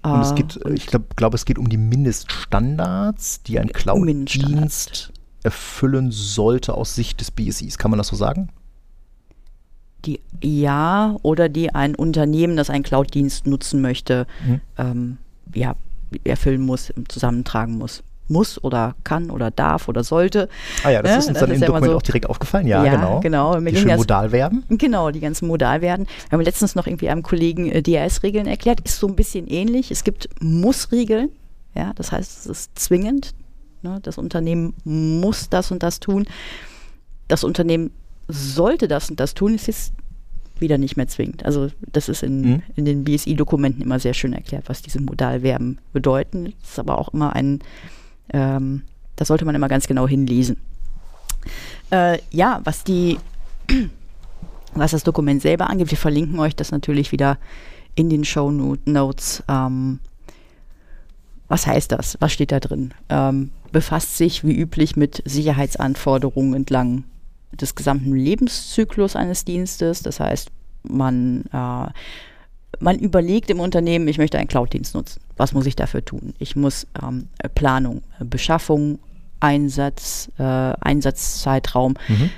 Und 0.03 0.21
es 0.21 0.35
geht, 0.35 0.63
äh, 0.63 0.73
ich 0.73 0.85
glaube, 0.85 1.05
glaub, 1.15 1.33
es 1.33 1.45
geht 1.45 1.57
um 1.57 1.67
die 1.67 1.77
Mindeststandards, 1.77 3.41
die 3.43 3.59
ein 3.59 3.69
Cloud-Dienst 3.69 5.11
erfüllen 5.43 6.11
sollte 6.11 6.75
aus 6.75 6.95
Sicht 6.95 7.21
des 7.21 7.31
BSIs. 7.31 7.77
Kann 7.77 7.91
man 7.91 7.97
das 7.97 8.07
so 8.07 8.15
sagen? 8.15 8.49
Die 10.05 10.19
ja, 10.41 11.17
oder 11.23 11.49
die 11.49 11.73
ein 11.73 11.95
Unternehmen, 11.95 12.55
das 12.55 12.69
einen 12.69 12.83
Cloud-Dienst 12.83 13.47
nutzen 13.47 13.81
möchte, 13.81 14.27
mhm. 14.45 14.61
ähm, 14.77 15.17
ja, 15.53 15.75
erfüllen 16.23 16.61
muss, 16.61 16.93
zusammentragen 17.07 17.77
muss 17.77 18.03
muss 18.27 18.63
oder 18.63 18.95
kann 19.03 19.29
oder 19.29 19.51
darf 19.51 19.87
oder 19.87 20.03
sollte. 20.03 20.49
Ah 20.83 20.89
ja, 20.89 21.01
das 21.01 21.11
ne? 21.11 21.17
ist 21.17 21.27
uns 21.27 21.33
das 21.39 21.41
dann 21.41 21.51
ist 21.51 21.61
im 21.61 21.67
Dokument 21.67 21.91
so, 21.91 21.97
auch 21.97 22.01
direkt 22.01 22.29
aufgefallen. 22.29 22.67
Ja, 22.67 22.83
ja 22.83 22.95
genau. 22.95 23.19
genau. 23.19 23.59
Die 23.59 23.75
schönen 23.75 23.97
Modalverben. 23.97 24.63
Genau, 24.69 25.11
die 25.11 25.19
ganzen 25.19 25.47
Modalverben. 25.47 26.07
Wir 26.07 26.31
haben 26.31 26.41
letztens 26.41 26.75
noch 26.75 26.87
irgendwie 26.87 27.09
einem 27.09 27.23
Kollegen 27.23 27.69
äh, 27.69 27.81
DRS-Regeln 27.81 28.47
erklärt. 28.47 28.81
Ist 28.81 28.99
so 28.99 29.07
ein 29.07 29.15
bisschen 29.15 29.47
ähnlich. 29.47 29.91
Es 29.91 30.03
gibt 30.03 30.29
Muss-Regeln. 30.41 31.29
Ja, 31.75 31.93
das 31.95 32.11
heißt, 32.11 32.39
es 32.39 32.45
ist 32.45 32.79
zwingend. 32.79 33.33
Ne? 33.81 33.99
Das 34.01 34.17
Unternehmen 34.17 34.73
muss 34.83 35.49
das 35.49 35.71
und 35.71 35.83
das 35.83 35.99
tun. 35.99 36.25
Das 37.27 37.43
Unternehmen 37.43 37.91
sollte 38.27 38.87
das 38.87 39.09
und 39.09 39.19
das 39.19 39.33
tun. 39.33 39.55
Es 39.55 39.67
ist 39.67 39.93
wieder 40.59 40.77
nicht 40.77 40.95
mehr 40.95 41.07
zwingend. 41.07 41.45
Also 41.45 41.69
das 41.91 42.09
ist 42.09 42.23
in, 42.23 42.41
mhm. 42.41 42.61
in 42.75 42.85
den 42.85 43.03
BSI-Dokumenten 43.03 43.81
immer 43.81 43.99
sehr 43.99 44.13
schön 44.13 44.33
erklärt, 44.33 44.63
was 44.67 44.81
diese 44.81 45.01
Modalverben 45.01 45.79
bedeuten. 45.93 46.53
Das 46.61 46.71
ist 46.71 46.79
aber 46.79 46.97
auch 46.97 47.13
immer 47.13 47.35
ein 47.35 47.59
ähm, 48.33 48.83
das 49.15 49.27
sollte 49.27 49.45
man 49.45 49.55
immer 49.55 49.67
ganz 49.67 49.87
genau 49.87 50.07
hinlesen. 50.07 50.57
Äh, 51.91 52.19
ja, 52.31 52.61
was 52.63 52.83
die, 52.83 53.17
was 54.73 54.91
das 54.91 55.03
Dokument 55.03 55.41
selber 55.41 55.69
angeht, 55.69 55.91
wir 55.91 55.97
verlinken 55.97 56.39
euch 56.39 56.55
das 56.55 56.71
natürlich 56.71 57.11
wieder 57.11 57.37
in 57.95 58.09
den 58.09 58.25
Show 58.25 58.51
Notes. 58.51 59.43
Ähm, 59.47 59.99
was 61.47 61.67
heißt 61.67 61.91
das? 61.91 62.17
Was 62.19 62.33
steht 62.33 62.51
da 62.51 62.59
drin? 62.59 62.93
Ähm, 63.09 63.51
befasst 63.71 64.17
sich 64.17 64.43
wie 64.43 64.55
üblich 64.55 64.95
mit 64.95 65.21
Sicherheitsanforderungen 65.25 66.53
entlang 66.53 67.03
des 67.51 67.75
gesamten 67.75 68.15
Lebenszyklus 68.15 69.15
eines 69.15 69.45
Dienstes. 69.45 70.01
Das 70.01 70.19
heißt, 70.19 70.49
man 70.83 71.45
äh, 71.53 71.87
man 72.79 72.99
überlegt 72.99 73.49
im 73.49 73.59
Unternehmen, 73.59 74.07
ich 74.07 74.17
möchte 74.17 74.37
einen 74.37 74.47
Cloud-Dienst 74.47 74.95
nutzen. 74.95 75.21
Was 75.37 75.53
muss 75.53 75.65
ich 75.65 75.75
dafür 75.75 76.03
tun? 76.03 76.33
Ich 76.39 76.55
muss 76.55 76.87
ähm, 77.01 77.27
Planung, 77.53 78.01
Beschaffung, 78.19 78.99
Einsatz, 79.39 80.31
äh, 80.37 80.43
Einsatzzeitraum. 80.43 81.95
Mhm. 82.07 82.29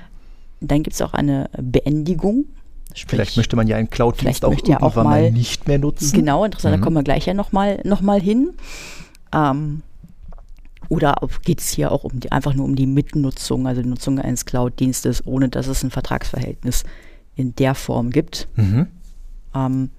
Dann 0.60 0.84
gibt 0.84 0.96
es 0.96 1.02
auch 1.02 1.14
eine 1.14 1.50
Beendigung. 1.58 2.46
Sprich, 2.94 3.18
vielleicht 3.18 3.38
möchte 3.38 3.56
man 3.56 3.68
ja 3.68 3.78
einen 3.78 3.90
Cloud-Dienst 3.90 4.44
auch 4.44 4.52
irgendwann 4.52 4.72
ja 4.72 4.82
auch 4.82 4.96
mal, 4.96 5.04
mal, 5.04 5.32
nicht 5.32 5.68
mehr 5.68 5.78
nutzen. 5.78 6.16
Genau, 6.16 6.44
interessant, 6.44 6.76
mhm. 6.76 6.80
da 6.80 6.84
kommen 6.84 6.96
wir 6.96 7.04
gleich 7.04 7.26
ja 7.26 7.34
nochmal 7.34 7.80
noch 7.84 8.02
mal 8.02 8.20
hin. 8.20 8.54
Ähm, 9.34 9.84
oder 10.90 11.16
geht 11.44 11.60
es 11.60 11.70
hier 11.70 11.92
auch 11.92 12.04
um 12.04 12.20
die, 12.20 12.32
einfach 12.32 12.54
nur 12.54 12.66
um 12.66 12.76
die 12.76 12.88
Mitnutzung, 12.88 13.68
also 13.68 13.82
die 13.82 13.90
Nutzung 13.90 14.20
eines 14.20 14.46
Cloud-Dienstes, 14.46 15.28
ohne 15.28 15.50
dass 15.50 15.68
es 15.68 15.84
ein 15.84 15.92
Vertragsverhältnis 15.92 16.84
in 17.36 17.54
der 17.56 17.76
Form 17.76 18.10
gibt. 18.10 18.48
Mhm. 18.56 18.88
Ähm, 19.54 19.90
äh, 19.90 19.97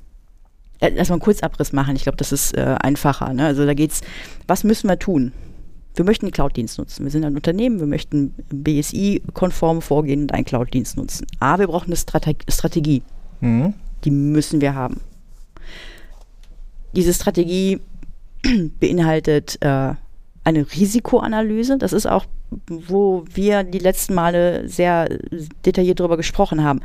lass 0.80 1.08
mal 1.08 1.14
einen 1.14 1.20
Kurzabriss 1.20 1.72
machen. 1.72 1.96
Ich 1.96 2.02
glaube, 2.02 2.16
das 2.16 2.32
ist 2.32 2.56
äh, 2.56 2.76
einfacher. 2.80 3.32
Ne? 3.32 3.46
Also 3.46 3.66
da 3.66 3.74
geht's, 3.74 4.00
was 4.46 4.64
müssen 4.64 4.88
wir 4.88 4.98
tun? 4.98 5.32
Wir 5.94 6.04
möchten 6.04 6.26
einen 6.26 6.32
Cloud-Dienst 6.32 6.78
nutzen. 6.78 7.04
Wir 7.04 7.10
sind 7.10 7.24
ein 7.24 7.34
Unternehmen, 7.34 7.80
wir 7.80 7.86
möchten 7.86 8.32
BSI-konform 8.50 9.82
vorgehen 9.82 10.22
und 10.22 10.32
einen 10.32 10.44
Cloud-Dienst 10.44 10.96
nutzen. 10.96 11.26
Aber 11.40 11.60
wir 11.60 11.66
brauchen 11.66 11.86
eine 11.86 11.96
Strate 11.96 12.36
Strategie. 12.48 13.02
Mhm. 13.40 13.74
Die 14.04 14.10
müssen 14.12 14.60
wir 14.60 14.74
haben. 14.74 15.00
Diese 16.94 17.12
Strategie 17.12 17.80
beinhaltet 18.80 19.58
äh, 19.60 19.94
eine 20.44 20.66
Risikoanalyse. 20.72 21.78
Das 21.78 21.92
ist 21.92 22.06
auch, 22.06 22.24
wo 22.66 23.24
wir 23.32 23.64
die 23.64 23.78
letzten 23.78 24.14
Male 24.14 24.68
sehr 24.68 25.08
detailliert 25.64 26.00
darüber 26.00 26.16
gesprochen 26.16 26.64
haben. 26.64 26.80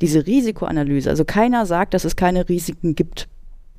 Diese 0.00 0.26
Risikoanalyse, 0.26 1.10
also 1.10 1.24
keiner 1.24 1.66
sagt, 1.66 1.94
dass 1.94 2.04
es 2.04 2.16
keine 2.16 2.48
Risiken 2.48 2.94
gibt 2.94 3.28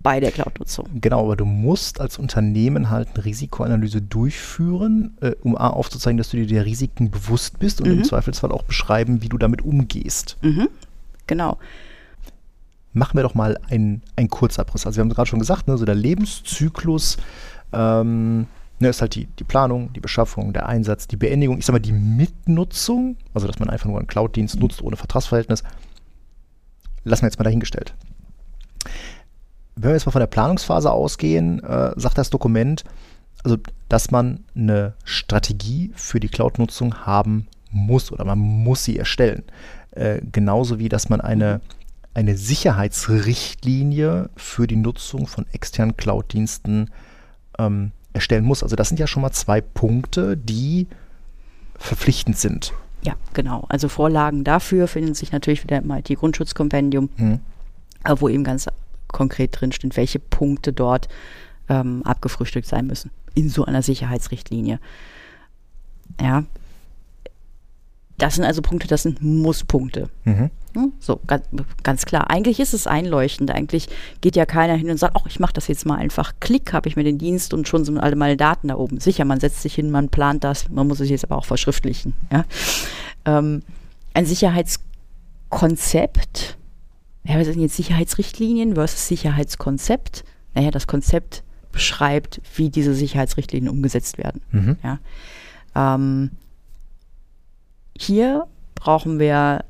bei 0.03 0.19
der 0.19 0.31
Cloud-Nutzung. 0.31 0.87
Genau, 1.01 1.21
aber 1.21 1.37
du 1.37 1.45
musst 1.45 2.01
als 2.01 2.19
Unternehmen 2.19 2.89
halt 2.89 3.07
eine 3.15 3.25
Risikoanalyse 3.25 4.01
durchführen, 4.01 5.17
äh, 5.21 5.31
um 5.41 5.57
A 5.57 5.69
aufzuzeigen, 5.69 6.17
dass 6.17 6.29
du 6.29 6.37
dir 6.37 6.45
der 6.45 6.65
Risiken 6.65 7.09
bewusst 7.09 7.57
bist 7.57 7.81
und 7.81 7.87
mhm. 7.87 7.99
im 7.99 8.03
Zweifelsfall 8.03 8.51
auch 8.51 8.63
beschreiben, 8.63 9.21
wie 9.21 9.29
du 9.29 9.37
damit 9.37 9.61
umgehst. 9.63 10.37
Mhm. 10.41 10.67
Genau. 11.25 11.57
Machen 12.91 13.17
wir 13.17 13.23
doch 13.23 13.33
mal 13.33 13.57
einen, 13.69 14.01
Kurzabriss. 14.29 14.85
Also 14.85 14.97
wir 14.97 15.01
haben 15.01 15.09
gerade 15.09 15.27
schon 15.27 15.39
gesagt, 15.39 15.67
ne, 15.67 15.77
so 15.77 15.85
der 15.85 15.95
Lebenszyklus 15.95 17.17
ähm, 17.71 18.45
ne, 18.83 18.89
ist 18.89 19.01
halt 19.01 19.15
die, 19.15 19.25
die 19.25 19.43
Planung, 19.43 19.91
die 19.93 19.99
Beschaffung, 19.99 20.53
der 20.53 20.67
Einsatz, 20.67 21.07
die 21.07 21.17
Beendigung, 21.17 21.57
ich 21.57 21.65
sag 21.65 21.73
mal 21.73 21.79
die 21.79 21.91
Mitnutzung, 21.91 23.17
also 23.33 23.47
dass 23.47 23.59
man 23.59 23.69
einfach 23.69 23.87
nur 23.87 23.97
einen 23.97 24.07
Cloud-Dienst 24.07 24.59
nutzt 24.59 24.81
ohne 24.81 24.95
Vertragsverhältnis, 24.95 25.63
lassen 27.03 27.23
wir 27.23 27.27
jetzt 27.27 27.39
mal 27.39 27.43
dahingestellt 27.43 27.95
wenn 29.75 29.89
wir 29.89 29.93
jetzt 29.93 30.05
mal 30.05 30.11
von 30.11 30.19
der 30.19 30.27
Planungsphase 30.27 30.91
ausgehen, 30.91 31.63
äh, 31.63 31.93
sagt 31.95 32.17
das 32.17 32.29
Dokument, 32.29 32.83
also 33.43 33.57
dass 33.89 34.11
man 34.11 34.43
eine 34.55 34.93
Strategie 35.03 35.91
für 35.95 36.19
die 36.19 36.29
Cloud-Nutzung 36.29 37.05
haben 37.05 37.47
muss 37.71 38.11
oder 38.11 38.23
man 38.25 38.39
muss 38.39 38.83
sie 38.83 38.97
erstellen. 38.97 39.43
Äh, 39.91 40.21
genauso 40.31 40.79
wie, 40.79 40.89
dass 40.89 41.09
man 41.09 41.21
eine, 41.21 41.61
eine 42.13 42.37
Sicherheitsrichtlinie 42.37 44.29
für 44.35 44.67
die 44.67 44.75
Nutzung 44.75 45.27
von 45.27 45.45
externen 45.51 45.97
Cloud-Diensten 45.97 46.91
ähm, 47.57 47.91
erstellen 48.13 48.45
muss. 48.45 48.63
Also 48.63 48.75
das 48.75 48.89
sind 48.89 48.99
ja 48.99 49.07
schon 49.07 49.21
mal 49.21 49.31
zwei 49.31 49.61
Punkte, 49.61 50.37
die 50.37 50.87
verpflichtend 51.77 52.37
sind. 52.37 52.73
Ja, 53.03 53.15
genau. 53.33 53.65
Also 53.69 53.89
Vorlagen 53.89 54.43
dafür 54.43 54.87
finden 54.87 55.13
sich 55.13 55.31
natürlich 55.31 55.63
wieder 55.63 55.79
im 55.79 55.91
IT-Grundschutzkompendium, 55.91 57.09
mhm. 57.17 57.39
wo 58.17 58.29
eben 58.29 58.43
ganz 58.43 58.67
konkret 59.09 59.59
drinsteht, 59.59 59.97
welche 59.97 60.19
Punkte 60.19 60.71
dort 60.71 61.09
ähm, 61.69 62.03
abgefrühstückt 62.03 62.67
sein 62.67 62.87
müssen 62.87 63.11
in 63.35 63.49
so 63.49 63.65
einer 63.65 63.81
Sicherheitsrichtlinie. 63.81 64.79
Ja. 66.21 66.43
Das 68.17 68.35
sind 68.35 68.45
also 68.45 68.61
Punkte, 68.61 68.87
das 68.87 69.03
sind 69.03 69.21
Musspunkte. 69.21 70.09
Mhm. 70.23 70.51
So, 70.99 71.19
ganz, 71.27 71.45
ganz, 71.83 72.05
klar. 72.05 72.29
Eigentlich 72.29 72.59
ist 72.59 72.73
es 72.73 72.87
einleuchtend. 72.87 73.51
Eigentlich 73.51 73.87
geht 74.21 74.35
ja 74.35 74.45
keiner 74.45 74.75
hin 74.75 74.89
und 74.89 74.97
sagt, 74.97 75.15
oh, 75.17 75.23
ich 75.27 75.39
mache 75.39 75.53
das 75.53 75.67
jetzt 75.67 75.85
mal 75.85 75.97
einfach. 75.97 76.33
Klick, 76.39 76.73
habe 76.73 76.89
ich 76.89 76.95
mir 76.95 77.03
den 77.03 77.17
Dienst 77.17 77.53
und 77.53 77.67
schon 77.67 77.85
sind 77.85 77.99
alle 77.99 78.15
meine 78.15 78.37
Daten 78.37 78.69
da 78.69 78.75
oben. 78.75 78.99
Sicher, 78.99 79.25
man 79.25 79.39
setzt 79.39 79.61
sich 79.61 79.75
hin, 79.75 79.91
man 79.91 80.09
plant 80.09 80.43
das, 80.43 80.69
man 80.69 80.87
muss 80.87 80.99
es 80.99 81.09
jetzt 81.09 81.25
aber 81.25 81.37
auch 81.37 81.45
verschriftlichen. 81.45 82.13
Ja? 82.31 82.45
Ähm, 83.25 83.61
ein 84.13 84.25
Sicherheitskonzept 84.25 86.57
ja, 87.25 87.39
was 87.39 87.47
sind 87.47 87.61
jetzt 87.61 87.75
Sicherheitsrichtlinien 87.75 88.75
versus 88.75 89.07
Sicherheitskonzept? 89.07 90.25
Naja, 90.55 90.71
das 90.71 90.87
Konzept 90.87 91.43
beschreibt, 91.71 92.41
wie 92.55 92.69
diese 92.69 92.93
Sicherheitsrichtlinien 92.93 93.69
umgesetzt 93.69 94.17
werden. 94.17 94.41
Mhm. 94.51 94.77
Ja. 94.83 94.99
Ähm, 95.75 96.31
hier 97.97 98.45
brauchen 98.75 99.19
wir 99.19 99.63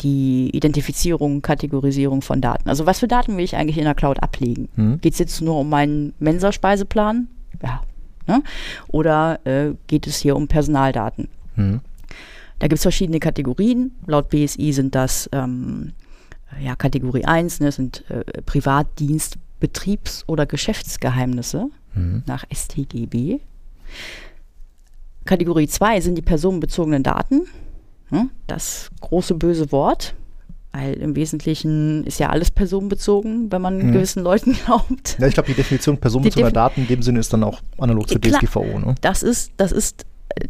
die 0.00 0.50
Identifizierung, 0.54 1.42
Kategorisierung 1.42 2.22
von 2.22 2.40
Daten. 2.40 2.68
Also 2.68 2.86
was 2.86 3.00
für 3.00 3.08
Daten 3.08 3.36
will 3.36 3.44
ich 3.44 3.56
eigentlich 3.56 3.78
in 3.78 3.84
der 3.84 3.94
Cloud 3.94 4.22
ablegen? 4.22 4.68
Mhm. 4.76 5.00
Geht 5.00 5.14
es 5.14 5.18
jetzt 5.18 5.40
nur 5.40 5.58
um 5.58 5.68
meinen 5.68 6.14
Mensa-Speiseplan? 6.18 7.28
Ja. 7.62 7.82
Ne? 8.26 8.42
Oder 8.88 9.40
äh, 9.44 9.74
geht 9.86 10.06
es 10.06 10.18
hier 10.18 10.36
um 10.36 10.48
Personaldaten? 10.48 11.28
Mhm. 11.56 11.80
Da 12.58 12.66
gibt 12.68 12.78
es 12.78 12.82
verschiedene 12.82 13.20
Kategorien. 13.20 13.92
Laut 14.06 14.28
BSI 14.28 14.72
sind 14.72 14.94
das 14.94 15.28
ähm, 15.32 15.92
ja, 16.60 16.76
Kategorie 16.76 17.24
1 17.24 17.60
ne, 17.60 17.72
sind 17.72 18.04
äh, 18.10 18.24
Privatdienst, 18.42 19.38
Betriebs- 19.60 20.24
oder 20.26 20.46
Geschäftsgeheimnisse 20.46 21.68
mhm. 21.94 22.22
nach 22.26 22.44
StGB. 22.52 23.40
Kategorie 25.24 25.68
2 25.68 26.00
sind 26.00 26.16
die 26.16 26.22
personenbezogenen 26.22 27.02
Daten. 27.02 27.42
Ne, 28.10 28.28
das 28.46 28.90
große 29.00 29.34
böse 29.34 29.72
Wort. 29.72 30.14
Weil 30.72 30.94
im 30.94 31.16
Wesentlichen 31.16 32.04
ist 32.04 32.20
ja 32.20 32.28
alles 32.28 32.52
personenbezogen, 32.52 33.50
wenn 33.50 33.60
man 33.60 33.78
mhm. 33.78 33.92
gewissen 33.92 34.22
Leuten 34.22 34.52
glaubt. 34.64 35.16
Ja, 35.18 35.26
ich 35.26 35.34
glaube, 35.34 35.48
die 35.48 35.54
Definition 35.54 35.98
personenbezogener 35.98 36.52
Daten 36.52 36.82
in 36.82 36.86
dem 36.86 37.02
Sinne 37.02 37.18
ist 37.18 37.32
dann 37.32 37.42
auch 37.42 37.60
analog 37.78 38.08
zur 38.08 38.20
Klar, 38.20 38.40
DSGVO. 38.40 38.78
Ne? 38.78 38.94
Das 39.00 39.24
ist, 39.24 39.50
das 39.56 39.72
ist, 39.72 40.06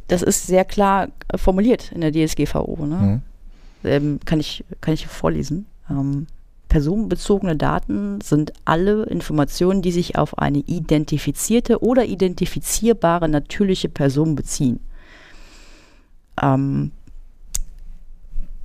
das 0.09 0.23
ist 0.23 0.47
sehr 0.47 0.67
klar 0.67 1.09
formuliert 1.37 1.91
in 1.93 2.03
der 2.03 2.13
DSGVO. 2.13 2.85
Ne? 2.85 2.97
Mhm. 2.97 3.23
Ähm, 3.85 4.21
kann, 4.27 4.41
ich, 4.41 4.63
kann 4.83 4.93
ich 4.93 5.07
vorlesen. 5.07 5.65
Ähm, 5.89 6.27
personenbezogene 6.69 7.57
Daten 7.57 8.21
sind 8.21 8.53
alle 8.67 9.05
Informationen, 9.05 9.81
die 9.81 9.93
sich 9.93 10.17
auf 10.17 10.39
eine 10.39 10.59
identifizierte 10.59 11.83
oder 11.83 12.05
identifizierbare 12.05 13.29
natürliche 13.29 13.89
Person 13.89 14.35
beziehen. 14.35 14.81
Ähm, 16.41 16.93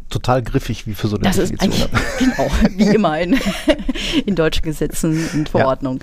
Total 0.10 0.44
griffig 0.44 0.86
wie 0.88 0.94
für 0.94 1.08
so 1.08 1.16
eine 1.16 1.24
das 1.24 1.38
Definition. 1.38 1.90
Ist 1.92 2.18
genau, 2.20 2.52
wie 2.78 2.96
immer 2.96 3.20
in, 3.20 3.40
in 4.26 4.36
deutschen 4.36 4.64
Gesetzen 4.64 5.30
und 5.34 5.50
Verordnungen. 5.50 6.00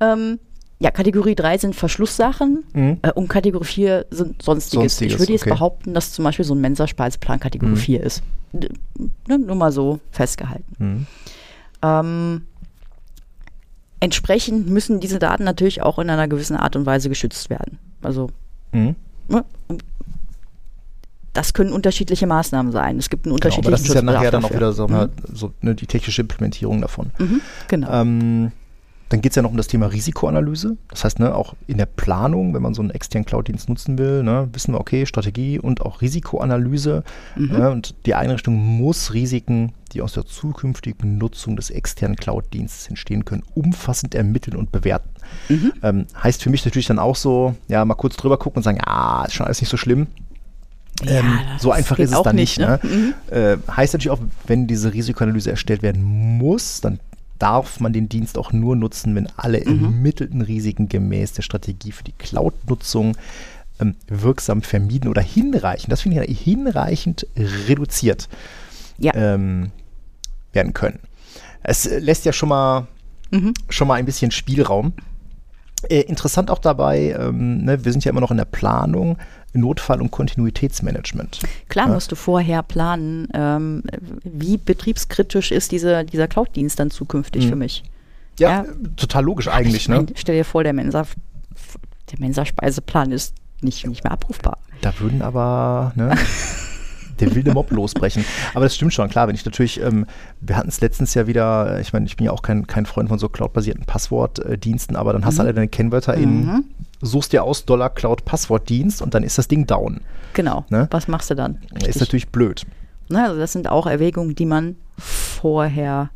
Ja. 0.00 0.12
Ähm, 0.14 0.38
ja, 0.80 0.90
Kategorie 0.90 1.34
3 1.34 1.58
sind 1.58 1.74
Verschlusssachen 1.74 2.64
mhm. 2.72 2.98
äh, 3.02 3.12
und 3.12 3.28
Kategorie 3.28 3.64
4 3.64 4.06
sind 4.10 4.42
Sonstiges. 4.42 4.98
Sonstiges 4.98 5.14
ich 5.14 5.18
würde 5.18 5.32
jetzt 5.32 5.42
okay. 5.42 5.50
behaupten, 5.50 5.94
dass 5.94 6.12
zum 6.12 6.24
Beispiel 6.24 6.44
so 6.44 6.54
ein 6.54 6.60
Mensa-Speiseplan 6.60 7.40
Kategorie 7.40 7.72
mhm. 7.72 7.76
4 7.76 8.02
ist. 8.02 8.22
Ne, 8.52 9.38
nur 9.38 9.56
mal 9.56 9.72
so 9.72 10.00
festgehalten. 10.10 10.74
Mhm. 10.78 11.06
Ähm, 11.82 12.42
entsprechend 14.00 14.68
müssen 14.68 15.00
diese 15.00 15.18
Daten 15.18 15.44
natürlich 15.44 15.82
auch 15.82 15.98
in 15.98 16.10
einer 16.10 16.28
gewissen 16.28 16.56
Art 16.56 16.76
und 16.76 16.86
Weise 16.86 17.08
geschützt 17.08 17.50
werden. 17.50 17.78
Also 18.02 18.30
mhm. 18.72 18.96
ne, 19.28 19.44
das 21.34 21.52
können 21.52 21.72
unterschiedliche 21.72 22.26
Maßnahmen 22.26 22.72
sein. 22.72 22.96
Es 22.96 23.10
gibt 23.10 23.26
einen 23.26 23.34
unterschiedlichen 23.34 23.64
genau, 23.64 23.76
aber 23.76 23.82
das 23.82 23.88
ist 23.88 23.94
ja 23.94 24.02
nachher 24.02 24.30
dann 24.30 24.44
auch 24.44 24.54
wieder 24.54 24.72
so, 24.72 24.88
mhm. 24.88 25.10
so 25.32 25.52
ne, 25.60 25.74
die 25.74 25.86
technische 25.86 26.22
Implementierung 26.22 26.80
davon. 26.80 27.10
Mhm, 27.18 27.40
genau. 27.68 27.92
Ähm, 27.92 28.52
dann 29.10 29.20
geht 29.20 29.32
es 29.32 29.36
ja 29.36 29.42
noch 29.42 29.50
um 29.50 29.56
das 29.56 29.66
Thema 29.66 29.86
Risikoanalyse. 29.86 30.76
Das 30.88 31.04
heißt, 31.04 31.18
ne, 31.20 31.34
auch 31.34 31.54
in 31.66 31.76
der 31.76 31.86
Planung, 31.86 32.54
wenn 32.54 32.62
man 32.62 32.72
so 32.72 32.82
einen 32.82 32.90
externen 32.90 33.26
Cloud-Dienst 33.26 33.68
nutzen 33.68 33.98
will, 33.98 34.22
ne, 34.22 34.48
wissen 34.52 34.72
wir, 34.72 34.80
okay, 34.80 35.06
Strategie 35.06 35.58
und 35.58 35.82
auch 35.82 36.00
Risikoanalyse. 36.00 37.04
Mhm. 37.36 37.46
Ne, 37.46 37.70
und 37.70 37.94
die 38.06 38.14
Einrichtung 38.14 38.56
muss 38.56 39.12
Risiken, 39.12 39.72
die 39.92 40.02
aus 40.02 40.14
der 40.14 40.24
zukünftigen 40.24 41.18
Nutzung 41.18 41.56
des 41.56 41.70
externen 41.70 42.16
Cloud-Dienstes 42.16 42.88
entstehen 42.88 43.24
können, 43.24 43.42
umfassend 43.54 44.14
ermitteln 44.14 44.56
und 44.56 44.72
bewerten. 44.72 45.10
Mhm. 45.48 45.72
Ähm, 45.82 46.06
heißt 46.22 46.42
für 46.42 46.50
mich 46.50 46.64
natürlich 46.64 46.86
dann 46.86 46.98
auch 46.98 47.16
so, 47.16 47.54
ja, 47.68 47.84
mal 47.84 47.94
kurz 47.94 48.16
drüber 48.16 48.38
gucken 48.38 48.58
und 48.58 48.62
sagen, 48.62 48.78
ja, 48.84 49.24
ist 49.26 49.34
schon 49.34 49.46
alles 49.46 49.60
nicht 49.60 49.70
so 49.70 49.76
schlimm. 49.76 50.06
Ja, 51.02 51.20
ähm, 51.20 51.38
so 51.58 51.72
einfach 51.72 51.98
ist 51.98 52.12
es 52.12 52.22
dann 52.22 52.36
nicht. 52.36 52.58
Ne? 52.58 52.78
Ne? 52.82 52.88
Mhm. 52.88 53.14
Äh, 53.30 53.56
heißt 53.70 53.94
natürlich 53.94 54.10
auch, 54.10 54.22
wenn 54.46 54.66
diese 54.66 54.92
Risikoanalyse 54.92 55.50
erstellt 55.50 55.82
werden 55.82 56.02
muss, 56.38 56.80
dann 56.80 57.00
darf 57.38 57.80
man 57.80 57.92
den 57.92 58.08
Dienst 58.08 58.38
auch 58.38 58.52
nur 58.52 58.76
nutzen, 58.76 59.14
wenn 59.16 59.28
alle 59.36 59.60
mhm. 59.60 59.84
ermittelten 59.84 60.40
Risiken 60.40 60.88
gemäß 60.88 61.32
der 61.32 61.42
Strategie 61.42 61.92
für 61.92 62.04
die 62.04 62.12
Cloud-Nutzung 62.12 63.16
ähm, 63.80 63.96
wirksam 64.06 64.62
vermieden 64.62 65.08
oder 65.08 65.22
hinreichend, 65.22 65.90
das 65.90 66.02
finde 66.02 66.24
ich 66.24 66.40
hinreichend 66.40 67.26
reduziert 67.68 68.28
ja. 68.98 69.12
ähm, 69.14 69.72
werden 70.52 70.72
können. 70.72 71.00
Es 71.62 71.84
lässt 71.84 72.24
ja 72.24 72.32
schon 72.32 72.50
mal, 72.50 72.86
mhm. 73.30 73.54
schon 73.68 73.88
mal 73.88 73.94
ein 73.94 74.04
bisschen 74.04 74.30
Spielraum. 74.30 74.92
Äh, 75.88 76.02
interessant 76.02 76.50
auch 76.50 76.60
dabei, 76.60 77.16
ähm, 77.18 77.64
ne, 77.64 77.84
wir 77.84 77.92
sind 77.92 78.04
ja 78.04 78.10
immer 78.10 78.20
noch 78.20 78.30
in 78.30 78.36
der 78.36 78.44
Planung, 78.44 79.18
Notfall- 79.54 80.00
und 80.00 80.10
Kontinuitätsmanagement. 80.10 81.40
Klar 81.68 81.88
ja. 81.88 81.94
musst 81.94 82.12
du 82.12 82.16
vorher 82.16 82.62
planen, 82.62 83.28
ähm, 83.32 83.82
wie 84.24 84.56
betriebskritisch 84.56 85.52
ist 85.52 85.72
diese, 85.72 86.04
dieser 86.04 86.28
Cloud-Dienst 86.28 86.78
dann 86.78 86.90
zukünftig 86.90 87.46
mhm. 87.46 87.48
für 87.48 87.56
mich. 87.56 87.82
Ja, 88.38 88.64
ja, 88.64 88.64
total 88.96 89.24
logisch 89.24 89.48
eigentlich. 89.48 89.82
Ich 89.82 89.88
ne? 89.88 90.06
Stell 90.16 90.36
dir 90.36 90.44
vor, 90.44 90.64
der 90.64 90.72
Mensa, 90.72 91.06
der 92.10 92.18
Mensa-Speiseplan 92.18 93.12
ist 93.12 93.34
nicht, 93.60 93.86
nicht 93.86 94.04
mehr 94.04 94.12
abrufbar. 94.12 94.58
Da 94.80 94.92
würden 94.98 95.22
aber, 95.22 95.92
ne? 95.94 96.16
der 97.20 97.34
wilde 97.34 97.52
Mob 97.52 97.70
losbrechen. 97.70 98.24
Aber 98.54 98.64
das 98.64 98.74
stimmt 98.74 98.92
schon, 98.92 99.08
klar, 99.08 99.28
wenn 99.28 99.34
ich 99.34 99.44
natürlich, 99.44 99.80
ähm, 99.80 100.06
wir 100.40 100.56
hatten 100.56 100.68
es 100.68 100.80
letztens 100.80 101.14
ja 101.14 101.26
wieder, 101.26 101.80
ich 101.80 101.92
meine, 101.92 102.06
ich 102.06 102.16
bin 102.16 102.26
ja 102.26 102.32
auch 102.32 102.42
kein, 102.42 102.66
kein 102.66 102.86
Freund 102.86 103.08
von 103.08 103.18
so 103.18 103.28
cloud-basierten 103.28 103.84
Passwortdiensten, 103.84 104.96
aber 104.96 105.12
dann 105.12 105.24
hast 105.24 105.38
du 105.38 105.42
mhm. 105.42 105.46
alle 105.46 105.54
deine 105.54 105.68
Kennwörter 105.68 106.14
in, 106.14 106.46
mhm. 106.46 106.64
Suchst 107.04 107.32
dir 107.32 107.44
aus 107.44 107.64
Dollar 107.64 107.90
Cloud 107.90 108.24
Passwortdienst 108.24 109.02
und 109.02 109.14
dann 109.14 109.22
ist 109.22 109.38
das 109.38 109.48
Ding 109.48 109.66
down. 109.66 110.00
Genau. 110.32 110.64
Ne? 110.68 110.88
Was 110.90 111.08
machst 111.08 111.30
du 111.30 111.34
dann? 111.34 111.58
Richtig. 111.72 111.88
Ist 111.88 112.00
natürlich 112.00 112.28
blöd. 112.28 112.66
Na, 113.08 113.26
also 113.26 113.38
das 113.38 113.52
sind 113.52 113.68
auch 113.68 113.86
Erwägungen, 113.86 114.34
die 114.34 114.46
man 114.46 114.76
vorher 114.98 116.10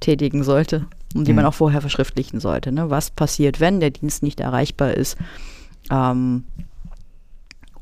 tätigen 0.00 0.44
sollte 0.44 0.86
und 1.14 1.26
die 1.26 1.32
mhm. 1.32 1.36
man 1.36 1.46
auch 1.46 1.54
vorher 1.54 1.80
verschriftlichen 1.80 2.40
sollte. 2.40 2.72
Ne? 2.72 2.90
Was 2.90 3.10
passiert, 3.10 3.60
wenn 3.60 3.80
der 3.80 3.90
Dienst 3.90 4.22
nicht 4.22 4.40
erreichbar 4.40 4.94
ist? 4.94 5.16
Ähm, 5.90 6.44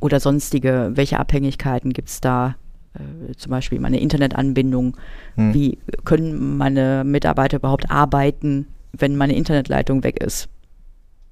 oder 0.01 0.21
sonstige, 0.21 0.93
welche 0.95 1.19
Abhängigkeiten 1.19 1.93
gibt 1.93 2.09
es 2.09 2.21
da? 2.21 2.57
Äh, 2.95 3.35
zum 3.37 3.51
Beispiel 3.51 3.81
meine 3.81 3.99
Internetanbindung. 3.99 4.97
Hm. 5.35 5.55
Wie 5.55 5.79
können 6.05 6.57
meine 6.57 7.03
Mitarbeiter 7.05 7.57
überhaupt 7.57 7.91
arbeiten, 7.91 8.69
wenn 8.93 9.17
meine 9.17 9.35
Internetleitung 9.35 10.05
weg 10.05 10.23
ist? 10.23 10.49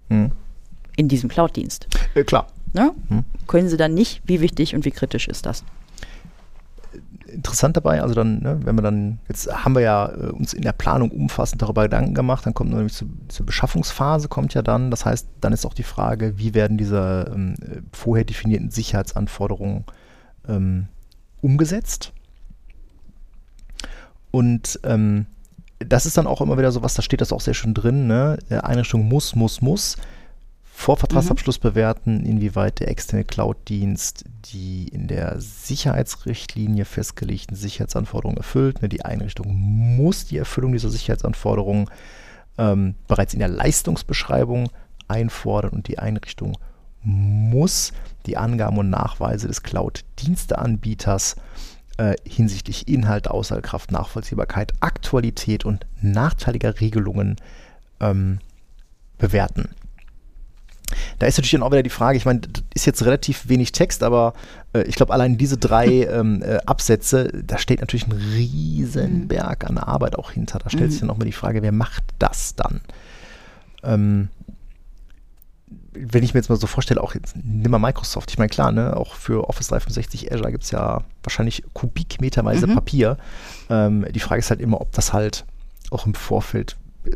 Hm. 0.08 0.32
In 1.02 1.08
diesem 1.08 1.28
Cloud-Dienst. 1.28 1.88
Äh, 2.14 2.22
klar. 2.22 2.46
Ne? 2.74 2.92
Hm. 3.08 3.24
Können 3.48 3.68
sie 3.68 3.76
dann 3.76 3.92
nicht? 3.92 4.22
Wie 4.24 4.40
wichtig 4.40 4.76
und 4.76 4.84
wie 4.84 4.92
kritisch 4.92 5.26
ist 5.26 5.46
das? 5.46 5.64
interessant 7.26 7.78
dabei, 7.78 8.02
also 8.02 8.14
dann, 8.14 8.42
ne, 8.42 8.60
wenn 8.62 8.76
wir 8.76 8.82
dann, 8.82 9.18
jetzt 9.26 9.50
haben 9.50 9.74
wir 9.74 9.80
ja 9.80 10.10
äh, 10.10 10.26
uns 10.26 10.52
in 10.52 10.60
der 10.60 10.74
Planung 10.74 11.10
umfassend 11.10 11.62
darüber 11.62 11.84
Gedanken 11.84 12.12
gemacht, 12.12 12.44
dann 12.44 12.52
kommt 12.52 12.70
nämlich 12.70 12.92
zu, 12.92 13.06
zur 13.28 13.46
Beschaffungsphase, 13.46 14.28
kommt 14.28 14.52
ja 14.52 14.60
dann, 14.60 14.90
das 14.90 15.06
heißt, 15.06 15.26
dann 15.40 15.54
ist 15.54 15.64
auch 15.64 15.72
die 15.72 15.82
Frage, 15.82 16.36
wie 16.36 16.52
werden 16.52 16.76
diese 16.76 17.32
ähm, 17.34 17.54
vorher 17.90 18.26
definierten 18.26 18.70
Sicherheitsanforderungen 18.70 19.86
ähm, 20.46 20.88
umgesetzt? 21.40 22.12
Und 24.30 24.78
ähm, 24.84 25.24
das 25.78 26.04
ist 26.04 26.18
dann 26.18 26.26
auch 26.26 26.42
immer 26.42 26.58
wieder 26.58 26.70
so 26.70 26.82
was, 26.82 26.92
da 26.92 27.00
steht 27.00 27.22
das 27.22 27.32
auch 27.32 27.40
sehr 27.40 27.54
schön 27.54 27.72
drin, 27.72 28.06
ne? 28.08 28.36
Einrichtung 28.50 29.08
muss, 29.08 29.34
muss, 29.34 29.62
muss 29.62 29.96
vor 30.74 30.96
Vertragsabschluss 30.96 31.58
mhm. 31.58 31.68
bewerten, 31.68 32.26
inwieweit 32.26 32.80
der 32.80 32.88
externe 32.88 33.24
Cloud-Dienst 33.24 34.24
die 34.46 34.88
in 34.88 35.06
der 35.06 35.40
Sicherheitsrichtlinie 35.40 36.84
festgelegten 36.86 37.56
Sicherheitsanforderungen 37.56 38.38
erfüllt. 38.38 38.82
Ne, 38.82 38.88
die 38.88 39.04
Einrichtung 39.04 39.54
muss 39.54 40.26
die 40.26 40.38
Erfüllung 40.38 40.72
dieser 40.72 40.88
Sicherheitsanforderungen 40.88 41.88
ähm, 42.58 42.96
bereits 43.06 43.34
in 43.34 43.38
der 43.38 43.48
Leistungsbeschreibung 43.48 44.70
einfordern 45.06 45.72
und 45.72 45.88
die 45.88 45.98
Einrichtung 45.98 46.56
muss 47.02 47.92
die 48.26 48.36
Angaben 48.36 48.78
und 48.78 48.90
Nachweise 48.90 49.48
des 49.48 49.62
Cloud-Diensteanbieters 49.62 51.36
äh, 51.98 52.14
hinsichtlich 52.26 52.88
Inhalt, 52.88 53.28
Aussagekraft, 53.28 53.92
Nachvollziehbarkeit, 53.92 54.72
Aktualität 54.80 55.64
und 55.64 55.86
nachteiliger 56.00 56.80
Regelungen 56.80 57.36
ähm, 58.00 58.38
bewerten. 59.18 59.68
Da 61.18 61.26
ist 61.26 61.36
natürlich 61.38 61.52
dann 61.52 61.62
auch 61.62 61.70
wieder 61.70 61.82
die 61.82 61.90
Frage, 61.90 62.16
ich 62.16 62.24
meine, 62.24 62.40
das 62.40 62.62
ist 62.74 62.86
jetzt 62.86 63.04
relativ 63.04 63.48
wenig 63.48 63.72
Text, 63.72 64.02
aber 64.02 64.34
äh, 64.72 64.82
ich 64.82 64.94
glaube, 64.94 65.12
allein 65.12 65.38
diese 65.38 65.56
drei 65.56 65.86
ähm, 66.10 66.42
äh, 66.42 66.58
Absätze, 66.66 67.30
da 67.44 67.58
steht 67.58 67.80
natürlich 67.80 68.06
ein 68.06 68.12
riesen 68.12 69.22
mhm. 69.22 69.28
Berg 69.28 69.64
an 69.64 69.78
Arbeit 69.78 70.18
auch 70.18 70.30
hinter. 70.30 70.58
Da 70.58 70.70
stellt 70.70 70.86
mhm. 70.86 70.90
sich 70.90 71.00
dann 71.00 71.10
auch 71.10 71.18
mal 71.18 71.24
die 71.24 71.32
Frage, 71.32 71.62
wer 71.62 71.72
macht 71.72 72.04
das 72.18 72.54
dann? 72.54 72.80
Ähm, 73.82 74.28
wenn 75.94 76.22
ich 76.22 76.32
mir 76.32 76.40
jetzt 76.40 76.48
mal 76.48 76.56
so 76.56 76.66
vorstelle, 76.66 77.02
auch 77.02 77.14
jetzt 77.14 77.36
nimm 77.36 77.70
mal 77.70 77.78
Microsoft, 77.78 78.30
ich 78.30 78.38
meine, 78.38 78.48
klar, 78.48 78.72
ne, 78.72 78.96
auch 78.96 79.14
für 79.14 79.48
Office 79.48 79.68
365 79.68 80.32
Azure 80.32 80.50
gibt 80.50 80.64
es 80.64 80.70
ja 80.70 81.02
wahrscheinlich 81.22 81.64
kubikmeterweise 81.74 82.66
mhm. 82.66 82.74
Papier. 82.74 83.18
Ähm, 83.68 84.06
die 84.10 84.20
Frage 84.20 84.40
ist 84.40 84.50
halt 84.50 84.60
immer, 84.60 84.80
ob 84.80 84.92
das 84.92 85.12
halt 85.12 85.44
auch 85.90 86.06
im 86.06 86.14
Vorfeld, 86.14 86.76
äh, 87.04 87.10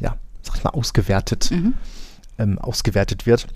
ja, 0.00 0.16
sag 0.42 0.56
ich 0.56 0.64
mal, 0.64 0.70
ausgewertet 0.70 1.50
mhm 1.50 1.74
ähm, 2.38 2.58
ausgewertet 2.58 3.26
wird. 3.26 3.46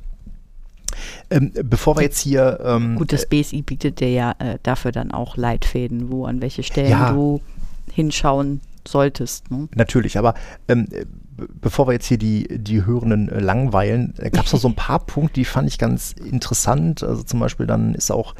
Ähm, 1.30 1.52
bevor 1.64 1.96
wir 1.96 2.02
jetzt 2.02 2.20
hier. 2.20 2.60
Ähm, 2.64 2.96
Gut, 2.96 3.12
das 3.12 3.24
äh, 3.24 3.26
BSI 3.28 3.62
bietet 3.62 4.00
dir 4.00 4.10
ja 4.10 4.34
äh, 4.38 4.58
dafür 4.62 4.92
dann 4.92 5.12
auch 5.12 5.36
Leitfäden, 5.36 6.10
wo 6.10 6.24
an 6.24 6.40
welche 6.40 6.62
Stellen 6.62 6.90
ja, 6.90 7.12
du 7.12 7.40
hinschauen 7.92 8.60
solltest. 8.86 9.50
Ne? 9.50 9.68
Natürlich, 9.74 10.18
aber 10.18 10.34
ähm, 10.66 10.88
bevor 11.60 11.86
wir 11.86 11.92
jetzt 11.92 12.06
hier 12.06 12.18
die, 12.18 12.46
die 12.58 12.84
Hörenden 12.84 13.28
äh, 13.28 13.40
langweilen, 13.40 14.14
äh, 14.18 14.30
gab 14.30 14.46
es 14.46 14.52
noch 14.52 14.60
so 14.60 14.68
ein 14.68 14.74
paar 14.76 15.00
Punkte, 15.00 15.34
die 15.34 15.44
fand 15.44 15.68
ich 15.68 15.78
ganz 15.78 16.12
interessant. 16.12 17.02
Also 17.02 17.22
zum 17.22 17.40
Beispiel 17.40 17.66
dann 17.66 17.94
ist 17.94 18.10
auch 18.10 18.34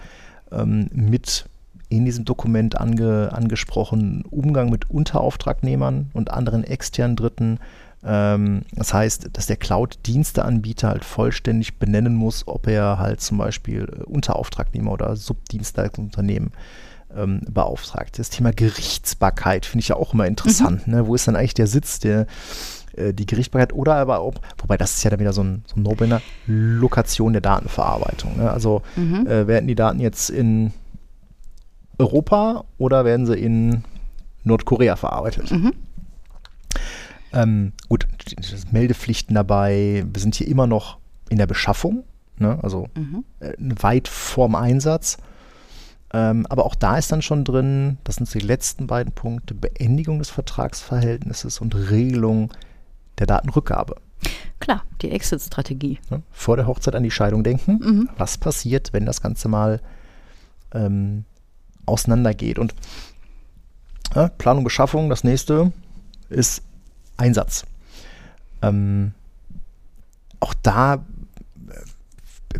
ähm, 0.50 0.88
mit 0.92 1.46
in 1.90 2.04
diesem 2.04 2.24
Dokument 2.24 2.78
ange, 2.78 3.30
angesprochen 3.32 4.24
Umgang 4.30 4.68
mit 4.70 4.90
Unterauftragnehmern 4.90 6.10
und 6.12 6.30
anderen 6.30 6.64
externen 6.64 7.16
Dritten 7.16 7.58
das 8.00 8.94
heißt, 8.94 9.30
dass 9.32 9.46
der 9.46 9.56
Cloud-Diensteanbieter 9.56 10.88
halt 10.88 11.04
vollständig 11.04 11.78
benennen 11.78 12.14
muss, 12.14 12.46
ob 12.46 12.68
er 12.68 12.98
halt 12.98 13.20
zum 13.20 13.38
Beispiel 13.38 13.88
äh, 13.92 14.04
Unterauftragnehmer 14.04 14.92
oder 14.92 15.16
Subdienstleistungsunternehmen 15.16 16.52
ähm, 17.16 17.40
beauftragt. 17.50 18.18
Das 18.18 18.30
Thema 18.30 18.52
Gerichtsbarkeit 18.52 19.66
finde 19.66 19.82
ich 19.82 19.88
ja 19.88 19.96
auch 19.96 20.14
immer 20.14 20.26
interessant. 20.26 20.86
Ne? 20.86 21.06
Wo 21.08 21.14
ist 21.16 21.26
dann 21.26 21.34
eigentlich 21.34 21.54
der 21.54 21.66
Sitz 21.66 21.98
der 21.98 22.26
äh, 22.96 23.12
die 23.12 23.26
Gerichtsbarkeit 23.26 23.72
oder 23.72 23.96
aber 23.96 24.20
auch, 24.20 24.34
wobei 24.58 24.76
das 24.76 24.92
ist 24.94 25.02
ja 25.02 25.10
dann 25.10 25.18
wieder 25.20 25.32
so 25.32 25.42
ein, 25.42 25.64
so 25.66 25.76
ein 25.76 25.82
No-Brainer, 25.82 26.22
Lokation 26.46 27.32
der 27.32 27.42
Datenverarbeitung. 27.42 28.36
Ne? 28.36 28.48
Also 28.50 28.82
Mhm. 28.94 29.26
äh, 29.26 29.46
werden 29.48 29.66
die 29.66 29.74
Daten 29.74 29.98
jetzt 29.98 30.30
in 30.30 30.72
Europa 31.98 32.64
oder 32.78 33.04
werden 33.04 33.26
sie 33.26 33.34
in 33.38 33.82
Nordkorea 34.44 34.94
verarbeitet? 34.94 35.50
Mhm. 35.50 35.72
Ähm, 37.32 37.72
gut, 37.88 38.06
Meldepflichten 38.70 39.34
dabei. 39.34 40.04
Wir 40.10 40.20
sind 40.20 40.34
hier 40.34 40.48
immer 40.48 40.66
noch 40.66 40.98
in 41.28 41.38
der 41.38 41.46
Beschaffung, 41.46 42.04
ne? 42.38 42.58
also 42.62 42.88
Mhm. 42.96 43.24
äh, 43.40 43.52
weit 43.58 44.08
vorm 44.08 44.54
Einsatz. 44.54 45.18
Ähm, 46.12 46.46
aber 46.48 46.64
auch 46.64 46.74
da 46.74 46.96
ist 46.96 47.12
dann 47.12 47.20
schon 47.20 47.44
drin, 47.44 47.98
das 48.04 48.16
sind 48.16 48.32
die 48.32 48.38
letzten 48.38 48.86
beiden 48.86 49.12
Punkte, 49.12 49.54
Beendigung 49.54 50.18
des 50.18 50.30
Vertragsverhältnisses 50.30 51.60
und 51.60 51.74
Regelung 51.74 52.50
der 53.18 53.26
Datenrückgabe. 53.26 53.96
Klar, 54.58 54.84
die 55.02 55.10
Exit-Strategie. 55.10 55.98
Ne? 56.08 56.22
Vor 56.30 56.56
der 56.56 56.66
Hochzeit 56.66 56.94
an 56.94 57.02
die 57.02 57.10
Scheidung 57.10 57.44
denken. 57.44 57.78
Mhm. 57.82 58.08
Was 58.16 58.38
passiert, 58.38 58.92
wenn 58.92 59.04
das 59.04 59.20
Ganze 59.20 59.48
mal 59.48 59.80
ähm, 60.72 61.24
auseinandergeht? 61.84 62.58
Und 62.58 62.74
äh, 64.14 64.30
Planung, 64.38 64.64
Beschaffung, 64.64 65.10
das 65.10 65.24
nächste 65.24 65.72
ist 66.30 66.62
Einsatz. 67.18 67.66
Ähm, 68.62 69.12
auch 70.40 70.54
da 70.54 70.94
äh, 70.94 70.98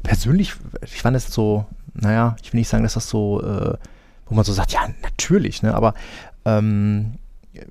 persönlich, 0.00 0.52
ich 0.82 1.00
fand 1.00 1.16
es 1.16 1.32
so, 1.32 1.64
naja, 1.94 2.36
ich 2.42 2.52
will 2.52 2.60
nicht 2.60 2.68
sagen, 2.68 2.82
dass 2.82 2.92
das 2.94 3.08
so, 3.08 3.40
äh, 3.42 3.78
wo 4.26 4.34
man 4.34 4.44
so 4.44 4.52
sagt, 4.52 4.72
ja, 4.72 4.80
natürlich, 5.02 5.62
ne, 5.62 5.74
aber 5.74 5.94
ähm, 6.44 7.14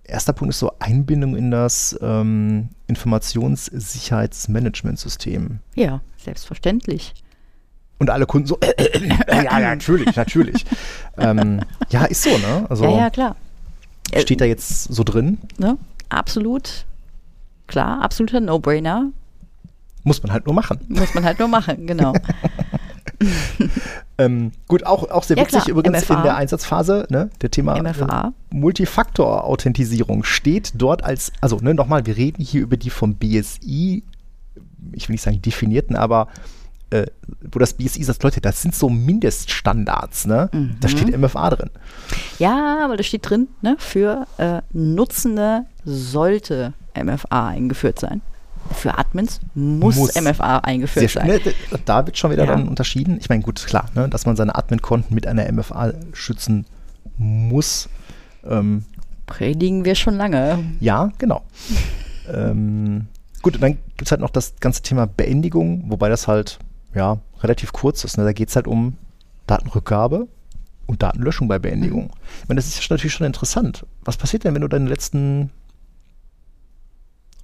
erster 0.03 0.33
Punkt 0.33 0.53
ist 0.53 0.59
so 0.59 0.73
Einbindung 0.79 1.35
in 1.35 1.51
das 1.51 1.97
ähm, 2.01 2.69
Informationssicherheitsmanagementsystem. 2.87 5.59
Ja, 5.75 6.01
selbstverständlich. 6.17 7.13
Und 7.99 8.09
alle 8.09 8.25
Kunden 8.25 8.47
so, 8.47 8.57
ja, 9.27 9.43
ja, 9.43 9.59
natürlich, 9.59 10.15
natürlich. 10.15 10.65
ähm, 11.17 11.61
ja, 11.89 12.05
ist 12.05 12.23
so, 12.23 12.35
ne? 12.37 12.65
Also 12.69 12.85
ja, 12.85 12.97
ja, 12.97 13.09
klar. 13.09 13.35
Äh, 14.11 14.21
steht 14.21 14.39
da 14.41 14.45
jetzt 14.45 14.83
so 14.83 15.03
drin, 15.03 15.39
Ne? 15.57 15.77
Absolut. 16.09 16.85
Klar, 17.67 18.01
absoluter 18.01 18.39
No-Brainer. 18.39 19.11
muss 20.03 20.23
man 20.23 20.31
halt 20.31 20.45
nur 20.45 20.55
machen. 20.55 20.79
Muss 20.87 21.13
man 21.13 21.25
halt 21.25 21.39
nur 21.39 21.47
machen, 21.49 21.85
genau. 21.87 22.13
Ähm, 24.19 24.51
gut, 24.67 24.83
auch, 24.85 25.09
auch 25.11 25.23
sehr 25.23 25.37
Ja, 25.37 25.43
witzig 25.43 25.63
klar, 25.65 25.69
übrigens 25.77 26.01
MFA. 26.03 26.17
in 26.17 26.23
der 26.23 26.35
Einsatzphase, 26.37 27.05
ne, 27.09 27.29
der 27.41 27.51
Thema 27.51 27.79
MFA. 27.81 28.27
äh, 28.51 28.55
Multifaktor-Authentisierung 28.55 30.23
steht 30.23 30.73
dort 30.75 31.03
als, 31.03 31.31
also 31.41 31.57
ne, 31.57 31.73
nochmal, 31.73 32.05
wir 32.05 32.17
reden 32.17 32.43
hier 32.43 32.61
über 32.61 32.77
die 32.77 32.89
vom 32.89 33.15
BSI, 33.15 34.03
ich 34.93 35.07
will 35.09 35.13
nicht 35.13 35.21
sagen 35.21 35.41
definierten, 35.41 35.95
aber 35.95 36.27
äh, 36.89 37.05
wo 37.51 37.59
das 37.59 37.73
BSI 37.73 38.03
sagt, 38.03 38.23
Leute, 38.23 38.39
das 38.41 38.61
sind 38.61 38.73
so 38.73 38.89
Mindeststandards, 38.89 40.25
ne? 40.25 40.49
Da 40.51 40.57
Mhm. 40.57 40.77
steht 40.87 41.17
MFA 41.17 41.49
drin. 41.51 41.69
Ja, 42.39 42.79
aber 42.83 42.97
da 42.97 43.03
steht 43.03 43.29
drin, 43.29 43.47
ne, 43.61 43.75
für 43.79 44.25
äh, 44.37 44.61
Nutzende 44.73 45.65
sollte 45.87 46.73
MFA 47.01 47.47
eingeführt 47.47 47.99
sein. 47.99 48.21
Für 48.73 48.97
Admins 48.97 49.39
muss, 49.55 49.95
Muss. 49.95 50.15
MFA 50.21 50.57
eingeführt 50.57 51.09
Sehr, 51.09 51.21
sein. 51.21 51.27
ne, 51.27 51.39
da 51.85 52.05
wird 52.05 52.17
schon 52.17 52.31
wieder 52.31 52.43
Ja. 52.43 52.51
dann 52.51 52.67
unterschieden. 52.67 53.17
Ich 53.21 53.29
meine, 53.29 53.41
gut, 53.41 53.65
klar, 53.65 53.85
ne, 53.95 54.09
dass 54.09 54.25
man 54.25 54.35
seine 54.35 54.55
Admin-Konten 54.55 55.13
mit 55.15 55.25
einer 55.25 55.49
MFA 55.49 55.93
schützen 56.11 56.65
muss. 57.17 57.87
Ähm, 58.45 58.83
Predigen 59.25 59.85
wir 59.85 59.95
schon 59.95 60.15
lange. 60.15 60.59
Ja, 60.81 61.11
genau. 61.17 61.43
ähm, 62.33 63.07
gut, 63.41 63.55
und 63.55 63.61
dann 63.61 63.73
gibt 63.95 64.03
es 64.03 64.11
halt 64.11 64.19
noch 64.21 64.29
das 64.29 64.55
ganze 64.59 64.81
Thema 64.81 65.05
Beendigung, 65.07 65.85
wobei 65.87 66.09
das 66.09 66.27
halt 66.27 66.59
ja 66.93 67.19
relativ 67.41 67.71
kurz 67.71 68.03
ist. 68.03 68.17
Ne? 68.17 68.25
Da 68.25 68.33
geht 68.33 68.49
es 68.49 68.55
halt 68.55 68.67
um 68.67 68.95
Datenrückgabe 69.47 70.27
und 70.87 71.03
Datenlöschung 71.03 71.47
bei 71.47 71.59
Beendigung. 71.59 72.09
Ich 72.43 72.49
meine, 72.49 72.57
das 72.57 72.67
ist 72.67 72.89
natürlich 72.89 73.13
schon 73.13 73.27
interessant. 73.27 73.85
Was 74.03 74.17
passiert 74.17 74.43
denn, 74.43 74.53
wenn 74.55 74.61
du 74.61 74.67
deinen 74.67 74.87
letzten 74.87 75.51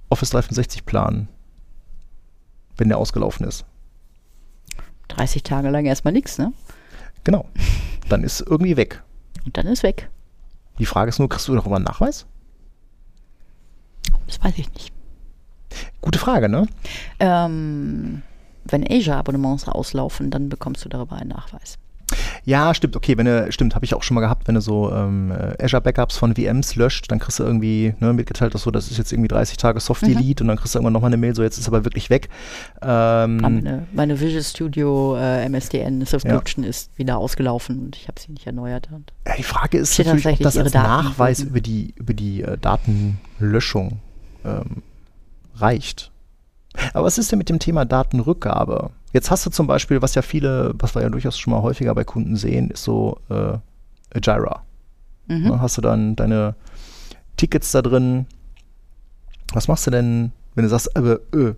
Office 0.08 0.30
365 0.30 0.86
Plan, 0.86 1.28
wenn 2.76 2.88
der 2.88 2.98
ausgelaufen 2.98 3.46
ist? 3.46 3.64
30 5.08 5.42
Tage 5.42 5.70
lang 5.70 5.84
erstmal 5.86 6.12
nichts, 6.12 6.38
ne? 6.38 6.52
Genau. 7.24 7.48
Dann 8.08 8.22
ist 8.22 8.40
irgendwie 8.40 8.76
weg. 8.76 9.02
Und 9.44 9.56
dann 9.56 9.66
ist 9.66 9.82
weg. 9.82 10.10
Die 10.78 10.86
Frage 10.86 11.08
ist 11.08 11.18
nur, 11.18 11.28
kriegst 11.28 11.48
du 11.48 11.54
darüber 11.54 11.76
einen 11.76 11.84
Nachweis? 11.84 12.26
Das 14.26 14.42
weiß 14.42 14.58
ich 14.58 14.72
nicht. 14.72 14.92
Gute 16.00 16.18
Frage, 16.18 16.48
ne? 16.48 16.66
Ähm, 17.20 18.22
wenn 18.64 18.86
Azure-Abonnements 18.90 19.68
auslaufen, 19.68 20.30
dann 20.30 20.48
bekommst 20.48 20.84
du 20.84 20.88
darüber 20.88 21.16
einen 21.16 21.30
Nachweis. 21.30 21.78
Ja, 22.46 22.74
stimmt, 22.74 22.94
okay, 22.94 23.16
wenn 23.16 23.24
du, 23.24 23.50
stimmt, 23.50 23.74
habe 23.74 23.86
ich 23.86 23.94
auch 23.94 24.02
schon 24.02 24.14
mal 24.16 24.20
gehabt, 24.20 24.46
wenn 24.46 24.54
du 24.54 24.60
so 24.60 24.92
ähm, 24.92 25.32
äh, 25.32 25.62
Azure-Backups 25.62 26.18
von 26.18 26.34
VMs 26.34 26.76
löscht, 26.76 27.10
dann 27.10 27.18
kriegst 27.18 27.38
du 27.38 27.42
irgendwie 27.42 27.94
ne, 28.00 28.12
mitgeteilt, 28.12 28.54
dass 28.54 28.62
so, 28.62 28.70
das 28.70 28.90
ist 28.90 28.98
jetzt 28.98 29.12
irgendwie 29.12 29.28
30 29.28 29.56
Tage 29.56 29.80
Soft-Delete 29.80 30.44
und 30.44 30.48
dann 30.48 30.58
kriegst 30.58 30.74
du 30.74 30.78
irgendwann 30.78 30.92
nochmal 30.92 31.08
eine 31.08 31.16
Mail, 31.16 31.34
so 31.34 31.42
jetzt 31.42 31.56
ist 31.56 31.68
aber 31.68 31.84
wirklich 31.84 32.10
weg. 32.10 32.28
Ähm, 32.82 33.38
Meine, 33.38 33.86
meine 33.92 34.20
Visual 34.20 34.42
Studio 34.42 35.16
äh, 35.16 35.48
MSDN 35.48 36.04
Subscription 36.04 36.64
ist 36.64 36.96
wieder 36.98 37.16
ausgelaufen 37.16 37.80
und 37.80 37.96
ich 37.96 38.08
habe 38.08 38.20
sie 38.20 38.32
nicht 38.32 38.46
erneuert. 38.46 38.88
Und 38.92 39.12
ja, 39.26 39.36
die 39.36 39.42
Frage 39.42 39.78
ist 39.78 39.94
Steht 39.94 40.06
natürlich, 40.06 40.26
ob 40.26 40.42
tatsächlich 40.42 40.72
das 40.72 40.74
als 40.74 40.74
Nachweis 40.74 41.40
über 41.40 41.60
die, 41.62 41.94
über 41.96 42.12
die 42.12 42.42
äh, 42.42 42.58
Datenlöschung 42.58 44.00
ähm, 44.44 44.82
reicht. 45.56 46.10
Aber 46.92 47.06
was 47.06 47.16
ist 47.16 47.32
denn 47.32 47.38
mit 47.38 47.48
dem 47.48 47.58
Thema 47.58 47.84
Datenrückgabe? 47.84 48.90
Jetzt 49.14 49.30
hast 49.30 49.46
du 49.46 49.50
zum 49.50 49.66
Beispiel, 49.68 50.02
was 50.02 50.14
ja 50.16 50.22
viele, 50.22 50.74
was 50.78 50.94
wir 50.94 51.00
ja 51.02 51.08
durchaus 51.08 51.38
schon 51.38 51.52
mal 51.52 51.62
häufiger 51.62 51.94
bei 51.94 52.02
Kunden 52.04 52.36
sehen, 52.36 52.68
ist 52.70 52.82
so 52.84 53.18
äh, 53.30 53.58
Jira. 54.20 54.62
Mhm. 55.28 55.48
Ne, 55.48 55.60
hast 55.60 55.76
du 55.78 55.80
dann 55.80 56.16
deine 56.16 56.54
Tickets 57.36 57.70
da 57.72 57.80
drin. 57.80 58.26
Was 59.52 59.68
machst 59.68 59.86
du 59.86 59.90
denn, 59.92 60.32
wenn 60.56 60.64
du 60.64 60.68
sagst, 60.68 60.96
aber, 60.96 61.20
öh, 61.32 61.54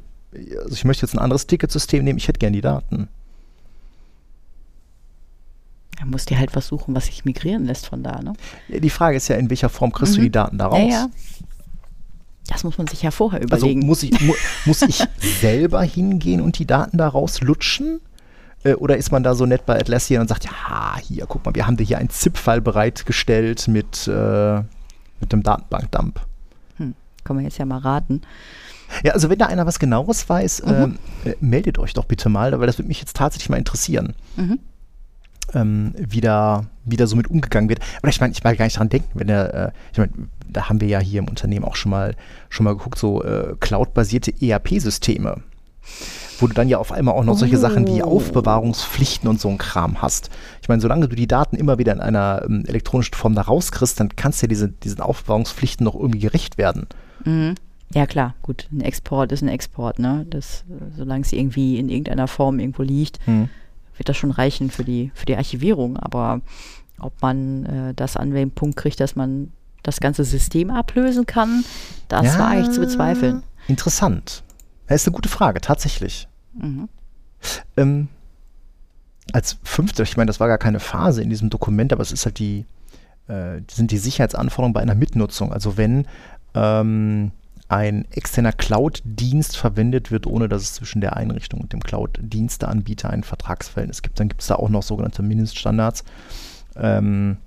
also 0.58 0.72
ich 0.74 0.84
möchte 0.84 1.06
jetzt 1.06 1.14
ein 1.14 1.18
anderes 1.18 1.46
Ticketsystem 1.46 2.04
nehmen, 2.04 2.18
ich 2.18 2.28
hätte 2.28 2.38
gern 2.38 2.52
die 2.52 2.60
Daten. 2.60 3.08
Da 5.98 6.04
musst 6.04 6.28
dir 6.28 6.38
halt 6.38 6.54
was 6.54 6.66
suchen, 6.66 6.94
was 6.94 7.06
sich 7.06 7.24
migrieren 7.24 7.64
lässt 7.64 7.86
von 7.86 8.02
da, 8.02 8.20
ne? 8.20 8.34
Die 8.68 8.90
Frage 8.90 9.16
ist 9.16 9.28
ja, 9.28 9.36
in 9.36 9.48
welcher 9.48 9.70
Form 9.70 9.92
kriegst 9.92 10.14
du 10.16 10.20
Mhm. 10.20 10.24
die 10.24 10.30
Daten 10.30 10.58
da 10.58 10.66
raus? 10.66 10.78
Ja, 10.78 10.88
ja. 10.88 11.08
Das 12.48 12.64
muss 12.64 12.78
man 12.78 12.86
sich 12.86 13.02
ja 13.02 13.10
vorher 13.10 13.40
Also 13.40 13.56
überlegen. 13.56 13.86
muss 13.86 14.02
ich, 14.02 14.20
mu 14.20 14.34
muss 14.66 14.82
ich 14.82 15.02
selber 15.40 15.82
hingehen 15.82 16.40
und 16.40 16.58
die 16.58 16.66
Daten 16.66 16.98
da 16.98 17.08
rauslutschen? 17.08 18.00
Äh, 18.64 18.74
Oder 18.74 18.96
ist 18.96 19.10
man 19.12 19.22
da 19.22 19.34
so 19.34 19.46
nett 19.46 19.66
bei 19.66 19.78
Atlassian 19.78 20.22
und 20.22 20.28
sagt, 20.28 20.44
ja, 20.44 20.96
hier, 21.02 21.26
guck 21.26 21.44
mal, 21.44 21.54
wir 21.54 21.66
haben 21.66 21.76
dir 21.76 21.84
hier 21.84 21.98
ein 21.98 22.08
ZIP-File 22.10 22.60
bereitgestellt 22.60 23.68
mit, 23.68 24.06
äh, 24.08 24.56
mit 25.20 25.32
einem 25.32 25.42
Datenbankdump. 25.42 26.20
hm, 26.76 26.94
kann 27.24 27.36
man 27.36 27.44
jetzt 27.44 27.58
ja 27.58 27.64
mal 27.64 27.78
raten. 27.78 28.22
Ja, 29.02 29.12
also 29.14 29.28
wenn 29.28 29.38
da 29.38 29.46
einer 29.46 29.66
was 29.66 29.78
genaues 29.80 30.28
weiß, 30.28 30.62
Mhm. 30.64 30.70
ähm, 30.72 30.98
äh, 31.24 31.34
meldet 31.40 31.78
euch 31.80 31.92
doch 31.94 32.04
bitte 32.04 32.28
mal, 32.28 32.58
weil 32.60 32.66
das 32.68 32.78
würde 32.78 32.86
mich 32.88 33.00
jetzt 33.00 33.16
tatsächlich 33.16 33.48
mal 33.48 33.56
interessieren, 33.56 34.14
Mhm. 34.36 34.60
Ähm, 35.54 35.94
wie, 35.96 36.20
da, 36.20 36.64
wie 36.84 36.96
da 36.96 37.06
so 37.06 37.16
mit 37.16 37.28
umgegangen 37.28 37.68
wird. 37.68 37.80
Aber 37.98 38.08
ich 38.08 38.20
meine, 38.20 38.32
ich 38.32 38.42
mag 38.44 38.56
gar 38.58 38.64
nicht 38.64 38.78
dran 38.78 38.88
denken, 38.88 39.10
wenn 39.14 39.26
der, 39.28 39.54
äh, 39.54 39.70
ich 39.92 39.98
meine, 39.98 40.12
da 40.48 40.68
haben 40.68 40.80
wir 40.80 40.88
ja 40.88 41.00
hier 41.00 41.18
im 41.20 41.28
Unternehmen 41.28 41.64
auch 41.64 41.76
schon 41.76 41.90
mal 41.90 42.14
schon 42.48 42.64
mal 42.64 42.76
geguckt, 42.76 42.98
so 42.98 43.22
äh, 43.22 43.54
cloud-basierte 43.60 44.32
ERP-Systeme, 44.40 45.42
wo 46.38 46.46
du 46.46 46.54
dann 46.54 46.68
ja 46.68 46.78
auf 46.78 46.92
einmal 46.92 47.14
auch 47.14 47.24
noch 47.24 47.36
solche 47.36 47.58
Sachen 47.58 47.86
wie 47.86 48.02
Oh. 48.02 48.16
Aufbewahrungspflichten 48.16 49.28
und 49.28 49.40
so 49.40 49.48
ein 49.48 49.58
Kram 49.58 50.02
hast. 50.02 50.30
Ich 50.62 50.68
meine, 50.68 50.80
solange 50.80 51.08
du 51.08 51.16
die 51.16 51.26
Daten 51.26 51.56
immer 51.56 51.78
wieder 51.78 51.92
in 51.92 52.00
einer 52.00 52.42
ähm, 52.46 52.64
elektronischen 52.66 53.14
Form 53.14 53.34
da 53.34 53.42
rauskriegst, 53.42 53.98
dann 54.00 54.14
kannst 54.16 54.40
du 54.42 54.46
ja 54.46 54.48
diese, 54.48 54.68
diesen 54.68 55.00
Aufbewahrungspflichten 55.00 55.84
noch 55.84 55.94
irgendwie 55.94 56.20
gerecht 56.20 56.58
werden. 56.58 56.86
Mhm. 57.24 57.54
Ja 57.94 58.04
klar, 58.06 58.34
gut, 58.42 58.68
ein 58.72 58.80
Export 58.80 59.30
ist 59.30 59.42
ein 59.42 59.48
Export, 59.48 59.98
ne? 60.00 60.26
Das, 60.28 60.64
äh, 60.68 60.96
solange 60.96 61.22
es 61.22 61.32
irgendwie 61.32 61.78
in 61.78 61.88
irgendeiner 61.88 62.26
Form 62.28 62.58
irgendwo 62.58 62.82
liegt, 62.82 63.18
Hm. 63.26 63.48
Wird 63.96 64.08
das 64.08 64.16
schon 64.16 64.30
reichen 64.30 64.70
für 64.70 64.84
die, 64.84 65.10
für 65.14 65.26
die 65.26 65.36
Archivierung. 65.36 65.96
Aber 65.96 66.40
ob 66.98 67.20
man 67.22 67.64
äh, 67.66 67.94
das 67.94 68.16
an 68.16 68.30
den 68.30 68.50
Punkt 68.50 68.76
kriegt, 68.76 69.00
dass 69.00 69.16
man 69.16 69.52
das 69.82 70.00
ganze 70.00 70.24
System 70.24 70.70
ablösen 70.70 71.26
kann, 71.26 71.64
das 72.08 72.26
Ja. 72.34 72.38
wage 72.38 72.60
ich 72.60 72.70
zu 72.70 72.80
bezweifeln. 72.80 73.42
Interessant. 73.68 74.42
Das 74.86 75.02
ist 75.02 75.08
eine 75.08 75.14
gute 75.14 75.28
Frage, 75.28 75.60
tatsächlich. 75.60 76.28
Mhm. 76.54 76.88
Ähm, 77.76 78.08
als 79.32 79.58
fünfte, 79.62 80.02
ich 80.02 80.16
meine, 80.16 80.26
das 80.28 80.40
war 80.40 80.48
gar 80.48 80.58
keine 80.58 80.80
Phase 80.80 81.22
in 81.22 81.30
diesem 81.30 81.50
Dokument, 81.50 81.92
aber 81.92 82.02
es 82.02 82.12
ist 82.12 82.24
halt 82.24 82.38
die, 82.38 82.64
äh, 83.28 83.60
sind 83.70 83.90
die 83.90 83.98
Sicherheitsanforderungen 83.98 84.72
bei 84.72 84.80
einer 84.80 84.94
Mitnutzung. 84.94 85.52
Also 85.52 85.76
wenn 85.76 86.06
ähm, 86.54 87.32
ein 87.68 88.04
externer 88.12 88.52
Cloud-Dienst 88.52 89.56
verwendet 89.56 90.10
wird, 90.10 90.26
ohne 90.26 90.48
dass 90.48 90.62
es 90.62 90.74
zwischen 90.74 91.00
der 91.00 91.16
Einrichtung 91.16 91.60
und 91.60 91.72
dem 91.72 91.80
Cloud-Diensteanbieter 91.80 93.10
ein 93.10 93.24
Vertragsverhältnis 93.24 94.02
gibt, 94.02 94.20
dann 94.20 94.28
gibt 94.28 94.42
es 94.42 94.46
da 94.46 94.56
auch 94.56 94.68
noch 94.68 94.82
sogenannte 94.82 95.22
Mindeststandards. 95.22 96.04
Ähm, 96.76 97.38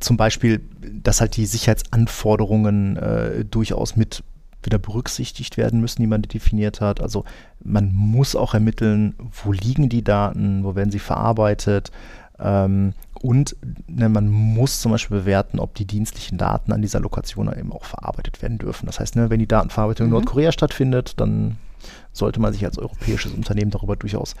zum 0.00 0.16
Beispiel, 0.16 0.60
dass 0.80 1.20
halt 1.20 1.36
die 1.36 1.46
Sicherheitsanforderungen 1.46 2.96
äh, 2.96 3.44
durchaus 3.44 3.96
mit 3.96 4.24
wieder 4.64 4.78
berücksichtigt 4.78 5.56
werden 5.56 5.80
müssen, 5.80 6.02
die 6.02 6.06
man 6.06 6.22
definiert 6.22 6.80
hat. 6.80 7.00
Also 7.00 7.24
man 7.62 7.92
muss 7.92 8.36
auch 8.36 8.54
ermitteln, 8.54 9.14
wo 9.42 9.52
liegen 9.52 9.88
die 9.88 10.04
Daten, 10.04 10.64
wo 10.64 10.76
werden 10.76 10.92
sie 10.92 11.00
verarbeitet. 11.00 11.90
Ähm, 12.38 12.94
und 13.22 13.56
ne, 13.86 14.08
man 14.08 14.28
muss 14.28 14.80
zum 14.80 14.92
Beispiel 14.92 15.18
bewerten, 15.18 15.60
ob 15.60 15.74
die 15.74 15.86
dienstlichen 15.86 16.38
Daten 16.38 16.72
an 16.72 16.82
dieser 16.82 17.00
Lokation 17.00 17.50
eben 17.56 17.72
auch 17.72 17.84
verarbeitet 17.84 18.42
werden 18.42 18.58
dürfen. 18.58 18.86
Das 18.86 19.00
heißt, 19.00 19.16
ne, 19.16 19.30
wenn 19.30 19.38
die 19.38 19.46
Datenverarbeitung 19.46 20.06
mhm. 20.06 20.12
in 20.12 20.14
Nordkorea 20.14 20.52
stattfindet, 20.52 21.20
dann 21.20 21.56
sollte 22.12 22.40
man 22.40 22.52
sich 22.52 22.64
als 22.64 22.78
europäisches 22.78 23.32
Unternehmen 23.32 23.70
darüber 23.70 23.96
durchaus 23.96 24.34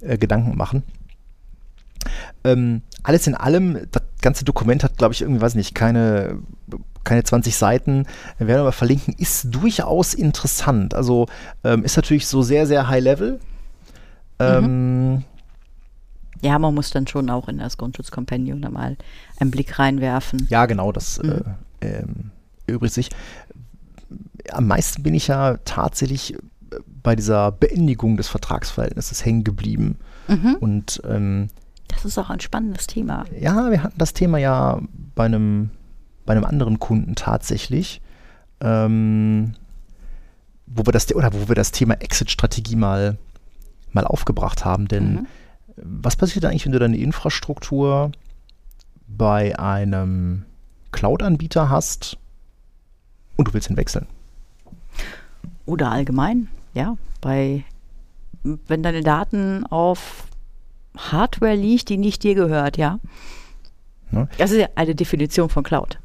äh, 0.00 0.18
Gedanken 0.18 0.56
machen. 0.56 0.82
Ähm, 2.44 2.82
alles 3.04 3.26
in 3.26 3.34
allem, 3.34 3.86
das 3.90 4.02
ganze 4.20 4.44
Dokument 4.44 4.82
hat, 4.82 4.98
glaube 4.98 5.14
ich, 5.14 5.22
irgendwie, 5.22 5.40
weiß 5.40 5.54
nicht, 5.54 5.74
keine, 5.74 6.38
keine 7.04 7.22
20 7.22 7.56
Seiten. 7.56 8.06
Wir 8.38 8.48
werden 8.48 8.60
aber 8.60 8.72
verlinken, 8.72 9.14
ist 9.18 9.54
durchaus 9.54 10.14
interessant. 10.14 10.94
Also 10.94 11.26
ähm, 11.64 11.84
ist 11.84 11.96
natürlich 11.96 12.26
so 12.26 12.42
sehr, 12.42 12.66
sehr 12.66 12.88
high 12.88 13.02
level. 13.02 13.40
Ähm, 14.38 15.14
mhm. 15.14 15.24
Ja, 16.42 16.58
man 16.58 16.74
muss 16.74 16.90
dann 16.90 17.06
schon 17.06 17.30
auch 17.30 17.48
in 17.48 17.58
das 17.58 17.76
Grundschutzkompendium 17.76 18.60
da 18.60 18.70
mal 18.70 18.96
einen 19.38 19.50
Blick 19.50 19.78
reinwerfen. 19.78 20.46
Ja, 20.50 20.66
genau, 20.66 20.92
das 20.92 21.22
mhm. 21.22 21.42
äh, 21.80 21.98
ähm, 21.98 22.30
übrigens 22.66 22.94
sich. 22.94 23.10
Am 24.52 24.66
meisten 24.68 25.02
bin 25.02 25.14
ich 25.14 25.26
ja 25.26 25.56
tatsächlich 25.64 26.36
bei 27.02 27.16
dieser 27.16 27.52
Beendigung 27.52 28.16
des 28.16 28.28
Vertragsverhältnisses 28.28 29.24
hängen 29.24 29.44
geblieben. 29.44 29.98
Mhm. 30.28 30.56
Und 30.60 31.00
ähm, 31.04 31.48
das 31.88 32.04
ist 32.04 32.18
auch 32.18 32.30
ein 32.30 32.40
spannendes 32.40 32.86
Thema. 32.86 33.24
Ja, 33.38 33.70
wir 33.70 33.82
hatten 33.82 33.98
das 33.98 34.12
Thema 34.12 34.38
ja 34.38 34.80
bei 35.14 35.24
einem, 35.24 35.70
bei 36.24 36.34
einem 36.34 36.44
anderen 36.44 36.78
Kunden 36.78 37.14
tatsächlich, 37.14 38.00
ähm, 38.60 39.54
wo 40.66 40.84
wir 40.84 40.92
das 40.92 41.14
oder 41.14 41.32
wo 41.32 41.48
wir 41.48 41.54
das 41.54 41.70
Thema 41.70 41.94
Exit-Strategie 41.94 42.76
mal, 42.76 43.18
mal 43.92 44.04
aufgebracht 44.04 44.64
haben. 44.64 44.88
Denn 44.88 45.14
mhm. 45.14 45.26
Was 45.76 46.16
passiert 46.16 46.44
eigentlich, 46.44 46.64
wenn 46.64 46.72
du 46.72 46.78
deine 46.78 46.96
Infrastruktur 46.96 48.12
bei 49.06 49.58
einem 49.58 50.44
Cloud-Anbieter 50.92 51.68
hast 51.68 52.16
und 53.36 53.48
du 53.48 53.54
willst 53.54 53.70
ihn 53.70 53.76
wechseln? 53.76 54.06
Oder 55.66 55.90
allgemein, 55.90 56.48
ja, 56.74 56.96
bei 57.20 57.64
wenn 58.68 58.82
deine 58.82 59.02
Daten 59.02 59.66
auf 59.66 60.24
Hardware 60.96 61.54
liegt, 61.54 61.88
die 61.88 61.96
nicht 61.96 62.22
dir 62.22 62.34
gehört, 62.34 62.76
ja. 62.76 63.00
Ne? 64.10 64.28
Das 64.38 64.52
ist 64.52 64.58
ja 64.58 64.68
eine 64.76 64.94
Definition 64.94 65.48
von 65.48 65.64
Cloud. 65.64 65.98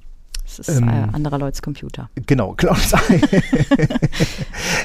Das 0.57 0.67
ist 0.67 0.77
ähm, 0.77 1.09
anderer 1.13 1.37
Leute 1.37 1.61
Computer. 1.61 2.09
Genau, 2.25 2.53
Cloud 2.57 2.77
ist 2.77 2.95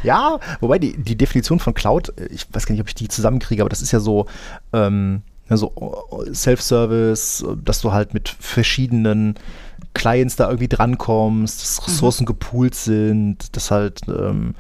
Ja, 0.03 0.39
wobei 0.61 0.79
die, 0.79 0.97
die 0.97 1.17
Definition 1.17 1.59
von 1.59 1.75
Cloud, 1.75 2.13
ich 2.31 2.47
weiß 2.53 2.67
gar 2.67 2.73
nicht, 2.73 2.83
ob 2.83 2.89
ich 2.89 2.95
die 2.95 3.09
zusammenkriege, 3.09 3.63
aber 3.63 3.71
das 3.71 3.83
ist 3.83 3.93
ja 3.93 4.01
so, 4.01 4.27
ähm, 4.73 5.23
so 5.49 5.73
Self-Service, 6.33 7.45
dass 7.65 7.81
du 7.81 7.93
halt 7.93 8.15
mit 8.15 8.29
verschiedenen 8.29 9.35
Clients 9.95 10.37
da 10.37 10.47
irgendwie 10.47 10.69
drankommst, 10.69 11.63
dass 11.63 11.81
mhm. 11.81 11.85
Ressourcen 11.87 12.23
mhm. 12.25 12.27
gepoolt 12.27 12.75
sind, 12.75 13.57
dass 13.57 13.71
halt, 13.71 14.03
ähm, 14.09 14.55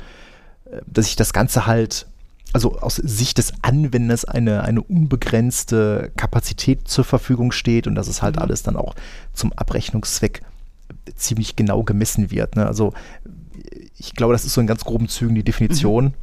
dass 0.87 1.07
sich 1.07 1.17
das 1.17 1.33
Ganze 1.33 1.67
halt 1.67 2.07
also 2.53 2.79
aus 2.79 2.97
Sicht 2.97 3.39
des 3.39 3.53
Anwenders 3.63 4.25
eine, 4.25 4.63
eine 4.63 4.83
unbegrenzte 4.83 6.11
Kapazität 6.17 6.89
zur 6.89 7.05
Verfügung 7.05 7.53
steht 7.53 7.87
und 7.87 7.95
dass 7.95 8.09
es 8.09 8.23
halt 8.23 8.37
mhm. 8.37 8.43
alles 8.43 8.63
dann 8.63 8.77
auch 8.77 8.95
zum 9.35 9.53
Abrechnungszweck 9.53 10.41
ziemlich 11.15 11.57
genau 11.57 11.83
gemessen 11.83 12.31
wird. 12.31 12.57
Ne? 12.57 12.67
Also 12.67 12.93
ich 13.99 14.15
glaube, 14.15 14.33
das 14.33 14.45
ist 14.45 14.55
so 14.55 14.61
in 14.61 14.67
ganz 14.67 14.85
groben 14.85 15.09
Zügen 15.09 15.35
die 15.35 15.43
Definition. 15.43 16.07
Mhm. 16.07 16.15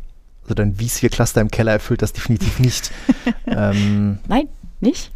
Also 0.44 0.54
dein 0.56 0.76
vSphere-Cluster 0.76 1.42
im 1.42 1.50
Keller 1.50 1.72
erfüllt 1.72 2.02
das 2.02 2.14
definitiv 2.14 2.60
nicht. 2.60 2.92
ähm, 3.48 4.20
Nein, 4.28 4.48
nicht? 4.82 5.12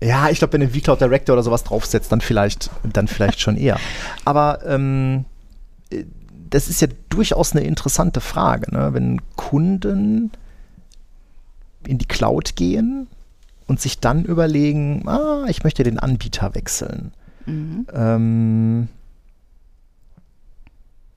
Ja, 0.00 0.28
ich 0.28 0.38
glaube, 0.38 0.54
wenn 0.54 0.60
du 0.60 0.68
vCloud 0.68 1.00
Director 1.00 1.34
oder 1.34 1.42
sowas 1.42 1.64
draufsetzt, 1.64 2.12
dann 2.12 2.20
vielleicht, 2.20 2.70
dann 2.84 3.08
vielleicht 3.08 3.40
schon 3.40 3.56
eher. 3.56 3.78
Aber 4.24 4.64
ähm, 4.66 5.24
das 6.50 6.68
ist 6.68 6.80
ja 6.80 6.88
durchaus 7.08 7.52
eine 7.52 7.64
interessante 7.64 8.20
Frage, 8.20 8.72
ne? 8.72 8.94
wenn 8.94 9.20
Kunden 9.36 10.30
in 11.86 11.98
die 11.98 12.06
Cloud 12.06 12.56
gehen 12.56 13.08
und 13.66 13.80
sich 13.80 13.98
dann 13.98 14.24
überlegen, 14.24 15.08
ah, 15.08 15.44
ich 15.48 15.64
möchte 15.64 15.82
den 15.82 15.98
Anbieter 15.98 16.54
wechseln. 16.54 17.12
Mhm. 17.46 17.86
Ähm, 17.92 18.88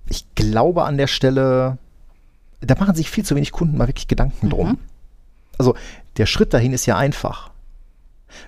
ich 0.08 0.26
glaube 0.36 0.84
an 0.86 0.98
der 0.98 1.08
Stelle, 1.08 1.78
da 2.62 2.76
machen 2.76 2.96
sich 2.96 3.10
viel 3.10 3.26
zu 3.26 3.36
wenig 3.36 3.52
Kunden 3.52 3.78
mal 3.78 3.88
wirklich 3.88 4.08
Gedanken 4.08 4.48
mhm. 4.48 4.50
drum. 4.50 4.78
Also 5.58 5.76
der 6.18 6.26
Schritt 6.26 6.54
dahin 6.54 6.74
ist 6.74 6.86
ja 6.86 6.98
einfach. 6.98 7.52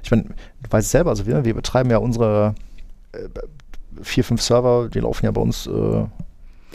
Ich 0.04 0.12
meine, 0.12 0.24
du 0.24 0.72
weißt 0.72 0.86
es 0.86 0.92
selber, 0.92 1.10
also 1.10 1.26
wir, 1.26 1.44
wir 1.44 1.54
betreiben 1.54 1.90
ja 1.90 1.98
unsere 1.98 2.56
äh, 3.14 3.28
vier, 4.02 4.24
fünf 4.24 4.42
Server, 4.42 4.90
die 4.90 5.00
laufen 5.00 5.26
ja 5.26 5.32
bei 5.32 5.42
uns 5.42 5.68
äh, 5.68 6.06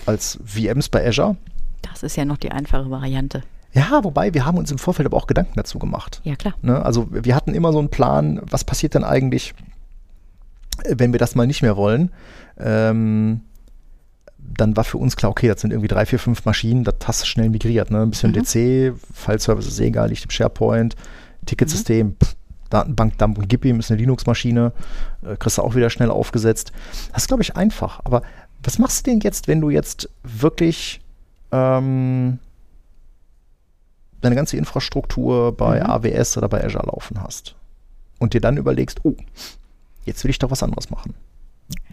als 0.07 0.39
VMs 0.45 0.89
bei 0.89 1.07
Azure. 1.07 1.37
Das 1.83 2.03
ist 2.03 2.17
ja 2.17 2.25
noch 2.25 2.37
die 2.37 2.51
einfache 2.51 2.91
Variante. 2.91 3.43
Ja, 3.73 4.03
wobei 4.03 4.33
wir 4.33 4.47
haben 4.47 4.59
uns 4.59 4.71
im 4.71 4.79
Vorfeld 4.79 5.07
aber 5.07 5.17
auch 5.17 5.27
Gedanken 5.27 5.53
dazu 5.57 5.79
gemacht. 5.79 6.21
Ja, 6.25 6.35
klar. 6.35 6.55
Ne? 6.63 6.83
Also 6.85 7.09
wir 7.11 7.35
hatten 7.35 7.55
immer 7.55 7.73
so 7.73 7.79
einen 7.79 7.91
Plan, 7.91 8.41
was 8.43 8.65
passiert 8.65 8.95
denn 8.95 9.05
eigentlich, 9.05 9.55
wenn 10.89 11.13
wir 11.13 11.19
das 11.19 11.35
mal 11.35 11.47
nicht 11.47 11.63
mehr 11.63 11.77
wollen. 11.77 12.11
Ähm, 12.59 13.43
dann 14.39 14.77
war 14.77 14.85
für 14.85 14.99
uns 14.99 15.17
klar, 15.17 15.31
okay, 15.31 15.49
das 15.49 15.61
sind 15.61 15.73
irgendwie 15.73 15.89
drei, 15.89 16.07
vier, 16.07 16.19
fünf 16.19 16.45
Maschinen, 16.45 16.85
das 16.85 16.95
hast 17.05 17.23
du 17.23 17.27
schnell 17.27 17.51
migriert. 17.51 17.91
Ne? 17.91 18.03
Ein 18.03 18.11
bisschen 18.11 18.31
mhm. 18.31 18.43
DC, 18.43 18.95
File-Service 19.13 19.67
ist 19.67 19.81
eh 19.81 19.87
egal, 19.87 20.09
liegt 20.09 20.25
im 20.25 20.31
SharePoint, 20.31 20.95
Ticketsystem, 21.47 22.09
mhm. 22.09 22.17
Datenbank, 22.71 23.19
Dump 23.19 23.39
und 23.39 23.49
Gib 23.49 23.65
ihm 23.65 23.79
ist 23.79 23.91
eine 23.91 24.01
Linux-Maschine, 24.01 24.73
äh, 25.23 25.37
kriegst 25.37 25.59
du 25.59 25.63
auch 25.63 25.75
wieder 25.75 25.91
schnell 25.91 26.11
aufgesetzt. 26.11 26.73
Das 27.13 27.23
ist, 27.23 27.29
glaube 27.29 27.43
ich, 27.43 27.57
einfach. 27.57 28.01
Aber 28.05 28.23
was 28.63 28.79
machst 28.79 29.07
du 29.07 29.11
denn 29.11 29.21
jetzt, 29.21 29.49
wenn 29.49 29.61
du 29.61 29.71
jetzt 29.71 30.09
wirklich 30.23 31.01
ähm, 31.53 32.39
deine 34.21 34.35
ganze 34.35 34.57
Infrastruktur 34.57 35.57
bei 35.57 35.81
mhm. 35.81 35.87
AWS 35.87 36.37
oder 36.39 36.49
bei 36.49 36.65
Azure 36.65 36.87
laufen 36.87 37.23
hast 37.23 37.55
und 38.19 38.35
dir 38.35 38.41
dann 38.41 38.57
überlegst, 38.57 39.01
oh, 39.05 39.15
jetzt 40.07 40.25
will 40.25 40.31
ich 40.31 40.39
doch 40.39 40.51
was 40.51 40.63
anderes 40.63 40.91
machen? 40.91 41.15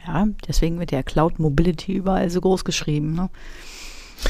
Ja, 0.05 0.27
deswegen 0.47 0.79
wird 0.79 0.91
ja 0.91 1.03
Cloud 1.03 1.39
Mobility 1.39 1.93
überall 1.93 2.29
so 2.29 2.41
groß 2.41 2.63
geschrieben. 2.63 3.13
Ne? 3.13 3.29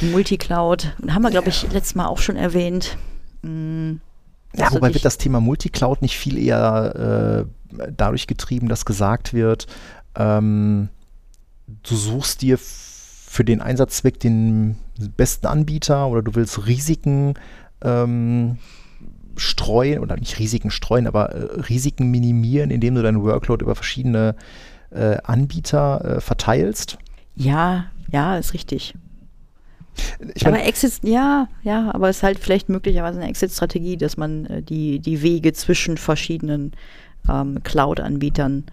Multicloud, 0.02 0.96
haben 1.10 1.22
wir, 1.22 1.32
glaube 1.32 1.50
ich, 1.50 1.64
letztes 1.72 1.96
Mal 1.96 2.08
auch 2.08 2.20
schon 2.20 2.36
erwähnt. 2.36 2.98
Hm, 3.44 4.00
ja, 4.56 4.72
wobei 4.72 4.94
wird 4.94 5.06
das 5.06 5.18
Thema 5.18 5.40
Multicloud 5.40 6.02
nicht 6.02 6.18
viel 6.18 6.38
eher 6.38 7.48
äh, 7.78 7.88
dadurch 7.96 8.28
getrieben, 8.28 8.70
dass 8.70 8.86
gesagt 8.86 9.34
wird, 9.34 9.68
ähm, 10.16 10.90
du 11.68 11.96
suchst 11.96 12.42
dir 12.42 12.58
für 12.60 13.44
den 13.44 13.62
Einsatzzweck 13.62 14.20
den 14.20 14.78
besten 15.18 15.48
Anbieter 15.48 16.08
oder 16.08 16.22
du 16.22 16.36
willst 16.36 16.68
Risiken 16.68 17.34
ähm, 17.82 18.58
streuen 19.36 20.00
oder 20.00 20.16
nicht 20.16 20.40
Risiken 20.40 20.72
streuen, 20.72 21.08
aber 21.08 21.32
äh, 21.32 21.62
Risiken 21.62 22.12
minimieren, 22.12 22.72
indem 22.72 22.96
du 22.96 23.02
deinen 23.02 23.24
Workload 23.24 23.64
über 23.64 23.76
verschiedene 23.76 24.36
äh, 24.92 25.18
Anbieter 25.24 26.18
äh, 26.18 26.22
verteilst. 26.22 26.98
Ja, 27.36 27.86
ja, 28.12 28.38
ist 28.38 28.54
richtig. 28.54 28.94
Ich 30.36 30.44
mein, 30.44 30.56
aber 30.56 30.64
Exit, 30.66 31.00
ja, 31.04 31.48
ja, 31.64 31.94
aber 31.94 32.10
es 32.10 32.18
ist 32.18 32.24
halt 32.24 32.40
vielleicht 32.40 32.70
möglicherweise 32.70 33.20
eine 33.20 33.30
Exit-Strategie, 33.30 33.98
dass 33.98 34.18
man 34.18 34.46
äh, 34.46 34.62
die, 34.62 35.00
die 35.00 35.22
Wege 35.22 35.54
zwischen 35.54 35.98
verschiedenen 35.98 36.72
ähm, 37.30 37.62
Cloud-Anbietern 37.64 38.66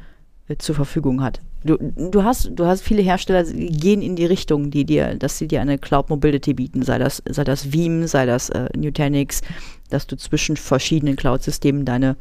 äh, 0.49 0.57
zur 0.57 0.75
Verfügung 0.75 1.23
hat. 1.23 1.41
Du, 1.63 1.77
du, 1.77 2.25
hast, 2.25 2.51
du 2.55 2.65
hast 2.65 2.81
viele 2.81 3.03
Hersteller, 3.03 3.45
die 3.45 3.69
gehen 3.69 4.01
in 4.01 4.17
die 4.17 4.25
Richtung, 4.25 4.71
die 4.71 4.85
dir, 4.85 5.17
dass 5.17 5.37
sie 5.37 5.47
dir 5.47 5.61
eine 5.61 5.79
Cloud 5.79 6.09
Mobility 6.09 6.55
bieten, 6.55 6.83
sei 6.83 6.99
das, 6.99 7.23
sei 7.29 7.45
das 7.45 7.73
Veeam, 7.73 8.07
sei 8.07 8.25
das 8.25 8.49
äh, 8.49 8.69
Nutanix, 8.77 9.43
dass 9.91 10.07
du 10.07 10.17
zwischen 10.17 10.57
verschiedenen 10.57 11.17
Cloud-Systemen 11.17 11.85
deine, 11.85 12.17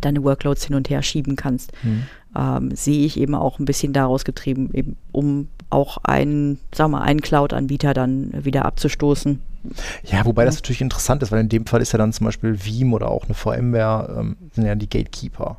deine 0.00 0.22
Workloads 0.22 0.66
hin 0.66 0.76
und 0.76 0.88
her 0.88 1.02
schieben 1.02 1.34
kannst. 1.34 1.72
Mhm. 1.82 2.02
Ähm, 2.36 2.70
sehe 2.74 3.04
ich 3.04 3.18
eben 3.18 3.34
auch 3.34 3.58
ein 3.58 3.64
bisschen 3.64 3.92
daraus 3.92 4.24
getrieben, 4.24 4.70
eben, 4.72 4.96
um 5.10 5.48
auch 5.70 5.98
einen, 6.04 6.60
sag 6.72 6.88
mal, 6.88 7.02
einen 7.02 7.20
Cloud-Anbieter 7.20 7.92
dann 7.92 8.44
wieder 8.44 8.64
abzustoßen. 8.66 9.40
Ja, 10.04 10.24
wobei 10.24 10.44
das 10.44 10.56
natürlich 10.56 10.80
interessant 10.80 11.22
ist, 11.22 11.32
weil 11.32 11.40
in 11.40 11.48
dem 11.48 11.66
Fall 11.66 11.80
ist 11.80 11.92
ja 11.92 11.98
dann 11.98 12.12
zum 12.12 12.26
Beispiel 12.26 12.64
Veeam 12.64 12.92
oder 12.92 13.08
auch 13.08 13.24
eine 13.24 13.34
VMware, 13.34 14.16
ähm, 14.18 14.36
sind 14.52 14.66
ja 14.66 14.74
die 14.74 14.88
Gatekeeper. 14.88 15.58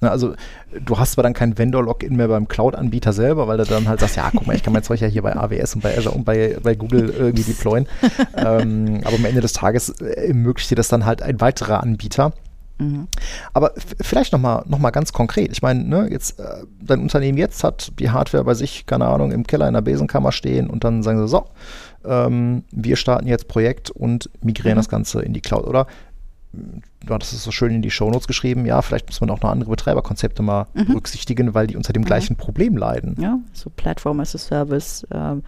Ne, 0.00 0.10
also 0.10 0.34
du 0.78 0.98
hast 0.98 1.12
zwar 1.12 1.22
dann 1.22 1.32
kein 1.32 1.56
Vendor-Login 1.56 2.16
mehr 2.16 2.28
beim 2.28 2.48
Cloud-Anbieter 2.48 3.14
selber, 3.14 3.48
weil 3.48 3.56
du 3.56 3.64
dann 3.64 3.88
halt 3.88 4.00
sagst, 4.00 4.16
ja, 4.16 4.30
guck 4.30 4.46
mal, 4.46 4.54
ich 4.54 4.62
kann 4.62 4.74
mein 4.74 4.82
Zeug 4.82 5.00
ja 5.00 5.08
hier 5.08 5.22
bei 5.22 5.34
AWS 5.34 5.74
und 5.74 5.80
bei 5.82 5.96
Azure 5.96 6.14
und 6.14 6.24
bei, 6.24 6.58
bei 6.62 6.74
Google 6.74 7.08
irgendwie 7.08 7.44
deployen. 7.44 7.86
ähm, 8.36 9.00
aber 9.04 9.16
am 9.16 9.24
Ende 9.24 9.40
des 9.40 9.54
Tages 9.54 9.88
äh, 10.00 10.28
ermöglicht 10.28 10.70
dir 10.70 10.74
das 10.74 10.88
dann 10.88 11.06
halt 11.06 11.22
ein 11.22 11.40
weiterer 11.40 11.82
Anbieter. 11.82 12.34
Mhm. 12.78 13.08
Aber 13.54 13.72
vielleicht 14.02 14.34
nochmal 14.34 14.64
noch 14.66 14.78
mal 14.78 14.90
ganz 14.90 15.14
konkret. 15.14 15.50
Ich 15.50 15.62
meine, 15.62 15.82
ne, 15.82 16.08
jetzt, 16.10 16.38
äh, 16.38 16.64
dein 16.82 17.00
Unternehmen 17.00 17.38
jetzt 17.38 17.64
hat 17.64 17.92
die 17.98 18.10
Hardware 18.10 18.44
bei 18.44 18.52
sich, 18.52 18.84
keine 18.84 19.06
Ahnung, 19.06 19.32
im 19.32 19.46
Keller 19.46 19.66
in 19.66 19.72
der 19.72 19.80
Besenkammer 19.80 20.30
stehen 20.30 20.68
und 20.68 20.84
dann 20.84 21.02
sagen 21.02 21.18
sie, 21.18 21.28
so, 21.28 21.46
ähm, 22.04 22.64
wir 22.70 22.96
starten 22.96 23.26
jetzt 23.28 23.48
Projekt 23.48 23.90
und 23.90 24.28
migrieren 24.42 24.76
Mhm. 24.76 24.80
das 24.80 24.88
Ganze 24.90 25.22
in 25.22 25.32
die 25.32 25.40
Cloud. 25.40 25.66
Oder 25.66 25.86
du 27.04 27.14
hattest 27.14 27.32
es 27.32 27.44
so 27.44 27.50
schön 27.50 27.72
in 27.74 27.82
die 27.82 27.90
Shownotes 27.90 28.26
geschrieben, 28.26 28.66
ja, 28.66 28.82
vielleicht 28.82 29.06
muss 29.08 29.20
man 29.20 29.30
auch 29.30 29.40
noch 29.40 29.50
andere 29.50 29.70
Betreiberkonzepte 29.70 30.42
mal 30.42 30.66
Mhm. 30.74 30.86
berücksichtigen, 30.86 31.54
weil 31.54 31.66
die 31.66 31.76
unter 31.76 31.92
dem 31.92 32.04
gleichen 32.04 32.36
Problem 32.36 32.76
leiden. 32.76 33.16
Ja, 33.20 33.38
so 33.52 33.70
Platform 33.70 34.20
as 34.20 34.34
a 34.34 34.38
Service. 34.38 35.06
Ähm, 35.12 35.42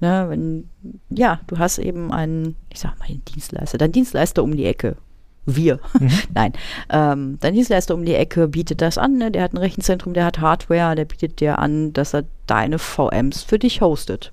ne, 0.00 0.26
wenn, 0.28 0.68
ja, 1.10 1.40
du 1.46 1.58
hast 1.58 1.78
eben 1.78 2.12
einen, 2.12 2.56
ich 2.70 2.80
sag 2.80 2.98
mal, 2.98 3.06
einen 3.08 3.24
Dienstleister, 3.24 3.78
dein 3.78 3.92
Dienstleister 3.92 4.42
um 4.42 4.56
die 4.56 4.64
Ecke. 4.64 4.96
Wir. 5.44 5.80
Nein. 6.34 6.52
Ähm, 6.88 7.38
dein 7.40 7.54
Dienstleister 7.54 7.94
um 7.94 8.04
die 8.04 8.14
Ecke 8.14 8.46
bietet 8.46 8.80
das 8.80 8.96
an, 8.96 9.18
ne? 9.18 9.30
der 9.32 9.42
hat 9.42 9.52
ein 9.52 9.58
Rechenzentrum, 9.58 10.14
der 10.14 10.24
hat 10.24 10.38
Hardware, 10.40 10.94
der 10.94 11.04
bietet 11.04 11.40
dir 11.40 11.58
an, 11.58 11.92
dass 11.92 12.14
er 12.14 12.24
deine 12.46 12.78
VMs 12.78 13.42
für 13.42 13.58
dich 13.58 13.80
hostet. 13.80 14.30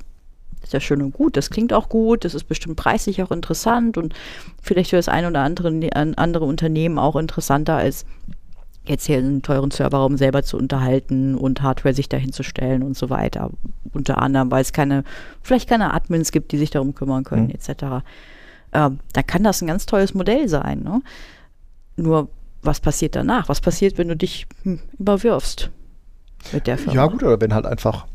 Ist 0.70 0.74
ja 0.74 0.80
schön 0.80 1.02
und 1.02 1.14
gut, 1.14 1.36
das 1.36 1.50
klingt 1.50 1.74
auch 1.74 1.90
gut, 1.90 2.24
das 2.24 2.36
ist 2.36 2.44
bestimmt 2.44 2.76
preislich 2.76 3.24
auch 3.24 3.32
interessant 3.32 3.98
und 3.98 4.14
vielleicht 4.62 4.92
für 4.92 4.98
das 4.98 5.10
ein 5.10 5.26
oder 5.26 5.40
andere, 5.42 5.70
ein 5.70 6.16
andere 6.16 6.46
Unternehmen 6.46 7.00
auch 7.00 7.16
interessanter 7.16 7.76
als 7.78 8.06
jetzt 8.86 9.08
hier 9.08 9.18
einen 9.18 9.42
teuren 9.42 9.72
Serverraum 9.72 10.16
selber 10.16 10.44
zu 10.44 10.58
unterhalten 10.58 11.34
und 11.34 11.64
Hardware 11.64 11.96
sich 11.96 12.08
dahin 12.08 12.32
zu 12.34 12.44
stellen 12.44 12.84
und 12.84 12.96
so 12.96 13.10
weiter. 13.10 13.50
Unter 13.94 14.20
anderem, 14.20 14.52
weil 14.52 14.62
es 14.62 14.72
keine, 14.72 15.06
vielleicht 15.42 15.68
keine 15.68 15.92
Admins 15.92 16.32
gibt, 16.32 16.52
die 16.52 16.60
sich 16.60 16.70
darum 16.70 16.94
kümmern 16.94 17.24
können, 17.24 17.48
Mhm. 17.48 17.56
etc. 17.56 18.06
Ähm, 18.72 19.00
da 19.14 19.24
kann 19.24 19.44
das 19.44 19.64
ein 19.64 19.68
ganz 19.68 19.88
tolles 19.88 20.14
Modell 20.14 20.48
sein. 20.50 20.84
Ne? 20.84 21.02
Nur, 21.96 22.30
was 22.62 22.80
passiert 22.80 23.16
danach? 23.16 23.50
Was 23.50 23.60
passiert, 23.60 23.98
wenn 23.98 24.08
du 24.10 24.16
dich 24.16 24.46
hm, 24.62 24.80
überwirfst 25.00 25.72
mit 26.52 26.68
der 26.68 26.78
Firma? 26.78 26.94
Ja, 26.94 27.08
gut, 27.08 27.24
oder 27.24 27.42
wenn 27.42 27.56
halt 27.56 27.66
einfach 27.66 28.06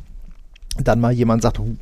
dann 0.81 1.01
mal 1.01 1.13
jemand 1.13 1.43
sagt, 1.43 1.59
huh, 1.59 1.75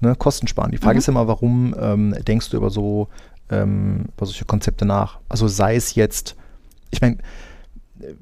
ne, 0.00 0.14
Kosten 0.16 0.46
sparen. 0.48 0.70
Die 0.70 0.78
Frage 0.78 0.94
Mhm. 0.96 0.98
ist 0.98 1.08
immer, 1.08 1.28
warum 1.28 1.74
ähm, 1.78 2.14
denkst 2.26 2.50
du 2.50 2.56
über 2.56 2.70
so 2.70 3.08
ähm, 3.50 4.06
über 4.16 4.26
solche 4.26 4.44
Konzepte 4.44 4.84
nach? 4.84 5.18
Also 5.28 5.48
sei 5.48 5.76
es 5.76 5.94
jetzt, 5.94 6.36
ich 6.90 7.00
meine, 7.00 7.18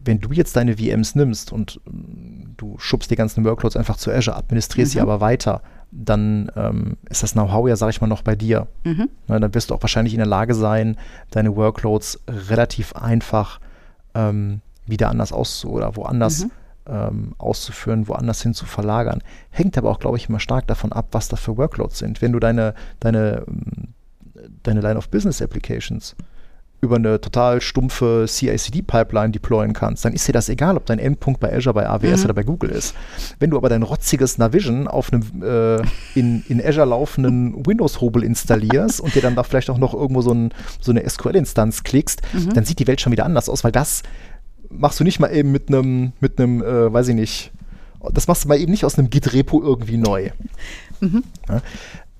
wenn 0.04 0.20
du 0.20 0.32
jetzt 0.32 0.56
deine 0.56 0.76
VMs 0.76 1.14
nimmst 1.14 1.52
und 1.52 1.80
ähm, 1.86 2.54
du 2.56 2.76
schubst 2.78 3.10
die 3.10 3.16
ganzen 3.16 3.44
Workloads 3.44 3.76
einfach 3.76 3.96
zu 3.96 4.10
Azure, 4.10 4.36
administrierst 4.36 4.92
sie 4.92 4.98
Mhm. 4.98 5.02
aber 5.02 5.20
weiter, 5.20 5.62
dann 5.90 6.50
ähm, 6.56 6.96
ist 7.08 7.22
das 7.22 7.32
Know-how 7.32 7.68
ja, 7.68 7.76
sag 7.76 7.88
ich 7.90 8.00
mal, 8.00 8.06
noch 8.08 8.22
bei 8.22 8.34
dir. 8.36 8.66
Mhm. 8.84 9.08
Ne, 9.28 9.40
dann 9.40 9.54
wirst 9.54 9.70
du 9.70 9.74
auch 9.74 9.82
wahrscheinlich 9.82 10.12
in 10.14 10.18
der 10.18 10.26
Lage 10.26 10.54
sein, 10.54 10.96
deine 11.30 11.54
Workloads 11.56 12.20
relativ 12.28 12.94
einfach 12.94 13.60
ähm, 14.14 14.60
wieder 14.86 15.08
anders 15.10 15.32
auszu 15.32 15.70
oder 15.70 15.94
woanders 15.96 16.44
Mhm. 16.44 16.50
Ähm, 16.88 17.34
auszuführen, 17.38 18.08
woanders 18.08 18.42
hin 18.42 18.54
zu 18.54 18.66
verlagern. 18.66 19.22
Hängt 19.50 19.76
aber 19.78 19.90
auch, 19.90 19.98
glaube 19.98 20.16
ich, 20.16 20.28
immer 20.28 20.40
stark 20.40 20.66
davon 20.66 20.92
ab, 20.92 21.08
was 21.12 21.28
da 21.28 21.36
für 21.36 21.56
Workloads 21.56 21.98
sind. 21.98 22.22
Wenn 22.22 22.32
du 22.32 22.38
deine, 22.40 22.74
deine, 23.00 23.44
ähm, 23.48 23.88
deine 24.62 24.80
Line 24.80 24.96
of 24.96 25.08
Business 25.08 25.42
Applications 25.42 26.14
über 26.80 26.94
eine 26.94 27.20
total 27.20 27.60
stumpfe 27.60 28.26
CI/CD-Pipeline 28.28 29.32
deployen 29.32 29.72
kannst, 29.72 30.04
dann 30.04 30.12
ist 30.12 30.28
dir 30.28 30.32
das 30.32 30.48
egal, 30.48 30.76
ob 30.76 30.86
dein 30.86 31.00
Endpunkt 31.00 31.40
bei 31.40 31.52
Azure, 31.52 31.74
bei 31.74 31.88
AWS 31.88 32.20
Mhm. 32.20 32.24
oder 32.26 32.34
bei 32.34 32.44
Google 32.44 32.70
ist. 32.70 32.94
Wenn 33.40 33.50
du 33.50 33.56
aber 33.56 33.68
dein 33.68 33.82
rotziges 33.82 34.38
Navision 34.38 34.86
auf 34.86 35.12
einem 35.12 35.24
äh, 35.42 35.82
in, 36.14 36.44
in 36.48 36.64
Azure 36.64 36.86
laufenden 36.86 37.54
Windows-Hobel 37.66 38.22
installierst 38.22 39.00
und 39.00 39.12
dir 39.16 39.22
dann 39.22 39.34
da 39.34 39.42
vielleicht 39.42 39.70
auch 39.70 39.78
noch 39.78 39.92
irgendwo 39.92 40.22
so, 40.22 40.32
ein, 40.32 40.50
so 40.80 40.92
eine 40.92 41.08
SQL-Instanz 41.08 41.82
klickst, 41.82 42.22
Mhm. 42.32 42.54
dann 42.54 42.64
sieht 42.64 42.78
die 42.78 42.86
Welt 42.86 43.00
schon 43.00 43.10
wieder 43.10 43.24
anders 43.24 43.48
aus, 43.48 43.64
weil 43.64 43.72
das 43.72 44.04
machst 44.70 45.00
du 45.00 45.04
nicht 45.04 45.18
mal 45.20 45.28
eben 45.34 45.50
mit 45.52 45.68
einem, 45.68 46.12
mit 46.20 46.38
einem, 46.40 46.62
äh, 46.62 46.92
weiß 46.92 47.08
ich 47.08 47.14
nicht, 47.14 47.52
das 48.12 48.28
machst 48.28 48.44
du 48.44 48.48
mal 48.48 48.58
eben 48.58 48.70
nicht 48.70 48.84
aus 48.84 48.98
einem 48.98 49.10
Git-Repo 49.10 49.62
irgendwie 49.62 49.96
neu. 49.96 50.30
Mhm. 51.00 51.24
Ja? 51.48 51.62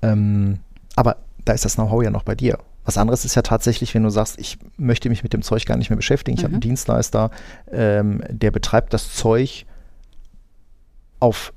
Ähm, 0.03 0.59
aber 0.97 1.17
da 1.45 1.53
ist 1.53 1.65
das 1.65 1.75
Know-how 1.77 2.03
ja 2.03 2.11
noch 2.11 2.25
bei 2.25 2.35
dir. 2.35 2.59
Was 2.85 2.97
anderes 2.97 3.25
ist 3.25 3.35
ja 3.35 3.43
tatsächlich, 3.43 3.95
wenn 3.95 4.03
du 4.03 4.11
sagst, 4.11 4.39
ich 4.39 4.59
möchte 4.77 5.09
mich 5.11 5.23
mit 5.23 5.33
dem 5.35 5.43
Zeug 5.43 5.67
gar 5.67 5.77
nicht 5.77 5.91
mehr 5.91 5.97
beschäftigen. 5.97 6.37
Ich 6.39 6.43
habe 6.45 6.53
einen 6.53 6.59
Mhm. 6.59 6.69
Dienstleister, 6.69 7.31
ähm, 7.71 8.23
der 8.31 8.51
betreibt 8.51 8.93
das 8.95 9.15
Zeug 9.15 9.67
auf 11.21 11.53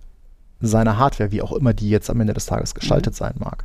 seiner 0.60 0.98
Hardware, 0.98 1.32
wie 1.32 1.42
auch 1.42 1.52
immer 1.54 1.74
die 1.74 1.90
jetzt 1.90 2.10
am 2.10 2.20
Ende 2.22 2.34
des 2.34 2.46
Tages 2.46 2.76
gestaltet 2.76 3.16
sein 3.16 3.34
mag. 3.40 3.64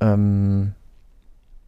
Ähm, 0.00 0.72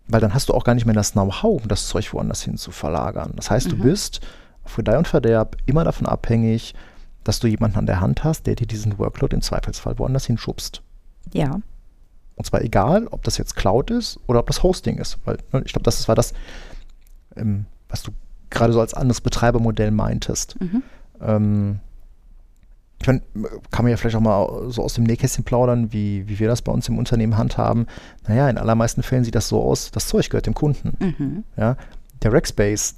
weil 0.09 0.21
dann 0.21 0.35
hast 0.35 0.49
du 0.49 0.55
auch 0.55 0.65
gar 0.65 0.75
nicht 0.75 0.85
mehr 0.87 0.95
das 0.95 1.13
Know-how, 1.13 1.63
um 1.63 1.69
das 1.69 1.89
Zeug 1.89 2.13
woanders 2.13 2.43
hin 2.43 2.57
zu 2.57 2.71
verlagern. 2.71 3.33
Das 3.37 3.51
heißt, 3.51 3.73
du 3.73 3.77
Mhm. 3.77 3.83
bist 3.83 4.21
für 4.67 4.83
Gedeih 4.83 4.99
und 4.99 5.09
Verderb 5.09 5.57
immer 5.67 5.85
davon 5.85 6.07
abhängig, 6.07 6.75
dass 7.25 7.41
du 7.41 7.47
jemanden 7.47 7.79
an 7.79 7.87
der 7.87 8.01
Hand 8.01 8.25
hast, 8.25 8.47
der 8.47 8.55
dir 8.55 8.67
diesen 8.67 8.99
Workload 8.99 9.35
im 9.35 9.43
Zweifelsfall 9.43 9.99
woanders 9.99 10.27
hinschubst. 10.27 10.83
Ja. 11.33 11.61
Und 12.37 12.45
zwar 12.45 12.63
egal, 12.63 13.07
ob 13.09 13.23
das 13.23 13.39
jetzt 13.39 13.57
Cloud 13.57 13.91
ist 13.91 14.19
oder 14.27 14.41
ob 14.41 14.47
das 14.47 14.63
Hosting 14.63 14.99
ist. 14.99 15.19
Weil 15.25 15.39
ne, 15.53 15.63
ich 15.65 15.73
glaube, 15.73 15.85
das 15.85 16.07
war 16.09 16.15
das, 16.15 16.35
ähm, 17.37 17.67
was 17.89 18.03
du 18.03 18.13
gerade 18.51 18.73
so 18.73 18.81
als 18.81 18.95
anderes 18.95 19.21
Betreibermodell 19.21 19.91
meintest. 19.91 20.61
Mhm. 20.61 20.83
Ähm, 21.21 21.81
ich 23.01 23.07
meine, 23.07 23.21
kann 23.71 23.85
man 23.85 23.91
ja 23.91 23.97
vielleicht 23.97 24.17
auch 24.17 24.21
mal 24.21 24.71
so 24.71 24.83
aus 24.83 24.95
dem 24.95 25.05
Nähkästchen 25.05 25.45
plaudern, 25.45 25.93
wie, 25.93 26.27
wie 26.29 26.39
wir 26.39 26.49
das 26.49 26.63
bei 26.63 26.73
uns 26.73 26.89
im 26.89 26.99
Unternehmen 26.99 27.37
handhaben. 27.37 27.87
Naja, 28.27 28.49
in 28.49 28.57
allermeisten 28.57 29.03
Fällen 29.03 29.25
sieht 29.25 29.35
das 29.35 29.49
so 29.49 29.63
aus, 29.63 29.91
das 29.91 30.07
Zeug 30.09 30.31
gehört 30.31 30.47
dem 30.47 30.55
Kunden. 30.55 30.97
Mhm. 30.99 31.45
Ja? 31.57 31.77
Der 32.23 32.33
Rackspace, 32.33 32.95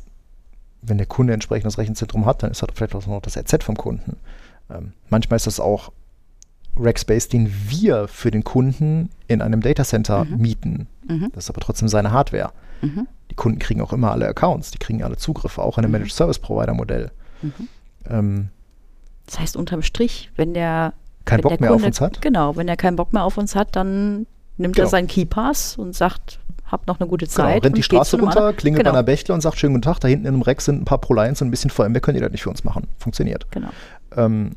wenn 0.83 0.99
der 0.99 1.07
Kunde 1.07 1.33
entsprechend 1.33 1.67
das 1.67 1.79
Rechenzentrum 1.79 2.27
hat, 2.27 2.43
dann 2.43 2.51
ist 2.51 2.63
das 2.63 2.69
vielleicht 2.75 2.95
auch 2.95 3.07
noch 3.07 3.21
das 3.23 3.37
RZ 3.37 3.63
vom 3.65 3.77
Kunden. 3.77 4.17
Ähm, 4.71 4.93
manchmal 5.11 5.37
ist 5.37 5.47
das 5.47 5.61
auch 5.61 5.93
Rackspace, 6.79 7.29
den 7.29 7.51
wir 7.69 8.07
für 8.09 8.31
den 8.31 8.45
Kunden 8.45 9.11
in 9.29 9.41
einem 9.41 9.61
Datacenter 9.63 10.25
Mhm. 10.25 10.37
mieten. 10.39 10.87
Mhm. 11.09 11.31
Das 11.33 11.45
ist 11.45 11.51
aber 11.51 11.61
trotzdem 11.61 11.89
seine 11.89 12.11
Hardware. 12.13 12.53
Mhm. 12.83 13.09
Die 13.31 13.35
Kunden 13.35 13.59
kriegen 13.59 13.81
auch 13.81 13.93
immer 13.93 14.13
alle 14.13 14.29
Accounts, 14.29 14.71
die 14.71 14.79
kriegen 14.79 15.03
alle 15.03 15.17
Zugriffe, 15.17 15.63
auch 15.63 15.79
in 15.79 15.85
einem 15.85 15.91
Mhm. 15.93 15.99
Managed 16.01 16.15
Service 16.15 16.39
Provider 16.39 16.75
Modell. 16.75 17.11
Mhm. 17.43 17.53
Ähm, 18.09 18.49
Das 19.27 19.41
heißt, 19.41 19.57
unterm 19.57 19.83
Strich, 19.83 20.31
wenn 20.37 20.55
der 20.55 20.93
kein 21.25 21.39
wenn 21.39 21.43
Bock 21.43 21.51
der 21.53 21.61
mehr 21.61 21.71
Kunde, 21.71 21.83
auf 21.83 21.87
uns 21.89 22.01
hat. 22.01 22.23
Genau, 22.23 22.55
wenn 22.57 22.69
er 22.69 22.77
keinen 22.77 22.95
Bock 22.97 23.13
mehr 23.13 23.25
auf 23.25 23.39
uns 23.39 23.57
hat, 23.57 23.75
dann 23.75 24.27
nimmt 24.59 24.77
er 24.77 24.83
Genau. 24.83 24.89
seinen 24.91 25.09
Keypass 25.09 25.77
und 25.77 25.95
sagt, 25.97 26.39
habt 26.67 26.87
noch 26.89 26.99
eine 27.01 27.09
gute 27.09 27.27
Genau, 27.27 27.37
Zeit. 27.37 27.65
rennt 27.65 27.77
die 27.77 27.83
Straße 27.83 28.19
runter, 28.19 28.53
klingelt 28.53 28.81
genau, 28.83 28.93
bei 28.93 28.99
einer 28.99 29.05
Bächle 29.05 29.35
und 29.35 29.41
sagt, 29.41 29.59
schönen 29.59 29.75
guten 29.75 29.83
Tag, 29.83 30.01
da 30.01 30.09
hinten 30.09 30.27
in 30.27 30.35
einem 30.35 30.43
Reck 30.43 30.61
sind 30.61 30.83
ein 30.83 30.85
paar 30.85 30.99
ProLines 30.99 31.41
und 31.43 31.49
ein 31.49 31.51
bisschen 31.51 31.71
VMware, 31.71 32.01
könnt 32.01 32.17
ihr 32.17 32.23
das 32.23 32.33
nicht 32.33 32.43
für 32.43 32.51
uns 32.51 32.65
machen. 32.65 32.89
Funktioniert. 32.99 33.47
Genau. 33.51 33.69
ähm, 34.17 34.53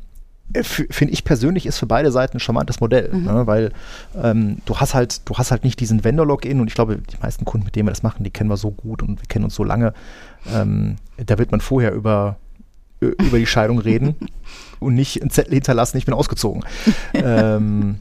f- 0.52 0.84
finde 0.90 1.12
ich 1.14 1.22
persönlich 1.24 1.66
ist 1.66 1.78
für 1.78 1.86
beide 1.86 2.10
Seiten 2.10 2.36
ein 2.38 2.40
charmantes 2.40 2.80
Modell, 2.80 3.10
Mhm. 3.12 3.24
ne? 3.24 3.46
weil 3.46 3.72
ähm, 4.20 4.58
du 4.64 4.76
hast 4.78 4.94
halt, 4.94 5.28
du 5.28 5.34
hast 5.36 5.50
halt 5.52 5.62
nicht 5.62 5.78
diesen 5.78 6.02
Vendor-Login 6.02 6.60
und 6.60 6.66
ich 6.66 6.74
glaube, 6.74 6.96
die 6.96 7.16
meisten 7.22 7.44
Kunden, 7.44 7.66
mit 7.66 7.76
denen 7.76 7.86
wir 7.86 7.92
das 7.92 8.02
machen, 8.02 8.24
die 8.24 8.30
kennen 8.30 8.50
wir 8.50 8.56
so 8.56 8.70
gut 8.72 9.02
und 9.02 9.20
wir 9.20 9.26
kennen 9.28 9.44
uns 9.44 9.54
so 9.54 9.62
lange. 9.62 9.94
Ähm, 10.52 10.96
da 11.24 11.38
wird 11.38 11.52
man 11.52 11.60
vorher 11.60 11.92
über 11.92 12.36
über 13.02 13.38
die 13.38 13.46
Scheidung 13.46 13.78
reden 13.78 14.14
und 14.78 14.94
nicht 14.94 15.22
einen 15.22 15.30
Zettel 15.30 15.54
hinterlassen, 15.54 15.96
ich 15.96 16.04
bin 16.04 16.12
ausgezogen. 16.12 16.64
ähm, 17.14 18.00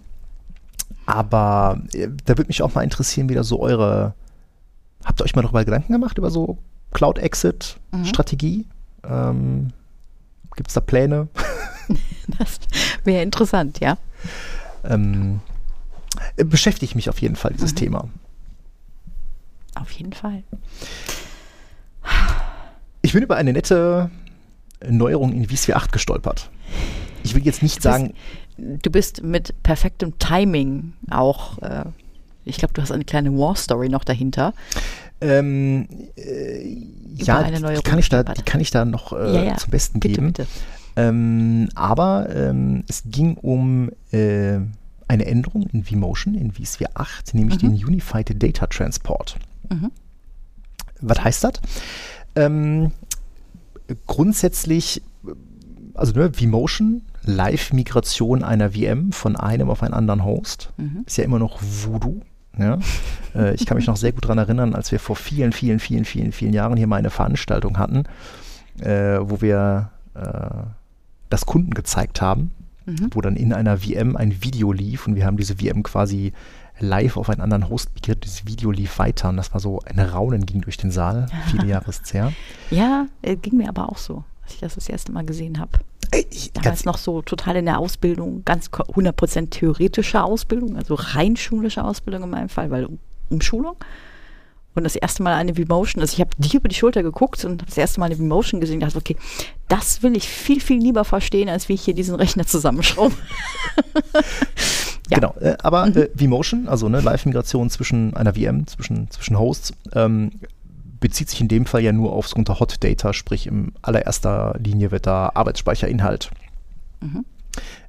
aber 1.10 1.82
äh, 1.93 2.07
da 2.26 2.38
würde 2.38 2.47
mich 2.47 2.62
auch 2.62 2.74
mal 2.76 2.84
interessieren, 2.84 3.30
wie 3.30 3.34
da 3.36 3.43
so 3.43 3.60
eure, 3.60 4.14
habt 5.03 5.20
ihr 5.20 5.26
euch 5.26 5.36
mal 5.36 5.41
darüber 5.41 5.66
Gedanken 5.66 5.91
gemacht, 5.93 6.18
über 6.18 6.30
so 6.32 6.57
Mhm. 6.91 6.93
Cloud-Exit-Strategie? 6.93 8.66
Ähm, 9.03 9.72
Gibt 10.55 10.70
es 10.70 10.74
da 10.76 10.82
Pläne? 10.82 11.28
Das 12.38 12.60
wäre 13.03 13.24
interessant, 13.24 13.80
ja. 13.80 13.97
ähm, 14.84 15.39
äh, 16.38 16.43
beschäftige 16.43 16.86
ich 16.86 16.93
mich 16.95 17.10
auf 17.10 17.20
jeden 17.20 17.36
Fall, 17.36 17.53
dieses 17.53 17.72
Mhm. 17.72 17.78
Thema. 17.78 18.10
Auf 19.74 19.89
jeden 19.91 20.14
Fall. 20.14 20.43
Ich 23.01 23.14
bin 23.14 23.24
über 23.24 23.36
eine 23.38 23.53
nette 23.53 24.12
Neuerung 24.88 25.34
in 25.34 25.47
vSphere 25.49 25.78
8 25.78 25.91
gestolpert. 25.91 26.51
Ich 27.24 27.34
will 27.34 27.43
jetzt 27.43 27.64
nicht 27.64 27.82
sagen, 27.82 28.14
Du 28.82 28.89
bist 28.91 29.24
mit 29.24 29.53
perfektem 29.64 30.18
Timing 30.20 30.93
auch, 31.10 31.57
äh, 31.60 31.86
ich 32.45 32.57
glaube, 32.57 32.74
du 32.74 32.82
hast 32.82 32.91
eine 32.91 33.05
kleine 33.05 33.32
War-Story 33.38 33.89
noch 33.89 34.03
dahinter. 34.03 34.53
ähm, 35.22 35.88
äh, 36.18 36.78
ja, 37.16 37.39
eine 37.39 37.57
die 37.57 37.62
Neuerung 37.62 37.84
kann, 37.84 37.99
ich 37.99 38.10
da, 38.10 38.24
die 38.24 38.41
kann 38.43 38.62
ich 38.62 38.72
da 38.72 38.86
noch 38.86 39.12
äh, 39.14 39.34
Ja, 39.36 39.43
ja. 39.43 39.57
zum 39.57 39.72
Besten 39.72 39.99
Bitte, 39.99 40.16
geben. 40.16 40.28
bitte. 40.28 40.47
Ähm, 40.95 41.70
aber 41.76 42.28
ähm, 42.36 42.84
es 42.88 43.03
ging 43.05 43.36
um 43.36 43.89
äh, 44.12 44.60
eine 45.07 45.26
Änderung 45.26 45.64
in 45.74 45.86
vMotion, 45.89 46.36
in 46.36 46.51
vSphere 46.51 46.91
8, 46.95 47.34
nämlich 47.34 47.62
Mhm. 47.62 47.76
den 47.76 47.86
Unified 47.86 48.41
Data 48.41 48.68
Transport. 48.68 49.38
Mhm. 49.70 49.91
Was 51.01 51.24
heißt 51.24 51.43
das? 51.45 51.53
Ähm, 52.36 52.91
grundsätzlich, 54.07 55.01
also 55.93 56.14
ne, 56.14 56.32
vMotion, 56.38 57.01
Live-Migration 57.36 58.43
einer 58.43 58.71
VM 58.71 59.11
von 59.11 59.36
einem 59.36 59.69
auf 59.69 59.84
einen 59.84 59.93
anderen 59.93 60.23
Host, 60.23 60.71
Mhm. 60.77 61.03
ist 61.05 61.17
ja 61.17 61.23
immer 61.23 61.39
noch 61.39 61.59
Voodoo. 61.61 62.21
Ja? 62.57 62.80
äh, 63.36 63.53
ich 63.55 63.65
kann 63.65 63.77
mich 63.77 63.88
noch 63.88 63.97
sehr 63.97 64.11
gut 64.11 64.25
daran 64.25 64.38
erinnern, 64.38 64.75
als 64.75 64.91
wir 64.91 64.99
vor 64.99 65.15
vielen, 65.15 65.51
vielen, 65.51 65.80
vielen, 65.80 66.05
vielen, 66.05 66.32
vielen 66.32 66.53
Jahren 66.53 66.77
hier 66.77 66.88
mal 66.88 66.97
eine 66.97 67.09
Veranstaltung 67.09 67.77
hatten, 67.77 68.03
äh, 68.82 69.19
wo 69.21 69.41
wir 69.41 69.91
äh, 70.15 70.21
das 71.30 71.45
Kunden 71.45 71.71
gezeigt 71.73 72.21
haben, 72.21 72.51
Mhm. 72.86 73.09
wo 73.11 73.21
dann 73.21 73.36
in 73.36 73.53
einer 73.53 73.77
VM 73.77 74.15
ein 74.15 74.43
Video 74.43 74.71
lief 74.73 75.05
und 75.05 75.15
wir 75.15 75.25
haben 75.25 75.38
diese 75.38 75.57
VM 75.57 75.84
quasi 75.84 76.34
live 76.80 77.17
auf 77.17 77.30
einen 77.30 77.41
anderen 77.41 77.69
Host 77.69 77.93
migriert. 77.93 78.23
Dieses 78.23 78.47
Video 78.47 78.71
lief 78.71 78.97
weiter 78.97 79.30
und 79.30 79.38
das 79.38 79.53
war 79.53 79.59
so 79.59 79.80
ein 79.86 79.99
Raunen 79.99 80.45
ging 80.45 80.61
durch 80.61 80.77
den 80.77 80.89
Saal. 80.91 81.27
Viele 81.51 81.67
Jahre 81.67 81.89
ist 81.89 82.05
es 82.05 82.13
her. 82.13 82.32
Ja, 82.71 83.05
äh, 83.21 83.36
ging 83.36 83.57
mir 83.57 83.69
aber 83.69 83.89
auch 83.89 83.97
so, 83.97 84.23
als 84.43 84.53
ich 84.55 84.59
das 84.61 84.75
das 84.75 84.89
erste 84.89 85.11
Mal 85.11 85.25
gesehen 85.25 85.59
habe. 85.59 85.71
Ich- 86.32 86.51
Damals 86.53 86.86
noch 86.86 86.97
so 86.97 87.22
total 87.22 87.57
in 87.57 87.66
der 87.66 87.80
Ausbildung, 87.80 88.43
ganz 88.45 88.72
ko- 88.72 88.84
100% 88.93 89.51
theoretische 89.51 90.24
Ausbildung, 90.24 90.76
also 90.78 90.95
rein 90.95 91.36
schulische 91.36 91.84
Ausbildung 91.84 92.24
in 92.24 92.30
meinem 92.30 92.49
Fall, 92.49 92.72
weil 92.72 92.86
um, 92.86 92.99
Umschulung. 93.30 93.76
Und 94.76 94.84
das 94.84 94.95
erste 94.95 95.24
Mal 95.24 95.34
eine 95.34 95.55
V-Motion, 95.55 95.99
also 96.01 96.14
ich 96.14 96.22
habe 96.22 96.30
dir 96.38 96.60
über 96.60 96.70
die 96.70 96.76
Schulter 96.76 97.03
geguckt 97.03 97.43
und 97.43 97.68
das 97.68 97.78
erste 97.78 97.99
Mal 97.99 98.05
eine 98.05 98.16
V-Motion 98.16 98.62
gesehen 98.62 98.76
und 98.76 98.82
dachte, 98.82 98.97
okay, 98.97 99.18
das 99.68 100.03
will 100.03 100.16
ich 100.16 100.28
viel, 100.30 100.62
viel 100.62 100.80
lieber 100.82 101.03
verstehen, 101.03 101.49
als 101.49 101.68
wie 101.70 101.74
ich 101.74 101.82
hier 101.82 101.95
diesen 101.95 102.16
Rechner 102.16 102.45
zusammenschraube. 102.45 103.14
Ja. 105.12 105.18
Genau, 105.18 105.34
äh, 105.39 105.57
aber 105.64 105.88
äh, 105.88 106.07
vMotion, 106.14 106.68
also 106.68 106.88
ne, 106.88 107.01
Live-Migration 107.01 107.72
zwischen 107.72 108.14
einer 108.16 108.36
VM, 108.36 108.68
zwischen, 108.68 109.10
zwischen 109.10 109.39
Hosts, 109.39 109.74
ähm, 109.93 110.30
bezieht 110.99 111.29
sich 111.29 111.41
in 111.41 111.47
dem 111.47 111.65
Fall 111.65 111.81
ja 111.81 111.91
nur 111.91 112.11
auf 112.13 112.27
sogenannte 112.27 112.59
Hot 112.59 112.83
Data, 112.83 113.13
sprich 113.13 113.47
in 113.47 113.73
allererster 113.81 114.55
Linie 114.59 114.91
wird 114.91 115.07
da 115.07 115.31
Arbeitsspeicherinhalt 115.33 116.31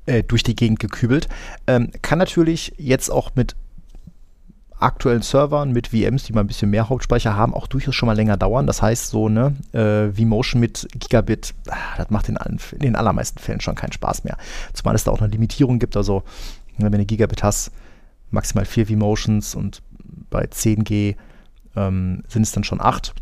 äh, 0.06 0.22
durch 0.22 0.42
die 0.42 0.56
Gegend 0.56 0.80
gekübelt. 0.80 1.28
Ähm, 1.66 1.90
kann 2.02 2.18
natürlich 2.18 2.74
jetzt 2.78 3.10
auch 3.10 3.32
mit 3.34 3.56
aktuellen 4.78 5.22
Servern, 5.22 5.72
mit 5.72 5.88
VMs, 5.88 6.24
die 6.24 6.32
mal 6.32 6.40
ein 6.40 6.46
bisschen 6.46 6.70
mehr 6.70 6.88
Hauptspeicher 6.88 7.36
haben, 7.36 7.54
auch 7.54 7.66
durchaus 7.66 7.94
schon 7.94 8.06
mal 8.06 8.16
länger 8.16 8.36
dauern. 8.36 8.66
Das 8.66 8.80
heißt, 8.80 9.10
so 9.10 9.28
ne, 9.28 9.54
äh, 9.72 10.16
vMotion 10.16 10.60
mit 10.60 10.88
Gigabit, 10.98 11.54
ah, 11.68 11.76
das 11.98 12.10
macht 12.10 12.28
in, 12.28 12.36
allen, 12.36 12.58
in 12.72 12.80
den 12.80 12.96
allermeisten 12.96 13.38
Fällen 13.38 13.60
schon 13.60 13.74
keinen 13.74 13.92
Spaß 13.92 14.24
mehr. 14.24 14.38
Zumal 14.72 14.94
es 14.94 15.04
da 15.04 15.10
auch 15.10 15.20
eine 15.20 15.30
Limitierung 15.30 15.78
gibt, 15.78 15.96
also 15.96 16.22
ne, 16.78 16.90
wenn 16.90 16.98
du 16.98 17.04
Gigabit 17.04 17.42
hast, 17.42 17.72
maximal 18.30 18.64
vier 18.64 18.88
vMotions 18.88 19.54
und 19.54 19.82
bei 20.30 20.44
10G 20.44 21.16
ähm, 21.76 22.22
sind 22.28 22.42
es 22.42 22.52
dann 22.52 22.64
schon 22.64 22.80
acht. 22.80 23.14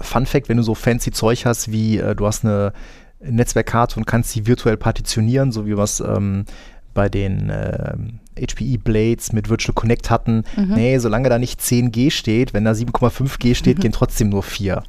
Fun 0.00 0.26
Fact, 0.26 0.48
wenn 0.48 0.56
du 0.56 0.62
so 0.62 0.74
fancy 0.74 1.10
Zeug 1.12 1.46
hast, 1.46 1.70
wie 1.70 1.98
äh, 1.98 2.14
du 2.14 2.26
hast 2.26 2.44
eine 2.44 2.72
Netzwerkkarte 3.20 3.96
und 3.96 4.06
kannst 4.06 4.30
sie 4.30 4.46
virtuell 4.46 4.76
partitionieren, 4.76 5.52
so 5.52 5.66
wie 5.66 5.76
wir 5.76 5.82
es 5.82 6.00
ähm, 6.00 6.44
bei 6.92 7.08
den 7.08 7.50
ähm, 7.52 8.20
HPE 8.38 8.78
Blades 8.78 9.32
mit 9.32 9.48
Virtual 9.48 9.74
Connect 9.74 10.10
hatten. 10.10 10.44
Nee, 10.76 10.98
solange 10.98 11.28
da 11.28 11.38
nicht 11.38 11.60
10G 11.60 12.10
steht, 12.10 12.54
wenn 12.54 12.64
da 12.64 12.72
7,5G 12.72 13.54
steht, 13.54 13.80
gehen 13.80 13.92
trotzdem 13.92 14.28
nur 14.28 14.42
vier 14.42 14.82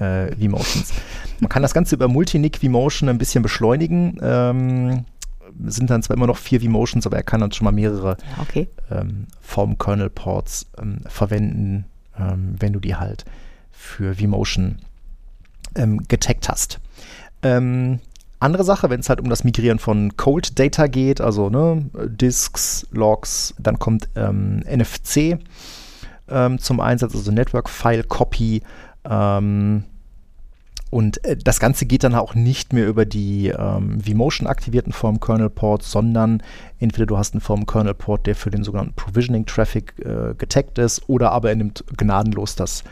äh, 0.00 0.30
vMotions. 0.38 0.92
Man 1.40 1.48
kann 1.48 1.62
das 1.62 1.74
Ganze 1.74 1.94
über 1.94 2.08
Multinick 2.08 2.62
vMotion 2.62 3.08
ein 3.08 3.18
bisschen 3.18 3.42
beschleunigen. 3.42 4.18
Ähm, 4.22 5.04
sind 5.66 5.90
dann 5.90 6.02
zwar 6.02 6.16
immer 6.16 6.26
noch 6.26 6.36
vier 6.36 6.62
vMotions, 6.62 7.06
aber 7.06 7.16
er 7.16 7.22
kann 7.22 7.40
dann 7.40 7.52
schon 7.52 7.64
mal 7.64 7.72
mehrere 7.72 8.16
Ja, 8.36 8.42
okay. 8.42 8.68
ähm, 8.90 9.26
vom 9.40 9.78
Kernel 9.78 10.10
Ports 10.10 10.66
ähm, 10.80 10.98
verwenden, 11.06 11.84
ähm, 12.18 12.56
wenn 12.58 12.72
du 12.72 12.80
die 12.80 12.96
halt 12.96 13.24
für 13.70 14.18
vMotion 14.18 14.78
ähm, 15.74 16.02
getaggt 16.08 16.48
hast. 16.48 16.80
Ähm, 17.42 18.00
andere 18.38 18.64
Sache, 18.64 18.90
wenn 18.90 19.00
es 19.00 19.08
halt 19.08 19.20
um 19.20 19.28
das 19.28 19.44
Migrieren 19.44 19.78
von 19.78 20.16
Cold 20.16 20.58
Data 20.58 20.86
geht, 20.86 21.20
also 21.20 21.50
ne, 21.50 21.84
Disks, 22.06 22.86
Logs, 22.90 23.54
dann 23.58 23.78
kommt 23.78 24.08
ähm, 24.16 24.60
NFC 24.60 25.38
zum 26.58 26.78
Einsatz, 26.78 27.12
also 27.16 27.32
Network 27.32 27.68
File 27.68 28.04
Copy. 28.04 28.62
Ähm, 29.04 29.82
und 30.90 31.24
äh, 31.24 31.36
das 31.36 31.60
Ganze 31.60 31.86
geht 31.86 32.04
dann 32.04 32.14
auch 32.14 32.34
nicht 32.34 32.72
mehr 32.72 32.86
über 32.86 33.04
die 33.04 33.48
ähm, 33.48 34.04
vMotion 34.04 34.46
aktivierten 34.46 34.92
Form 34.92 35.20
Kernel 35.20 35.50
Ports, 35.50 35.90
sondern 35.90 36.42
entweder 36.78 37.06
du 37.06 37.16
hast 37.18 37.34
einen 37.34 37.40
Form 37.40 37.66
Kernel 37.66 37.94
Port, 37.94 38.26
der 38.26 38.34
für 38.34 38.50
den 38.50 38.64
sogenannten 38.64 38.94
Provisioning 38.94 39.46
Traffic 39.46 39.94
äh, 40.00 40.34
getaggt 40.36 40.78
ist, 40.78 41.08
oder 41.08 41.32
aber 41.32 41.50
er 41.50 41.56
nimmt 41.56 41.84
gnadenlos 41.96 42.56
das 42.56 42.84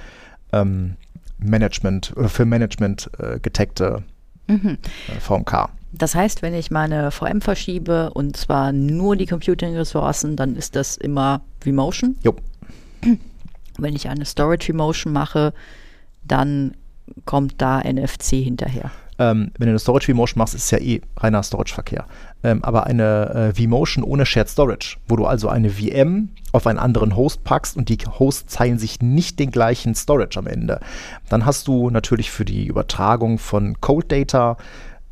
ähm, 0.53 0.97
Management 1.39 2.13
oder 2.17 2.29
für 2.29 2.45
Management 2.45 3.11
äh, 3.19 3.39
getaggte 3.41 4.03
Mhm. 4.49 4.79
äh, 5.09 5.21
VMK. 5.21 5.69
Das 5.93 6.15
heißt, 6.15 6.43
wenn 6.43 6.55
ich 6.55 6.71
meine 6.71 7.11
VM 7.11 7.41
verschiebe 7.41 8.11
und 8.13 8.37
zwar 8.37 8.73
nur 8.73 9.17
die 9.17 9.27
Computing-Ressourcen, 9.27 10.37
dann 10.37 10.57
ist 10.57 10.77
das 10.77 10.97
immer 10.97 11.43
vMotion. 11.61 12.17
Jo. 12.23 12.35
Wenn 13.79 13.95
ich 13.95 14.09
eine 14.09 14.25
Storage 14.25 14.73
vMotion 14.73 15.13
mache, 15.13 15.55
dann 16.25 16.75
kommt 17.25 17.55
da 17.59 17.81
NFC 17.81 18.37
hinterher. 18.37 18.91
Ähm, 19.21 19.51
wenn 19.59 19.67
du 19.67 19.73
eine 19.73 19.79
Storage 19.81 20.13
vMotion 20.13 20.39
machst, 20.39 20.55
ist 20.55 20.65
es 20.65 20.71
ja 20.71 20.79
eh 20.79 21.01
reiner 21.17 21.43
Storage-Verkehr. 21.43 22.07
Ähm, 22.45 22.63
aber 22.63 22.87
eine 22.87 23.53
äh, 23.57 23.59
vMotion 23.59 24.05
ohne 24.05 24.25
Shared 24.25 24.49
Storage, 24.49 24.97
wo 25.09 25.17
du 25.17 25.27
also 25.27 25.49
eine 25.49 25.71
VM 25.71 26.29
auf 26.53 26.69
einen 26.69 26.79
anderen 26.79 27.17
Host 27.17 27.43
packst 27.43 27.77
und 27.77 27.89
die 27.89 27.99
Hosts 27.99 28.55
teilen 28.55 28.79
sich 28.79 29.01
nicht 29.01 29.41
den 29.41 29.51
gleichen 29.51 29.97
Storage 29.97 30.39
am 30.39 30.47
Ende, 30.47 30.79
dann 31.29 31.45
hast 31.45 31.67
du 31.67 31.91
natürlich 31.91 32.31
für 32.31 32.45
die 32.45 32.67
Übertragung 32.67 33.39
von 33.39 33.81
Cold 33.81 34.13
Data 34.13 34.57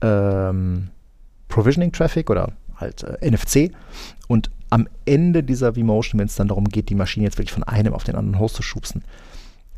ähm, 0.00 0.88
Provisioning 1.48 1.90
Traffic 1.90 2.30
oder 2.30 2.52
halt 2.76 3.02
äh, 3.02 3.28
NFC 3.28 3.72
und 4.28 4.50
am 4.70 4.88
Ende 5.04 5.42
dieser 5.42 5.76
vMotion, 5.76 6.20
wenn 6.20 6.26
es 6.26 6.36
dann 6.36 6.48
darum 6.48 6.64
geht, 6.66 6.90
die 6.90 6.94
Maschine 6.94 7.24
jetzt 7.24 7.38
wirklich 7.38 7.52
von 7.52 7.64
einem 7.64 7.92
auf 7.92 8.04
den 8.04 8.14
anderen 8.14 8.38
Host 8.38 8.56
zu 8.56 8.62
schubsen, 8.62 9.02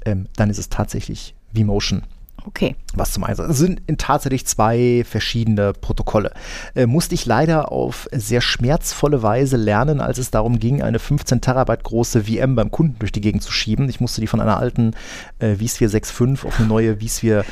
ähm, 0.05 0.27
dann 0.37 0.51
ist 0.51 0.59
es 0.59 0.69
tatsächlich 0.69 1.35
vMotion 1.59 2.03
Okay. 2.47 2.77
was 2.95 3.13
zum 3.13 3.25
Einsatz. 3.25 3.51
Es 3.51 3.59
sind 3.59 3.83
in 3.87 3.99
tatsächlich 3.99 4.47
zwei 4.47 5.05
verschiedene 5.07 5.75
Protokolle. 5.75 6.33
Äh, 6.75 6.87
musste 6.87 7.15
ich 7.15 7.27
leider 7.27 7.71
auf 7.71 8.09
sehr 8.11 8.41
schmerzvolle 8.41 9.23
Weise 9.23 9.59
lernen, 9.59 10.01
als 10.01 10.17
es 10.17 10.31
darum 10.31 10.59
ging, 10.59 10.81
eine 10.81 10.99
15 10.99 11.43
Terabyte 11.43 11.85
große 11.85 12.25
VM 12.25 12.55
beim 12.55 12.71
Kunden 12.71 12.99
durch 13.01 13.13
die 13.13 13.21
Gegend 13.21 13.43
zu 13.43 13.53
schieben. 13.53 13.91
Ich 13.91 14.01
musste 14.01 14.23
die 14.23 14.27
von 14.27 14.41
einer 14.41 14.57
alten 14.57 14.93
äh, 15.41 15.57
vSphere 15.57 15.91
6.5 15.91 16.47
auf 16.47 16.59
eine 16.59 16.69
neue 16.69 16.97
vSphere 16.97 17.45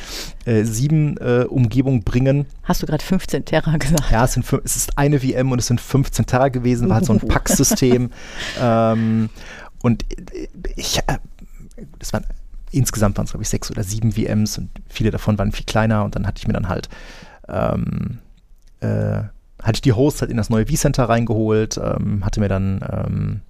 äh, 0.45 0.63
7 0.63 1.17
äh, 1.17 1.45
Umgebung 1.47 2.03
bringen. 2.03 2.47
Hast 2.63 2.81
du 2.81 2.87
gerade 2.87 3.03
15 3.03 3.45
Terra 3.45 3.77
gesagt? 3.77 4.09
Ja, 4.09 4.23
es, 4.25 4.33
sind, 4.33 4.51
es 4.63 4.75
ist 4.75 4.97
eine 4.97 5.19
VM 5.19 5.51
und 5.51 5.59
es 5.59 5.67
sind 5.67 5.79
15 5.79 6.25
Terra 6.25 6.47
gewesen, 6.47 6.89
war 6.89 6.95
halt 6.95 7.05
so 7.05 7.13
ein 7.13 7.19
Packsystem. 7.27 8.09
ähm, 8.59 9.29
und 9.83 10.03
äh, 10.33 10.47
ich, 10.75 10.97
äh, 11.05 11.17
das 11.99 12.13
waren 12.13 12.25
insgesamt 12.71 13.17
waren 13.17 13.25
es, 13.25 13.31
glaube 13.31 13.43
ich, 13.43 13.49
sechs 13.49 13.71
oder 13.71 13.83
sieben 13.83 14.11
VMs 14.11 14.57
und 14.57 14.69
viele 14.87 15.11
davon 15.11 15.37
waren 15.37 15.51
viel 15.51 15.65
kleiner 15.65 16.03
und 16.03 16.15
dann 16.15 16.27
hatte 16.27 16.39
ich 16.39 16.47
mir 16.47 16.53
dann 16.53 16.69
halt 16.69 16.89
ähm, 17.47 18.19
äh, 18.81 19.23
hatte 19.61 19.77
ich 19.77 19.81
die 19.81 19.93
Hosts 19.93 20.21
halt 20.21 20.31
in 20.31 20.37
das 20.37 20.49
neue 20.49 20.67
vCenter 20.67 21.09
reingeholt, 21.09 21.79
ähm, 21.83 22.23
hatte 22.23 22.39
mir 22.39 22.49
dann 22.49 22.79
ähm, 22.91 23.41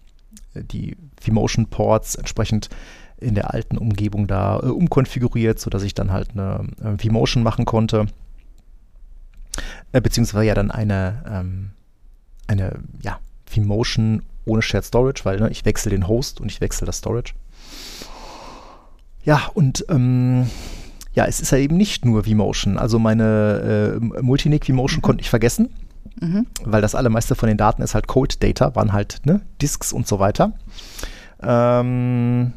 die 0.55 0.95
vMotion 1.22 1.68
Ports 1.68 2.15
entsprechend 2.15 2.70
in 3.18 3.36
der 3.36 3.53
alten 3.53 3.78
Umgebung 3.78 4.28
da 4.28 4.59
äh, 4.59 4.68
umkonfiguriert, 4.68 5.59
sodass 5.59 5.84
ich 5.84 5.93
dann 5.93 6.11
halt 6.11 6.32
eine 6.32 6.68
äh, 6.82 7.03
vMotion 7.03 7.43
machen 7.43 7.65
konnte. 7.65 8.07
Äh, 9.91 10.01
beziehungsweise 10.01 10.45
ja 10.45 10.53
dann 10.53 10.72
eine, 10.72 11.24
ähm, 11.28 11.72
eine 12.47 12.80
ja, 13.01 13.20
vMotion 13.45 14.24
ohne 14.45 14.61
Shared 14.61 14.86
Storage, 14.86 15.26
weil 15.26 15.39
ne, 15.39 15.49
ich 15.49 15.65
wechsle 15.65 15.91
den 15.91 16.07
Host 16.07 16.39
und 16.39 16.51
ich 16.51 16.61
wechsle 16.61 16.86
das 16.86 16.99
Storage. 16.99 17.34
Ja, 19.28 19.51
und 19.53 19.86
ähm, 19.89 20.47
ja, 21.13 21.25
es 21.25 21.41
ist 21.41 21.51
ja 21.51 21.57
eben 21.57 21.75
nicht 21.75 22.05
nur 22.05 22.25
vMotion. 22.25 22.78
Also 22.78 22.97
meine 22.97 23.99
äh, 24.15 24.21
Multinic 24.21 24.69
vMotion 24.69 25.01
konnte 25.01 25.21
ich 25.21 25.30
vergessen, 25.30 25.69
Mhm. 26.19 26.47
weil 26.63 26.82
das 26.82 26.95
allermeiste 26.95 27.36
von 27.36 27.47
den 27.47 27.57
Daten 27.57 27.84
ist 27.84 27.93
halt 27.93 28.07
Cold 28.07 28.41
Data, 28.41 28.73
waren 28.75 28.91
halt 28.93 29.21
ne, 29.25 29.41
Disks 29.61 29.91
und 29.93 30.07
so 30.07 30.17
weiter. 30.17 30.53
Ähm, 31.43 32.53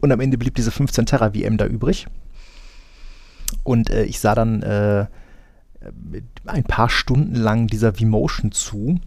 und 0.00 0.12
am 0.12 0.20
Ende 0.20 0.36
blieb 0.36 0.56
diese 0.56 0.70
15 0.72 1.06
Terra 1.06 1.30
VM 1.30 1.56
da 1.56 1.64
übrig. 1.66 2.08
Und 3.62 3.88
äh, 3.88 4.04
ich 4.04 4.18
sah 4.20 4.34
dann 4.34 4.62
äh, 4.62 5.06
ein 6.44 6.64
paar 6.64 6.90
Stunden 6.90 7.34
lang 7.36 7.68
dieser 7.68 7.98
vMotion 7.98 8.52
zu, 8.52 8.98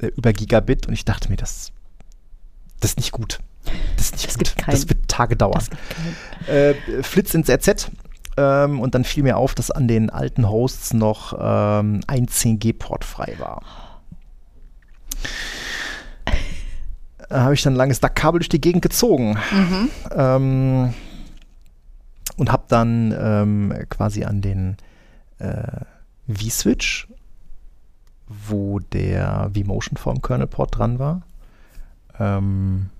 äh, 0.00 0.08
über 0.16 0.32
Gigabit, 0.32 0.86
und 0.86 0.92
ich 0.92 1.04
dachte 1.06 1.30
mir, 1.30 1.36
das, 1.36 1.72
das 2.80 2.90
ist 2.90 2.98
nicht 2.98 3.12
gut. 3.12 3.40
Das 3.96 4.06
ist 4.06 4.12
nicht 4.14 4.26
Das 4.26 4.36
gut. 4.36 4.54
das 4.66 4.88
wird 4.88 5.08
Tage 5.08 5.36
dauern 5.36 5.62
äh, 6.46 6.74
Flitz 7.02 7.34
ins 7.34 7.48
RZ. 7.50 7.90
Ähm, 8.36 8.80
und 8.80 8.94
dann 8.94 9.04
fiel 9.04 9.22
mir 9.22 9.36
auf, 9.36 9.54
dass 9.54 9.70
an 9.70 9.88
den 9.88 10.08
alten 10.10 10.48
Hosts 10.48 10.94
noch 10.94 11.34
ähm, 11.38 12.00
ein 12.06 12.26
10G-Port 12.26 13.04
frei 13.04 13.34
war. 13.38 13.62
Da 17.28 17.42
habe 17.42 17.54
ich 17.54 17.62
dann 17.62 17.74
ein 17.74 17.76
langes 17.76 18.00
DAC-Kabel 18.00 18.40
durch 18.40 18.48
die 18.48 18.60
Gegend 18.60 18.82
gezogen. 18.82 19.36
Ähm, 20.16 20.94
und 22.36 22.50
habe 22.52 22.64
dann 22.68 23.14
ähm, 23.16 23.74
quasi 23.90 24.24
an 24.24 24.40
den 24.40 24.76
äh, 25.38 25.84
V-Switch, 26.28 27.08
wo 28.26 28.78
der 28.78 29.50
vMotion 29.52 29.96
vom 29.96 30.22
Kernel-Port 30.22 30.78
dran 30.78 30.98
war, 30.98 31.22
ähm, 32.18 32.90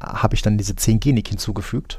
habe 0.00 0.34
ich 0.34 0.42
dann 0.42 0.58
diese 0.58 0.76
10 0.76 1.00
Genik 1.00 1.28
hinzugefügt. 1.28 1.98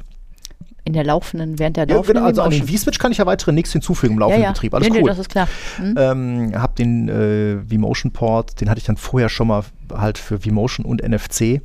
In 0.84 0.94
der 0.94 1.04
laufenden, 1.04 1.58
während 1.58 1.76
der 1.76 1.86
Ja, 1.86 1.96
laufenden 1.96 2.14
genau, 2.16 2.26
also 2.26 2.42
an 2.42 2.50
den. 2.50 2.66
V-Switch 2.66 2.98
kann 2.98 3.12
ich 3.12 3.18
ja 3.18 3.26
weitere 3.26 3.52
nichts 3.52 3.72
hinzufügen 3.72 4.14
im 4.14 4.20
ja, 4.20 4.24
laufenden 4.26 4.42
ja. 4.44 4.52
Betrieb. 4.52 4.74
Alles 4.74 4.88
nee, 4.88 4.94
nee, 4.94 5.02
cool. 5.02 5.08
das 5.10 5.18
ist 5.18 5.28
klar. 5.28 5.48
Hm? 5.76 5.94
ähm, 5.98 6.52
habe 6.54 6.74
den 6.78 7.08
äh, 7.08 7.58
V-Motion 7.68 8.12
Port, 8.12 8.60
den 8.60 8.70
hatte 8.70 8.78
ich 8.78 8.86
dann 8.86 8.96
vorher 8.96 9.28
schon 9.28 9.48
mal 9.48 9.64
halt 9.92 10.16
für 10.16 10.40
V-Motion 10.40 10.86
und 10.86 11.06
NFC 11.06 11.60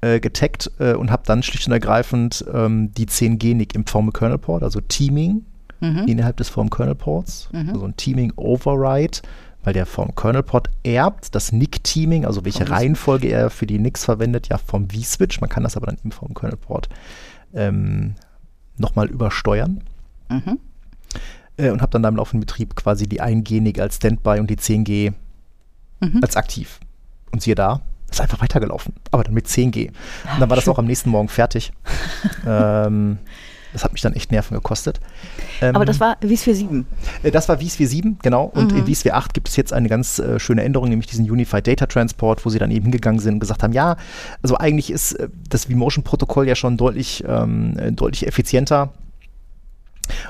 äh, 0.00 0.18
getaggt 0.20 0.70
äh, 0.80 0.94
und 0.94 1.10
habe 1.12 1.22
dann 1.26 1.42
schlicht 1.44 1.66
und 1.68 1.72
ergreifend 1.72 2.44
ähm, 2.52 2.92
die 2.94 3.06
10 3.06 3.38
Genik 3.38 3.74
im 3.74 3.86
Form 3.86 4.12
Kernel 4.12 4.38
Port, 4.38 4.62
also 4.62 4.80
Teaming 4.80 5.42
Mhm. 5.80 6.06
innerhalb 6.08 6.36
des 6.38 6.48
Form 6.48 6.70
Kernel 6.70 6.94
Ports, 6.94 7.48
Mhm. 7.52 7.70
also 7.70 7.84
ein 7.84 7.96
Teaming 7.96 8.32
Override, 8.36 9.18
weil 9.64 9.72
der 9.72 9.86
Form 9.86 10.14
Kernel 10.14 10.42
Port 10.42 10.70
erbt 10.84 11.34
das 11.34 11.50
NIC 11.52 11.82
Teaming, 11.82 12.24
also 12.24 12.44
welche 12.44 12.64
Vom 12.66 12.74
Reihenfolge 12.74 13.28
er 13.28 13.50
für 13.50 13.66
die 13.66 13.78
NICs 13.78 14.04
verwendet, 14.04 14.48
ja 14.48 14.58
vom 14.58 14.88
V-Switch. 14.90 15.40
Man 15.40 15.50
kann 15.50 15.62
das 15.64 15.76
aber 15.76 15.86
dann 15.86 15.98
im 16.04 16.12
Form 16.12 16.34
Kernel 16.34 16.56
Port 16.58 16.88
ähm, 17.54 18.14
nochmal 18.76 19.08
übersteuern 19.08 19.82
Mhm. 20.30 20.58
äh, 21.58 21.70
und 21.70 21.82
habe 21.82 21.90
dann 21.90 22.02
da 22.02 22.08
im 22.08 22.16
laufenden 22.16 22.40
Betrieb 22.40 22.76
quasi 22.76 23.06
die 23.06 23.20
1G 23.20 23.78
als 23.80 23.96
Standby 23.96 24.40
und 24.40 24.48
die 24.48 24.56
10G 24.56 25.12
Mhm. 26.00 26.20
als 26.22 26.36
aktiv. 26.36 26.80
Und 27.32 27.42
siehe 27.42 27.54
da, 27.54 27.80
ist 28.10 28.20
einfach 28.20 28.40
weitergelaufen, 28.40 28.94
aber 29.10 29.24
dann 29.24 29.34
mit 29.34 29.46
10G. 29.46 29.88
Und 29.88 30.40
dann 30.40 30.48
war 30.50 30.56
das 30.56 30.64
schön. 30.64 30.72
auch 30.72 30.78
am 30.78 30.86
nächsten 30.86 31.10
Morgen 31.10 31.28
fertig. 31.28 31.72
ähm, 32.46 33.18
das 33.74 33.84
hat 33.84 33.92
mich 33.92 34.00
dann 34.00 34.14
echt 34.14 34.30
Nerven 34.32 34.54
gekostet. 34.54 35.00
Ähm, 35.60 35.74
Aber 35.76 35.84
das 35.84 36.00
war 36.00 36.16
Wies 36.22 36.44
47. 36.44 36.86
äh, 37.22 37.30
Das 37.30 37.48
war 37.50 37.58
vSphere 37.58 37.88
7, 37.88 38.18
genau. 38.22 38.44
Und 38.44 38.72
Mhm. 38.72 38.78
in 38.78 38.86
vSphere 38.94 39.14
8 39.14 39.34
gibt 39.34 39.48
es 39.48 39.56
jetzt 39.56 39.72
eine 39.74 39.88
ganz 39.90 40.18
äh, 40.18 40.38
schöne 40.38 40.62
Änderung, 40.62 40.88
nämlich 40.88 41.08
diesen 41.08 41.30
Unified 41.30 41.66
Data 41.66 41.84
Transport, 41.86 42.46
wo 42.46 42.50
sie 42.50 42.58
dann 42.58 42.70
eben 42.70 42.84
hingegangen 42.84 43.20
sind 43.20 43.34
und 43.34 43.40
gesagt 43.40 43.62
haben, 43.62 43.72
ja, 43.72 43.96
also 44.42 44.56
eigentlich 44.56 44.90
ist 44.90 45.12
äh, 45.14 45.28
das 45.50 45.68
vMotion-Protokoll 45.68 46.48
ja 46.48 46.54
schon 46.54 46.76
deutlich, 46.78 47.22
ähm, 47.28 47.76
äh, 47.78 47.92
deutlich 47.92 48.26
effizienter. 48.26 48.92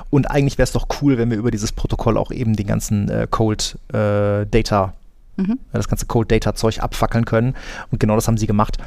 Und 0.09 0.31
eigentlich 0.31 0.57
wäre 0.57 0.63
es 0.65 0.71
doch 0.71 0.87
cool, 1.01 1.17
wenn 1.17 1.29
wir 1.29 1.37
über 1.37 1.51
dieses 1.51 1.71
Protokoll 1.71 2.17
auch 2.17 2.31
eben 2.31 2.55
den 2.55 2.65
ganzen 2.67 3.09
äh, 3.09 3.27
Cold 3.29 3.77
äh, 3.89 4.45
Data 4.45 4.93
Mhm. 5.37 5.59
das 5.73 5.87
ganze 5.87 6.05
Cold 6.05 6.31
Data 6.31 6.55
Zeug 6.55 6.81
abfackeln 6.81 7.25
können. 7.25 7.55
Und 7.91 7.99
genau 7.99 8.15
das 8.15 8.27
haben 8.27 8.37
sie 8.37 8.47
gemacht, 8.47 8.77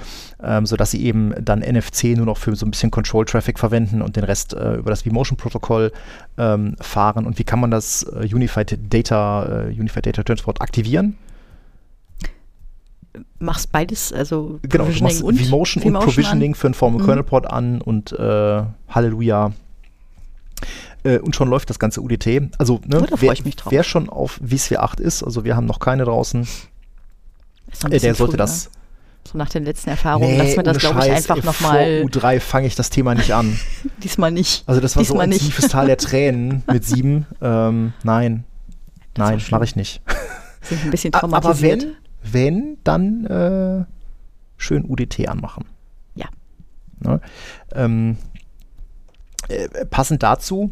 ähm, 0.42 0.66
sodass 0.66 0.90
sie 0.90 1.04
eben 1.04 1.34
dann 1.42 1.60
NFC 1.60 2.16
nur 2.16 2.26
noch 2.26 2.38
für 2.38 2.56
so 2.56 2.64
ein 2.66 2.70
bisschen 2.70 2.90
Control 2.90 3.24
Traffic 3.24 3.58
verwenden 3.58 4.00
und 4.02 4.16
den 4.16 4.24
Rest 4.24 4.54
äh, 4.54 4.76
über 4.76 4.90
das 4.90 5.04
vMotion 5.04 5.36
Protokoll 5.36 5.92
ähm, 6.38 6.76
fahren. 6.80 7.26
Und 7.26 7.38
wie 7.38 7.44
kann 7.44 7.60
man 7.60 7.70
das 7.70 8.02
äh, 8.04 8.28
Unified 8.34 8.78
Data, 8.92 9.66
äh, 9.66 9.78
Unified 9.78 10.06
Data 10.06 10.22
Transport 10.22 10.60
aktivieren? 10.60 11.16
Machst 13.38 13.72
beides, 13.72 14.12
also 14.12 14.58
Genau, 14.62 14.84
du 14.84 15.02
machst 15.02 15.22
und 15.22 15.38
vMotion 15.38 15.82
und 15.84 16.02
Provisioning 16.02 16.54
für 16.54 16.68
einen 16.68 16.74
Form 16.74 16.94
Mhm. 16.94 17.04
Kernel 17.04 17.24
Port 17.24 17.50
an 17.50 17.80
und 17.80 18.12
äh, 18.12 18.62
Halleluja. 18.88 19.52
Äh, 21.04 21.18
und 21.18 21.36
schon 21.36 21.48
läuft 21.48 21.70
das 21.70 21.78
ganze 21.78 22.00
UDT. 22.00 22.50
Also, 22.58 22.80
ne, 22.86 23.06
Oh, 23.10 23.16
wer, 23.20 23.32
ich 23.32 23.44
mich 23.44 23.56
drauf. 23.56 23.72
wer 23.72 23.82
schon 23.84 24.08
auf 24.08 24.40
vSphere 24.44 24.80
8 24.82 25.00
ist, 25.00 25.22
also 25.22 25.44
wir 25.44 25.54
haben 25.56 25.66
noch 25.66 25.78
keine 25.78 26.04
draußen, 26.04 26.46
äh, 27.90 27.98
der 27.98 28.14
sollte 28.14 28.32
früh, 28.32 28.36
das? 28.36 28.70
So 29.30 29.36
nach 29.36 29.48
den 29.50 29.64
letzten 29.64 29.90
Erfahrungen, 29.90 30.38
lassen 30.38 30.56
wir 30.56 30.62
das, 30.62 30.78
glaube 30.78 31.00
ich, 31.04 31.10
einfach 31.12 31.36
ey, 31.36 31.44
nochmal. 31.44 32.00
Vor 32.00 32.08
U3 32.22 32.40
fange 32.40 32.66
ich 32.66 32.74
das 32.76 32.88
Thema 32.88 33.14
nicht 33.14 33.32
an. 33.34 33.58
Diesmal 34.02 34.30
nicht. 34.30 34.64
Also 34.66 34.80
das 34.80 34.96
war 34.96 35.04
so 35.04 35.12
Diesmal 35.12 35.24
ein 35.24 35.28
nicht. 35.30 35.44
tiefes 35.44 35.68
Tal 35.68 35.86
der 35.86 35.98
Tränen 35.98 36.62
mit 36.72 36.84
sieben. 36.84 37.26
Ähm, 37.42 37.92
nein, 38.02 38.44
Das 39.14 39.28
nein, 39.30 39.42
mache 39.50 39.64
ich 39.64 39.76
nicht. 39.76 40.00
Sind 40.62 40.82
ein 40.84 40.90
bisschen 40.90 41.12
A- 41.14 41.18
Aber 41.18 41.40
traumatisiert. 41.40 41.86
wenn, 42.22 42.32
wenn, 42.32 42.76
dann 42.84 43.26
äh, 43.26 43.84
schön 44.56 44.84
UDT 44.88 45.28
anmachen. 45.28 45.66
Ja. 46.14 46.26
Ne? 47.00 47.20
Ähm, 47.74 48.16
äh, 49.48 49.68
passend 49.86 50.22
dazu, 50.22 50.70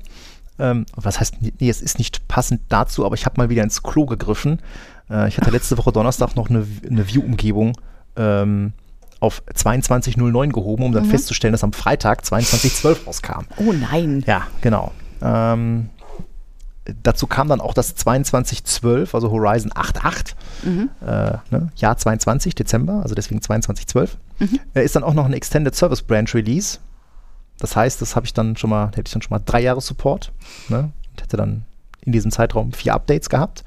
ähm, 0.58 0.86
was 0.94 1.20
heißt, 1.20 1.36
nee, 1.40 1.68
es 1.68 1.82
ist 1.82 1.98
nicht 1.98 2.26
passend 2.28 2.60
dazu, 2.68 3.04
aber 3.04 3.14
ich 3.14 3.26
habe 3.26 3.38
mal 3.40 3.50
wieder 3.50 3.62
ins 3.62 3.82
Klo 3.82 4.06
gegriffen. 4.06 4.60
Äh, 5.10 5.28
ich 5.28 5.36
hatte 5.36 5.50
letzte 5.50 5.76
Woche 5.78 5.92
Donnerstag 5.92 6.34
noch 6.36 6.48
eine, 6.50 6.66
eine 6.88 7.06
View-Umgebung 7.08 7.76
ähm, 8.16 8.72
auf 9.20 9.42
22.09 9.54 10.52
gehoben, 10.52 10.82
um 10.84 10.92
dann 10.92 11.04
Mhm. 11.06 11.10
festzustellen, 11.10 11.52
dass 11.52 11.64
am 11.64 11.72
Freitag 11.72 12.22
22.12 12.22 13.04
rauskam. 13.06 13.44
Oh 13.58 13.72
nein. 13.72 14.24
Ja, 14.26 14.46
genau. 14.60 14.92
Ähm, 15.22 15.90
dazu 17.02 17.26
kam 17.26 17.48
dann 17.48 17.60
auch 17.60 17.74
das 17.74 17.94
2212, 17.96 19.14
also 19.14 19.30
Horizon 19.30 19.72
8.8, 19.72 20.34
Mhm. 20.64 20.90
äh, 21.00 21.06
ne, 21.50 21.72
Jahr 21.76 21.96
22, 21.96 22.54
Dezember, 22.54 23.00
also 23.02 23.14
deswegen 23.14 23.42
2212. 23.42 24.16
Mhm. 24.38 24.60
Äh, 24.74 24.84
ist 24.84 24.96
dann 24.96 25.02
auch 25.02 25.14
noch 25.14 25.24
ein 25.26 25.32
Extended 25.32 25.74
Service 25.74 26.02
Branch 26.02 26.28
Release. 26.32 26.78
Das 27.58 27.76
heißt, 27.76 28.02
das 28.02 28.16
habe 28.16 28.26
ich 28.26 28.34
dann 28.34 28.56
schon 28.56 28.70
mal, 28.70 28.88
hätte 28.88 29.04
ich 29.06 29.12
dann 29.12 29.22
schon 29.22 29.30
mal 29.30 29.42
drei 29.44 29.60
Jahre 29.62 29.80
Support. 29.80 30.32
Ne, 30.68 30.92
und 31.12 31.22
hätte 31.22 31.36
dann 31.36 31.64
in 32.02 32.12
diesem 32.12 32.30
Zeitraum 32.30 32.72
vier 32.72 32.94
Updates 32.94 33.28
gehabt. 33.28 33.64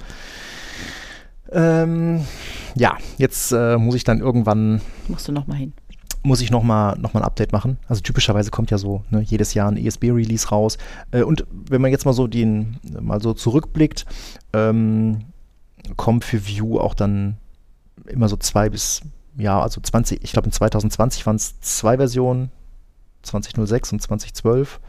Ähm, 1.52 2.24
ja, 2.74 2.96
jetzt 3.18 3.52
äh, 3.52 3.76
muss 3.76 3.94
ich 3.96 4.04
dann 4.04 4.20
irgendwann 4.20 4.80
Musst 5.08 5.26
du 5.26 5.32
nochmal 5.32 5.58
hin. 5.58 5.72
muss 6.22 6.40
ich 6.40 6.50
nochmal 6.50 6.96
noch 6.98 7.12
mal 7.12 7.20
ein 7.20 7.26
Update 7.26 7.52
machen. 7.52 7.78
Also 7.88 8.02
typischerweise 8.02 8.50
kommt 8.50 8.70
ja 8.70 8.78
so 8.78 9.02
ne, 9.10 9.20
jedes 9.20 9.54
Jahr 9.54 9.70
ein 9.70 9.76
ESB-Release 9.76 10.48
raus. 10.48 10.78
Äh, 11.10 11.22
und 11.22 11.44
wenn 11.50 11.80
man 11.80 11.90
jetzt 11.90 12.04
mal 12.04 12.12
so 12.12 12.28
den 12.28 12.78
mal 13.00 13.20
so 13.20 13.34
zurückblickt, 13.34 14.06
ähm, 14.52 15.24
kommt 15.96 16.24
für 16.24 16.46
View 16.46 16.78
auch 16.78 16.94
dann 16.94 17.36
immer 18.06 18.28
so 18.28 18.36
zwei 18.36 18.70
bis, 18.70 19.02
ja, 19.36 19.60
also 19.60 19.80
20, 19.80 20.22
ich 20.22 20.32
glaube 20.32 20.46
in 20.46 20.52
2020 20.52 21.26
waren 21.26 21.36
es 21.36 21.60
zwei 21.60 21.96
Versionen, 21.96 22.50
2006 23.22 23.92
und 23.92 24.02
2012. 24.02 24.80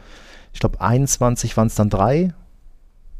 Ich 0.52 0.60
glaube 0.60 0.80
21 0.80 1.56
waren 1.56 1.66
es 1.66 1.74
dann 1.74 1.90
drei. 1.90 2.34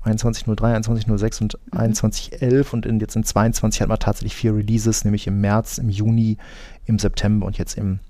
2103, 0.02 0.80
2106 0.82 1.40
und 1.40 1.58
2111 1.72 2.72
und 2.72 2.86
in, 2.86 2.98
jetzt 2.98 3.14
in 3.14 3.22
22 3.22 3.82
hat 3.82 3.88
man 3.88 4.00
tatsächlich 4.00 4.34
vier 4.34 4.54
Releases, 4.54 5.04
nämlich 5.04 5.28
im 5.28 5.40
März, 5.40 5.78
im 5.78 5.88
Juni, 5.88 6.38
im 6.86 6.98
September 6.98 7.46
und 7.46 7.56
jetzt 7.56 7.78
im 7.78 8.00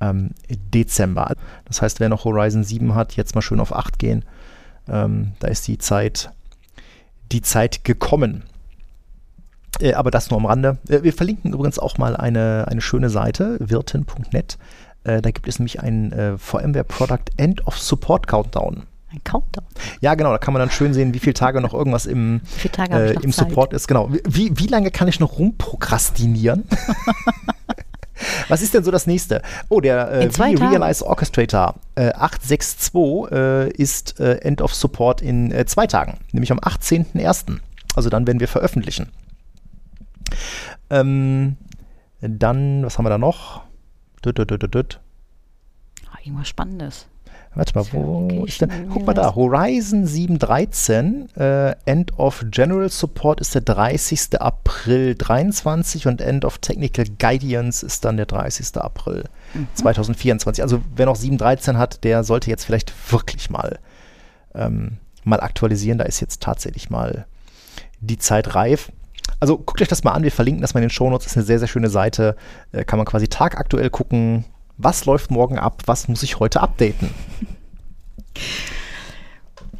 ähm, 0.00 0.30
Dezember. 0.48 1.34
Das 1.64 1.80
heißt, 1.80 2.00
wer 2.00 2.10
noch 2.10 2.24
Horizon 2.24 2.62
7 2.62 2.94
hat, 2.94 3.16
jetzt 3.16 3.34
mal 3.34 3.42
schön 3.42 3.60
auf 3.60 3.74
8 3.74 3.98
gehen. 3.98 4.24
Ähm, 4.86 5.32
da 5.38 5.48
ist 5.48 5.66
die 5.66 5.78
Zeit, 5.78 6.30
die 7.32 7.40
Zeit 7.40 7.84
gekommen. 7.84 8.42
Äh, 9.80 9.94
aber 9.94 10.10
das 10.10 10.30
nur 10.30 10.38
am 10.38 10.46
Rande. 10.46 10.78
Äh, 10.88 11.02
wir 11.02 11.12
verlinken 11.12 11.52
übrigens 11.52 11.78
auch 11.78 11.98
mal 11.98 12.16
eine, 12.16 12.66
eine 12.68 12.80
schöne 12.80 13.10
Seite, 13.10 13.56
wirten.net. 13.60 14.58
Äh, 15.04 15.22
da 15.22 15.30
gibt 15.30 15.46
es 15.48 15.58
nämlich 15.58 15.80
einen 15.80 16.12
äh, 16.12 16.38
VMware 16.38 16.84
Product 16.84 17.24
End 17.36 17.66
of 17.66 17.78
Support 17.78 18.26
Countdown. 18.26 18.84
Ein 19.12 19.22
Countdown. 19.22 19.64
Ja, 20.00 20.14
genau, 20.14 20.32
da 20.32 20.38
kann 20.38 20.52
man 20.52 20.60
dann 20.60 20.70
schön 20.70 20.92
sehen, 20.92 21.14
wie 21.14 21.18
viele 21.18 21.34
Tage 21.34 21.60
noch 21.60 21.72
irgendwas 21.72 22.06
im, 22.06 22.40
äh, 22.64 23.12
noch 23.12 23.22
im 23.22 23.32
Zeit? 23.32 23.48
Support 23.48 23.72
ist. 23.72 23.86
Genau. 23.86 24.10
Wie, 24.26 24.58
wie 24.58 24.66
lange 24.66 24.90
kann 24.90 25.06
ich 25.06 25.20
noch 25.20 25.38
rumprokrastinieren? 25.38 26.64
Was 28.48 28.62
ist 28.62 28.74
denn 28.74 28.84
so 28.84 28.90
das 28.90 29.06
nächste? 29.06 29.42
Oh, 29.68 29.80
der 29.80 30.08
äh. 30.08 30.28
Realize 30.38 31.04
Orchestrator 31.04 31.74
äh, 31.96 32.12
862 32.12 33.32
äh, 33.32 33.70
ist 33.70 34.20
äh, 34.20 34.36
End 34.38 34.62
of 34.62 34.74
Support 34.74 35.20
in 35.20 35.50
äh, 35.52 35.66
zwei 35.66 35.86
Tagen, 35.86 36.18
nämlich 36.32 36.52
am 36.52 36.58
18.01. 36.58 37.58
Also 37.94 38.10
dann 38.10 38.26
werden 38.26 38.40
wir 38.40 38.48
veröffentlichen. 38.48 39.10
Ähm, 40.90 41.56
dann, 42.20 42.84
was 42.84 42.98
haben 42.98 43.04
wir 43.04 43.10
da 43.10 43.18
noch? 43.18 43.62
Düt, 44.24 44.38
düt, 44.38 44.50
düt, 44.50 44.74
düt. 44.74 45.00
Ah, 46.10 46.18
irgendwas 46.24 46.48
Spannendes. 46.48 47.06
Warte 47.54 47.78
mal, 47.78 47.86
wo 47.92 48.44
ist 48.44 48.60
denn? 48.60 48.88
Guck 48.92 49.06
mal 49.06 49.14
da, 49.14 49.34
Horizon 49.34 50.06
713, 50.06 51.28
äh, 51.36 51.76
End 51.84 52.18
of 52.18 52.44
General 52.50 52.88
Support 52.88 53.40
ist 53.40 53.54
der 53.54 53.62
30. 53.62 54.40
April 54.40 55.14
23 55.14 56.08
und 56.08 56.20
End 56.20 56.44
of 56.44 56.58
Technical 56.58 57.04
Guidance 57.18 57.86
ist 57.86 58.04
dann 58.04 58.16
der 58.16 58.26
30. 58.26 58.76
April 58.78 59.24
2024. 59.74 60.62
Also 60.64 60.82
wer 60.96 61.06
noch 61.06 61.16
713 61.16 61.78
hat, 61.78 62.02
der 62.02 62.24
sollte 62.24 62.50
jetzt 62.50 62.64
vielleicht 62.64 62.92
wirklich 63.12 63.50
mal, 63.50 63.78
ähm, 64.54 64.98
mal 65.22 65.40
aktualisieren. 65.40 65.98
Da 65.98 66.04
ist 66.04 66.20
jetzt 66.20 66.42
tatsächlich 66.42 66.90
mal 66.90 67.26
die 68.00 68.18
Zeit 68.18 68.56
reif. 68.56 68.90
Also 69.40 69.58
guckt 69.58 69.82
euch 69.82 69.88
das 69.88 70.04
mal 70.04 70.12
an, 70.12 70.22
wir 70.22 70.32
verlinken 70.32 70.62
das 70.62 70.74
mal 70.74 70.80
in 70.80 70.88
den 70.88 70.90
Shownotes, 70.90 71.26
ist 71.26 71.36
eine 71.36 71.44
sehr, 71.44 71.58
sehr 71.58 71.68
schöne 71.68 71.90
Seite. 71.90 72.36
Äh, 72.72 72.84
kann 72.84 72.98
man 72.98 73.06
quasi 73.06 73.28
tagaktuell 73.28 73.90
gucken, 73.90 74.44
was 74.76 75.04
läuft 75.04 75.30
morgen 75.30 75.58
ab, 75.58 75.82
was 75.86 76.08
muss 76.08 76.22
ich 76.22 76.40
heute 76.40 76.60
updaten. 76.60 77.10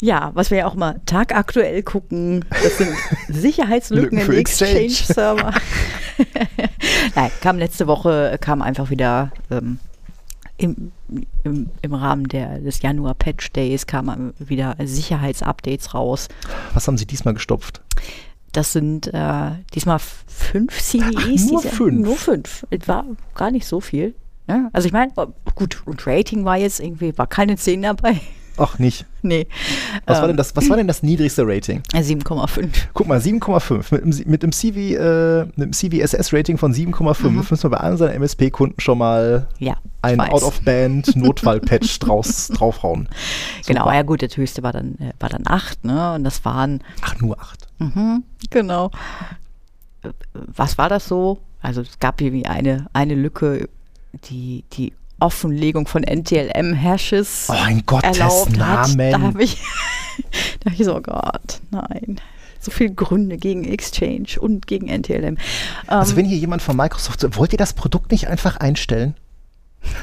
Ja, 0.00 0.32
was 0.34 0.50
wir 0.50 0.58
ja 0.58 0.66
auch 0.66 0.74
mal 0.74 1.00
tagaktuell 1.06 1.82
gucken, 1.82 2.44
das 2.50 2.76
sind 2.76 2.94
Sicherheitslücken 3.28 4.18
Lücken 4.18 4.32
im 4.32 4.38
Exchange-Server. 4.38 5.54
Nein, 7.14 7.30
kam 7.40 7.58
letzte 7.58 7.86
Woche, 7.86 8.36
kam 8.40 8.60
einfach 8.60 8.90
wieder 8.90 9.32
ähm, 9.50 9.78
im, 10.56 10.92
im, 11.42 11.70
im 11.80 11.94
Rahmen 11.94 12.28
der, 12.28 12.60
des 12.60 12.82
Januar-Patch 12.82 13.52
Days 13.52 13.86
kamen 13.86 14.34
wieder 14.38 14.76
Sicherheitsupdates 14.82 15.94
raus. 15.94 16.28
Was 16.74 16.86
haben 16.86 16.98
Sie 16.98 17.06
diesmal 17.06 17.34
gestopft? 17.34 17.80
Das 18.54 18.72
sind 18.72 19.12
äh, 19.12 19.50
diesmal 19.74 19.98
fünf 19.98 20.80
CVEs. 20.80 21.50
nur 21.50 21.60
diese- 21.62 21.68
fünf? 21.74 22.04
Nur 22.06 22.16
fünf. 22.16 22.66
Es 22.70 22.88
war 22.88 23.04
gar 23.34 23.50
nicht 23.50 23.66
so 23.66 23.80
viel. 23.80 24.14
Ja, 24.48 24.68
also 24.72 24.86
ich 24.86 24.92
meine, 24.92 25.10
oh, 25.16 25.26
gut, 25.54 25.82
und 25.86 26.06
Rating 26.06 26.44
war 26.44 26.56
jetzt 26.56 26.78
irgendwie, 26.80 27.16
war 27.18 27.26
keine 27.26 27.56
10 27.56 27.82
dabei. 27.82 28.20
Ach, 28.56 28.78
nicht. 28.78 29.04
nee. 29.22 29.46
Was, 30.06 30.16
war 30.18 30.22
Ähm, 30.24 30.28
denn 30.28 30.36
das, 30.36 30.54
was 30.54 30.68
war 30.70 30.76
denn 30.76 30.86
das 30.86 31.02
niedrigste 31.02 31.42
Rating? 31.46 31.82
äh, 31.92 31.98
7,5. 32.02 32.68
Guck 32.94 33.06
mal, 33.08 33.18
7,5. 33.20 33.90
Mit, 33.92 34.02
einem- 34.04 34.30
mit 34.30 34.42
einem 34.44 34.52
CV, 34.52 34.78
äh, 34.78 35.46
mit 35.56 35.74
CVSS-Rating 35.74 36.56
von 36.58 36.72
7,5 36.72 37.50
müssen 37.50 37.62
wir 37.64 37.70
bei 37.70 37.76
allen 37.78 37.96
seinen 37.96 38.14
MSP-Kunden 38.22 38.80
schon 38.80 38.98
mal 38.98 39.48
Ja, 39.58 39.72
Mhm. 39.72 39.90
ein. 40.02 40.20
Out-of-Band-Notfall-Patch 40.20 41.98
draufhauen. 42.00 43.08
Genau, 43.66 43.82
Super. 43.84 43.94
ja 43.94 44.02
gut, 44.02 44.22
das 44.22 44.36
höchste 44.36 44.62
war 44.62 44.72
dann, 44.72 44.94
äh, 44.98 45.12
war 45.18 45.28
dann 45.30 45.42
8, 45.46 45.84
ne? 45.84 46.14
Und 46.14 46.24
das 46.24 46.44
waren, 46.44 46.82
Ach, 47.02 47.18
nur 47.20 47.38
8. 47.40 47.66
mhm, 47.78 48.22
genau. 48.50 48.90
Was 50.32 50.76
war 50.78 50.88
das 50.88 51.08
so? 51.08 51.38
Also 51.62 51.80
es 51.80 51.98
gab 51.98 52.20
irgendwie 52.20 52.44
eine, 52.46 52.86
eine 52.92 53.14
Lücke, 53.14 53.68
die, 54.28 54.64
die 54.74 54.92
Offenlegung 55.24 55.86
von 55.86 56.02
NTLM-Hashes 56.04 57.48
Oh, 57.50 57.68
in 57.70 57.84
Gottes 57.86 58.18
erlaubt 58.18 58.58
hat. 58.58 58.88
Da 58.90 59.10
Namen. 59.10 59.22
habe 59.22 59.42
ich, 59.42 59.56
da 60.60 60.70
hab 60.70 60.78
ich 60.78 60.84
so, 60.84 60.96
oh 60.96 61.00
Gott, 61.00 61.60
nein. 61.70 62.20
So 62.60 62.70
viele 62.70 62.92
Gründe 62.94 63.36
gegen 63.36 63.64
Exchange 63.64 64.38
und 64.40 64.66
gegen 64.66 64.86
NTLM. 64.88 65.36
Also 65.86 66.12
Ähm, 66.12 66.16
wenn 66.18 66.24
hier 66.26 66.38
jemand 66.38 66.62
von 66.62 66.76
Microsoft, 66.76 67.20
so- 67.20 67.34
wollt 67.36 67.52
ihr 67.52 67.58
das 67.58 67.72
Produkt 67.72 68.10
nicht 68.12 68.28
einfach 68.28 68.56
einstellen? 68.58 69.14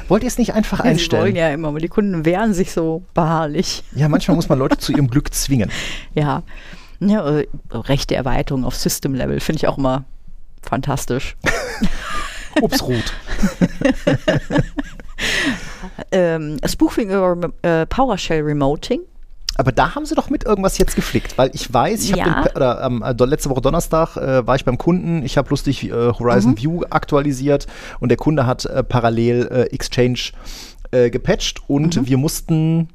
Wollt 0.06 0.22
ihr 0.22 0.28
es 0.28 0.38
nicht 0.38 0.54
einfach 0.54 0.78
Sie 0.78 0.84
wollen 0.84 0.92
einstellen? 0.92 1.36
ja 1.36 1.48
immer, 1.50 1.68
aber 1.68 1.80
die 1.80 1.88
Kunden 1.88 2.24
wehren 2.24 2.54
sich 2.54 2.70
so 2.72 3.02
beharrlich. 3.14 3.82
Ja, 3.96 4.08
manchmal 4.08 4.36
muss 4.36 4.48
man 4.48 4.58
Leute 4.60 4.78
zu 4.78 4.92
ihrem 4.92 5.08
Glück 5.08 5.32
zwingen. 5.34 5.70
Ja, 6.14 6.42
ja 7.00 7.38
äh, 7.38 7.46
rechte 7.72 8.14
Erweiterung 8.14 8.64
auf 8.64 8.76
System-Level 8.76 9.40
finde 9.40 9.56
ich 9.58 9.66
auch 9.66 9.78
immer 9.78 10.04
fantastisch. 10.62 11.36
Ups, 12.60 12.82
rot. 12.82 13.12
ähm, 16.12 16.56
Spoofing 16.66 17.10
über 17.10 17.50
äh, 17.62 17.86
PowerShell 17.86 18.42
Remoting. 18.42 19.00
Aber 19.56 19.70
da 19.70 19.94
haben 19.94 20.06
sie 20.06 20.14
doch 20.14 20.30
mit 20.30 20.44
irgendwas 20.44 20.78
jetzt 20.78 20.96
geflickt, 20.96 21.36
weil 21.36 21.50
ich 21.52 21.72
weiß, 21.72 22.04
ich 22.04 22.12
habe 22.12 22.30
Ja. 22.30 22.46
oder 22.56 22.82
ähm, 22.84 23.02
äh, 23.02 23.12
letzte 23.26 23.50
Woche 23.50 23.60
Donnerstag 23.60 24.16
äh, 24.16 24.46
war 24.46 24.56
ich 24.56 24.64
beim 24.64 24.78
Kunden, 24.78 25.22
ich 25.24 25.36
habe 25.36 25.50
lustig 25.50 25.84
äh, 25.84 25.90
Horizon 25.90 26.52
Mhm. 26.52 26.58
View 26.58 26.80
aktualisiert 26.88 27.66
und 28.00 28.08
der 28.08 28.16
Kunde 28.16 28.46
hat 28.46 28.64
äh, 28.64 28.82
parallel 28.82 29.48
äh, 29.52 29.74
Exchange 29.74 30.18
gepatcht 31.10 31.62
und 31.68 31.96
Mhm. 31.96 32.06
wir 32.06 32.18
mussten 32.18 32.88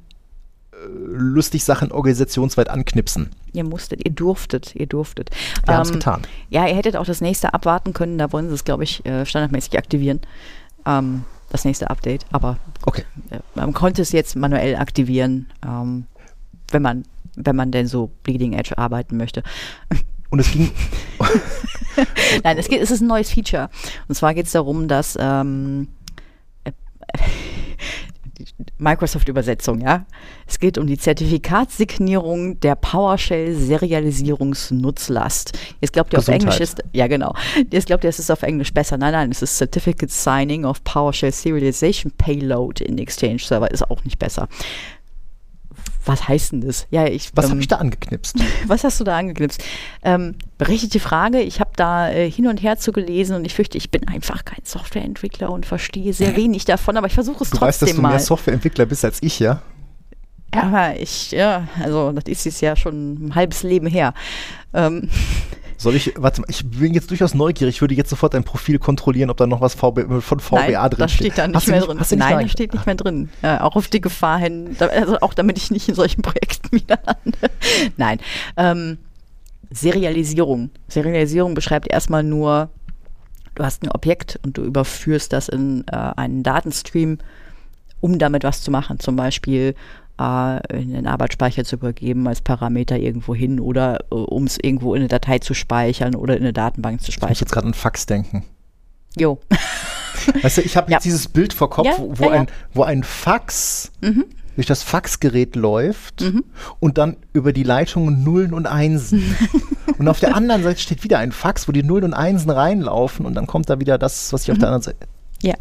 lustig 1.08 1.64
Sachen 1.64 1.92
organisationsweit 1.92 2.70
anknipsen. 2.70 3.32
Ihr 3.54 3.64
musstet, 3.64 4.06
ihr 4.06 4.12
durftet, 4.12 4.76
ihr 4.76 4.86
durftet. 4.86 5.32
Wir 5.66 5.74
haben 5.74 5.82
es 5.82 5.90
Ähm, 5.90 5.96
getan. 5.96 6.22
Ja, 6.52 6.68
ihr 6.68 6.76
hättet 6.76 6.96
auch 6.96 7.06
das 7.08 7.22
nächste 7.22 7.56
abwarten 7.56 7.94
können. 7.94 8.20
Da 8.20 8.32
wollen 8.32 8.50
sie 8.50 8.54
es, 8.54 8.64
glaube 8.66 8.84
ich, 8.84 9.02
standardmäßig 9.24 9.80
aktivieren. 9.80 10.20
Ähm, 10.86 11.24
das 11.50 11.66
nächste 11.66 11.90
Update. 11.90 12.26
Aber 12.32 12.58
Okay. 12.86 13.04
äh, 13.30 13.40
man 13.56 13.74
konnte 13.74 14.02
es 14.02 14.12
jetzt 14.12 14.36
manuell 14.36 14.76
aktivieren, 14.76 15.48
ähm, 15.66 16.06
wenn 16.72 16.82
man 16.82 17.04
wenn 17.40 17.56
man 17.56 17.72
denn 17.72 17.86
so 17.88 18.10
Bleeding 18.24 18.54
Edge 18.54 18.78
arbeiten 18.78 19.16
möchte. 19.16 19.44
Und 20.30 20.40
es 20.40 20.52
ging, 20.52 20.72
Nein, 22.44 22.58
es, 22.58 22.68
geht, 22.68 22.82
es 22.82 22.92
ist 22.92 23.02
ein 23.02 23.08
neues 23.08 23.32
Feature. 23.32 23.70
Und 24.10 24.16
zwar 24.16 24.34
geht 24.34 24.48
es 24.48 24.52
darum, 24.52 24.88
dass 24.90 25.18
ähm, 25.22 25.88
äh, 26.66 26.72
Microsoft-Übersetzung, 28.78 29.82
ja. 29.82 30.06
Es 30.46 30.60
geht 30.60 30.78
um 30.78 30.86
die 30.88 30.98
Zertifikatssignierung 30.98 32.60
der 32.60 32.76
PowerShell-Serialisierungsnutzlast. 32.76 35.58
Jetzt 35.82 35.94
glaubt 35.94 36.12
ihr 36.14 36.20
auf. 36.20 36.28
Englisch 36.28 36.60
ist, 36.60 36.84
ja 36.94 37.08
genau. 37.08 37.34
Jetzt 37.72 37.88
glaubt 37.88 38.04
ihr, 38.04 38.10
es 38.10 38.20
ist 38.20 38.30
auf 38.32 38.44
Englisch 38.44 38.74
besser. 38.74 38.98
Nein, 38.98 39.14
nein, 39.14 39.32
es 39.32 39.42
ist 39.42 39.58
Certificate 39.58 40.12
Signing 40.12 40.66
of 40.66 40.84
PowerShell 40.84 41.32
Serialization 41.32 42.12
Payload 42.18 42.84
in 42.84 42.98
Exchange 42.98 43.40
Server. 43.40 43.72
Ist 43.72 43.90
auch 43.90 44.04
nicht 44.04 44.20
besser. 44.20 44.50
Was 46.08 46.28
heißt 46.28 46.54
denn 46.54 46.62
das? 46.62 46.88
Ja, 46.90 47.06
ich, 47.06 47.32
was 47.36 47.46
ähm, 47.46 47.52
habe 47.52 47.62
ich 47.62 47.68
da 47.68 47.76
angeknipst? 47.78 48.38
was 48.68 48.84
hast 48.84 49.00
du 49.00 49.04
da 49.04 49.18
angeknipst? 49.18 49.64
Ähm, 50.04 50.36
berechtigte 50.58 51.00
Frage. 51.00 51.42
Ich 51.42 51.60
habe 51.60 51.72
da 51.76 52.10
äh, 52.10 52.30
hin 52.32 52.48
und 52.48 52.62
her 52.64 52.78
zu 52.78 52.92
gelesen 52.92 53.36
und 53.36 53.46
ich 53.46 53.54
fürchte, 53.54 53.78
ich 53.78 53.92
bin 53.92 54.08
einfach 54.08 54.46
kein 54.46 54.64
Softwareentwickler 54.64 55.52
und 55.52 55.66
verstehe 55.66 56.14
sehr 56.14 56.36
wenig 56.36 56.66
davon, 56.66 56.98
aber 56.98 57.08
ich 57.08 57.14
versuche 57.14 57.44
es 57.44 57.50
Du 57.50 57.60
weißt, 57.62 57.80
trotzdem 57.80 57.88
dass 57.88 57.96
du 57.96 58.02
mal. 58.02 58.10
mehr 58.10 58.20
Softwareentwickler 58.20 58.86
bist 58.86 59.06
als 59.06 59.22
ich, 59.22 59.40
ja? 59.40 59.62
aber 60.52 61.00
ich, 61.00 61.32
ja, 61.32 61.68
also 61.84 62.12
das 62.14 62.24
ist 62.26 62.46
jetzt 62.46 62.62
ja 62.62 62.76
schon 62.76 63.28
ein 63.28 63.36
halbes 63.36 63.64
Leben 63.64 63.88
her. 63.88 64.14
Ähm, 64.74 65.10
Soll 65.80 65.96
ich, 65.96 66.14
warte 66.18 66.42
mal, 66.42 66.48
ich 66.50 66.68
bin 66.68 66.96
jetzt 66.96 67.12
durchaus 67.12 67.36
neugierig, 67.36 67.76
ich 67.76 67.82
würde 67.82 67.94
jetzt 67.94 68.10
sofort 68.10 68.34
dein 68.34 68.44
Profil 68.44 68.80
kontrollieren, 68.80 69.30
ob 69.30 69.38
da 69.38 69.46
noch 69.46 69.62
was 69.62 69.76
VB, 69.76 70.22
von 70.22 70.40
VBA 70.40 70.60
nein, 70.60 70.90
drin 70.90 71.00
das 71.00 71.12
steht 71.12 71.38
da 71.38 71.48
nicht 71.48 71.56
Hast 71.56 71.68
mehr 71.68 71.82
drin. 71.82 72.00
Hast 72.00 72.12
du 72.12 72.16
nicht 72.16 72.28
Nein, 72.28 72.46
das 72.46 72.52
steht 72.52 72.74
nicht 72.74 72.86
mehr 72.88 72.96
drin. 72.96 73.30
Äh, 73.44 73.60
auch 73.60 73.76
auf 73.76 73.88
die 73.88 74.02
Gefahr 74.02 74.40
hin, 74.40 74.76
also 74.80 75.20
auch 75.20 75.36
damit 75.36 75.58
ich 75.58 75.70
nicht 75.70 75.88
in 75.88 75.94
solchen 75.94 76.24
Projekten 76.24 76.72
wieder 76.72 76.98
lande. 77.06 77.52
Nein. 77.96 78.20
Ähm, 78.58 78.98
Serialisierung. 79.70 80.72
Serialisierung 80.88 81.54
beschreibt 81.54 81.88
erstmal 81.92 82.24
nur, 82.24 82.70
du 83.54 83.64
hast 83.64 83.84
ein 83.84 83.92
Objekt 83.92 84.40
und 84.44 84.58
du 84.58 84.64
überführst 84.64 85.32
das 85.32 85.48
in 85.48 85.86
äh, 85.92 85.96
einen 85.96 86.42
Datenstream, 86.42 87.20
um 88.00 88.18
damit 88.18 88.44
was 88.44 88.62
zu 88.64 88.72
machen. 88.72 89.00
Zum 89.00 89.16
Beispiel 89.16 89.76
in 90.20 90.94
den 90.94 91.08
Arbeitsspeicher 91.08 91.64
zu 91.64 91.76
übergeben 91.76 92.28
als 92.28 92.42
Parameter 92.42 92.98
irgendwo 92.98 93.36
hin 93.36 93.60
oder 93.60 94.00
äh, 94.12 94.16
um 94.16 94.46
es 94.46 94.58
irgendwo 94.62 94.96
in 94.96 95.02
eine 95.02 95.08
Datei 95.10 95.40
zu 95.40 95.54
speichern 95.54 96.16
oder 96.16 96.36
in 96.36 96.44
eine 96.44 96.54
Datenbank 96.54 97.02
zu 97.02 97.10
Ich 97.10 97.18
muss 97.18 97.26
speichern. 97.28 97.38
jetzt 97.42 97.52
gerade 97.52 97.68
an 97.68 97.74
Fax 97.74 98.06
denken. 98.08 98.44
Jo. 99.16 99.40
Weißt 100.42 100.58
du, 100.58 100.62
ich 100.62 100.76
habe 100.76 100.90
Ja. 100.92 100.98
jetzt 100.98 101.06
dieses 101.06 101.28
Bild 101.28 101.54
vor 101.54 101.70
Kopf, 101.70 101.86
Ja, 101.86 101.94
wo, 102.00 102.26
ja, 102.26 102.32
ein, 102.32 102.48
wo 102.74 102.84
ein 102.84 103.04
Fax 103.04 103.92
durch 104.56 104.66
das 104.68 104.82
Faxgerät 104.84 105.56
läuft 105.56 106.22
Mhm. 106.22 106.44
und 106.80 106.98
dann 106.98 107.18
über 107.34 107.54
die 107.54 107.64
Leitungen 107.64 108.24
Nullen 108.24 108.54
und 108.54 108.66
Einsen. 108.66 109.36
und 110.00 110.08
auf 110.08 110.20
der 110.20 110.36
anderen 110.36 110.64
Seite 110.64 110.80
steht 110.82 111.04
wieder 111.04 111.20
ein 111.20 111.32
Fax, 111.32 111.68
wo 111.68 111.72
die 111.72 111.84
Nullen 111.84 112.06
und 112.06 112.14
Einsen 112.16 112.50
reinlaufen 112.50 113.26
und 113.28 113.36
dann 113.36 113.46
kommt 113.46 113.70
da 113.70 113.80
wieder 113.80 113.98
das, 114.00 114.34
was 114.34 114.42
ich 114.44 114.48
Mhm. 114.48 114.54
auf 114.54 114.58
der 114.60 114.68
anderen 114.70 114.84
Seite. 114.84 115.08
Ja. 115.44 115.54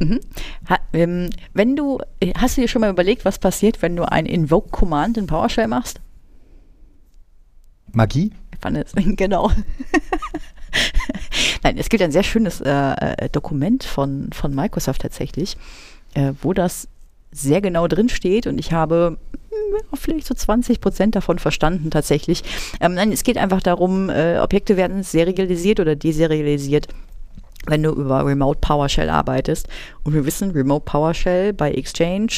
Mhm. 0.00 0.20
Ha, 0.68 0.78
ähm, 0.94 1.30
wenn 1.52 1.76
du, 1.76 1.98
hast 2.36 2.56
du 2.56 2.62
dir 2.62 2.68
schon 2.68 2.80
mal 2.80 2.90
überlegt, 2.90 3.24
was 3.24 3.38
passiert, 3.38 3.82
wenn 3.82 3.96
du 3.96 4.10
ein 4.10 4.26
Invoke-Command 4.26 5.18
in 5.18 5.26
PowerShell 5.26 5.68
machst? 5.68 6.00
Magie? 7.92 8.32
Fand 8.60 8.78
genau. 9.16 9.50
Nein, 11.62 11.76
es 11.78 11.88
gibt 11.88 12.02
ein 12.02 12.12
sehr 12.12 12.22
schönes 12.22 12.60
äh, 12.60 12.70
äh, 12.70 13.28
Dokument 13.28 13.84
von, 13.84 14.30
von 14.32 14.54
Microsoft 14.54 15.02
tatsächlich, 15.02 15.56
äh, 16.14 16.32
wo 16.42 16.52
das 16.52 16.88
sehr 17.32 17.60
genau 17.60 17.86
drin 17.86 18.08
steht 18.08 18.46
und 18.46 18.58
ich 18.58 18.72
habe 18.72 19.18
hm, 19.50 19.98
vielleicht 19.98 20.26
so 20.26 20.34
20 20.34 20.80
Prozent 20.80 21.14
davon 21.14 21.38
verstanden 21.38 21.90
tatsächlich. 21.90 22.42
Ähm, 22.80 22.94
nein, 22.94 23.12
es 23.12 23.22
geht 23.22 23.36
einfach 23.36 23.62
darum, 23.62 24.08
äh, 24.10 24.38
Objekte 24.38 24.76
werden 24.76 25.02
serialisiert 25.02 25.80
oder 25.80 25.94
deserialisiert 25.94 26.88
wenn 27.70 27.82
du 27.82 27.90
über 27.90 28.24
Remote 28.26 28.58
PowerShell 28.60 29.08
arbeitest. 29.08 29.68
Und 30.04 30.12
wir 30.14 30.26
wissen, 30.26 30.50
Remote 30.50 30.84
PowerShell 30.84 31.52
bei 31.52 31.70
Exchange, 31.72 32.32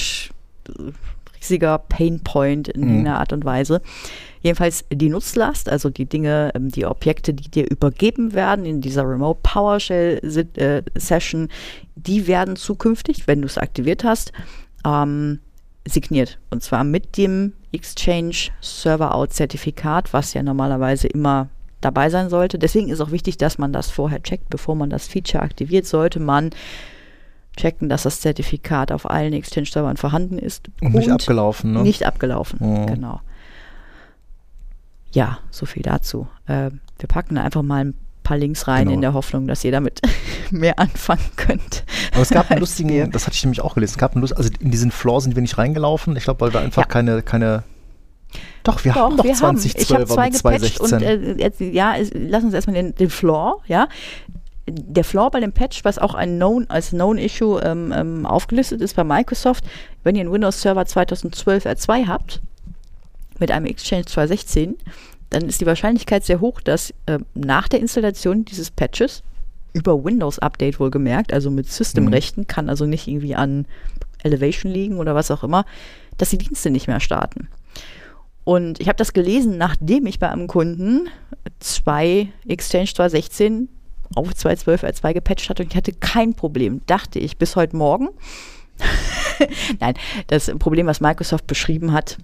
riesiger 1.36 1.78
Painpoint 1.78 2.68
in 2.68 2.82
Mhm. 2.82 2.88
irgendeiner 2.88 3.18
Art 3.18 3.32
und 3.32 3.44
Weise. 3.44 3.80
Jedenfalls 4.42 4.84
die 4.92 5.08
Nutzlast, 5.08 5.68
also 5.68 5.88
die 5.90 6.06
Dinge, 6.06 6.50
ähm, 6.54 6.68
die 6.68 6.84
Objekte, 6.86 7.32
die 7.34 7.48
dir 7.48 7.68
übergeben 7.70 8.32
werden 8.34 8.64
in 8.64 8.80
dieser 8.80 9.08
Remote 9.08 9.40
PowerShell 9.42 10.20
Sit- 10.22 10.58
äh, 10.58 10.82
Session, 10.96 11.48
die 11.94 12.26
werden 12.26 12.56
zukünftig, 12.56 13.26
wenn 13.28 13.40
du 13.40 13.46
es 13.46 13.58
aktiviert 13.58 14.02
hast, 14.04 14.32
ähm, 14.84 15.38
signiert. 15.86 16.38
Und 16.50 16.62
zwar 16.62 16.84
mit 16.84 17.16
dem 17.16 17.52
Exchange 17.72 18.50
Server 18.60 19.14
Out 19.14 19.32
Zertifikat, 19.32 20.12
was 20.12 20.34
ja 20.34 20.42
normalerweise 20.42 21.08
immer 21.08 21.48
dabei 21.82 22.08
sein 22.10 22.30
sollte. 22.30 22.58
Deswegen 22.58 22.88
ist 22.88 23.00
auch 23.00 23.10
wichtig, 23.10 23.36
dass 23.36 23.58
man 23.58 23.72
das 23.72 23.90
vorher 23.90 24.22
checkt, 24.22 24.48
bevor 24.48 24.74
man 24.74 24.88
das 24.90 25.06
Feature 25.06 25.42
aktiviert, 25.42 25.86
sollte 25.86 26.18
man 26.20 26.50
checken, 27.56 27.90
dass 27.90 28.04
das 28.04 28.20
Zertifikat 28.22 28.90
auf 28.92 29.10
allen 29.10 29.34
Exchange-Servern 29.34 29.98
vorhanden 29.98 30.38
ist. 30.38 30.70
Und 30.80 30.94
nicht 30.94 31.10
abgelaufen, 31.10 31.72
ne? 31.72 31.82
Nicht 31.82 32.06
abgelaufen, 32.06 32.58
Mhm. 32.60 32.86
genau. 32.86 33.20
Ja, 35.12 35.38
so 35.50 35.66
viel 35.66 35.82
dazu. 35.82 36.26
Äh, 36.46 36.70
wir 36.98 37.08
packen 37.08 37.34
da 37.34 37.42
einfach 37.42 37.62
mal 37.62 37.84
ein 37.84 37.94
paar 38.22 38.38
Links 38.38 38.68
rein 38.68 38.84
Genau. 38.84 38.94
in 38.94 39.00
der 39.02 39.12
Hoffnung, 39.12 39.46
dass 39.46 39.62
ihr 39.64 39.72
damit 39.72 40.00
mehr 40.50 40.78
anfangen 40.78 41.20
könnt. 41.36 41.84
Aber 42.12 42.22
es 42.22 42.30
gab 42.30 42.50
einen 42.50 42.60
lustigen, 42.60 43.10
das 43.10 43.26
hatte 43.26 43.34
ich 43.36 43.44
nämlich 43.44 43.60
auch 43.60 43.74
gelesen, 43.74 43.92
es 43.94 43.98
gab 43.98 44.12
einen 44.12 44.22
Lust, 44.22 44.36
also 44.36 44.48
in 44.60 44.70
diesen 44.70 44.90
Floor 44.90 45.20
sind 45.20 45.34
wir 45.34 45.42
nicht 45.42 45.58
reingelaufen. 45.58 46.16
Ich 46.16 46.24
glaube, 46.24 46.40
weil 46.40 46.52
wir 46.54 46.60
einfach 46.60 46.82
Ja. 46.82 46.88
keine, 46.88 47.22
keine. 47.22 47.64
Doch, 48.62 48.84
wir 48.84 48.92
Doch, 48.92 49.00
haben 49.00 49.16
doch 49.16 49.24
wir 49.24 49.32
haben. 49.32 49.58
2012 49.58 49.82
Ich 49.82 49.94
habe 49.94 50.06
zwei 50.06 50.24
mit 50.24 50.42
gepatcht 50.42 50.76
2016. 50.78 51.32
und 51.32 51.38
äh, 51.38 51.42
jetzt, 51.42 51.60
ja, 51.60 51.94
lass 52.14 52.44
uns 52.44 52.54
erstmal 52.54 52.74
den, 52.74 52.94
den 52.94 53.10
Floor, 53.10 53.60
ja. 53.66 53.88
Der 54.68 55.02
Floor 55.02 55.30
bei 55.30 55.40
dem 55.40 55.52
Patch, 55.52 55.84
was 55.84 55.98
auch 55.98 56.14
ein 56.14 56.36
known, 56.36 56.66
als 56.68 56.90
Known 56.90 57.18
Issue 57.18 57.60
ähm, 57.62 57.92
ähm, 57.94 58.26
aufgelistet 58.26 58.80
ist 58.80 58.94
bei 58.94 59.02
Microsoft, 59.02 59.64
wenn 60.04 60.14
ihr 60.14 60.20
einen 60.20 60.32
Windows 60.32 60.62
Server 60.62 60.86
2012 60.86 61.66
R2 61.66 62.06
habt, 62.06 62.40
mit 63.40 63.50
einem 63.50 63.66
Exchange 63.66 64.04
216, 64.04 64.76
dann 65.30 65.48
ist 65.48 65.60
die 65.60 65.66
Wahrscheinlichkeit 65.66 66.24
sehr 66.24 66.40
hoch, 66.40 66.60
dass 66.60 66.94
äh, 67.06 67.18
nach 67.34 67.66
der 67.66 67.80
Installation 67.80 68.44
dieses 68.44 68.70
Patches 68.70 69.22
über 69.72 70.04
Windows 70.04 70.38
Update 70.38 70.78
wohlgemerkt, 70.78 71.32
also 71.32 71.50
mit 71.50 71.70
Systemrechten, 71.70 72.46
kann 72.46 72.68
also 72.68 72.86
nicht 72.86 73.08
irgendwie 73.08 73.34
an 73.34 73.66
Elevation 74.22 74.70
liegen 74.70 74.98
oder 74.98 75.14
was 75.14 75.30
auch 75.30 75.42
immer, 75.42 75.64
dass 76.18 76.30
die 76.30 76.38
Dienste 76.38 76.70
nicht 76.70 76.86
mehr 76.86 77.00
starten. 77.00 77.48
Und 78.44 78.80
ich 78.80 78.88
habe 78.88 78.96
das 78.96 79.12
gelesen, 79.12 79.56
nachdem 79.56 80.06
ich 80.06 80.18
bei 80.18 80.28
einem 80.28 80.46
Kunden 80.46 81.08
zwei 81.60 82.28
Exchange 82.46 82.86
216 82.86 83.68
auf 84.14 84.28
2.12 84.30 84.84
R2 84.84 85.14
gepatcht 85.14 85.48
hatte 85.48 85.62
und 85.62 85.70
ich 85.70 85.76
hatte 85.76 85.92
kein 85.92 86.34
Problem, 86.34 86.80
dachte 86.86 87.18
ich, 87.18 87.38
bis 87.38 87.56
heute 87.56 87.76
Morgen. 87.76 88.08
Nein, 89.80 89.94
das 90.26 90.52
Problem, 90.58 90.86
was 90.86 91.00
Microsoft 91.00 91.46
beschrieben 91.46 91.92
hat, 91.92 92.18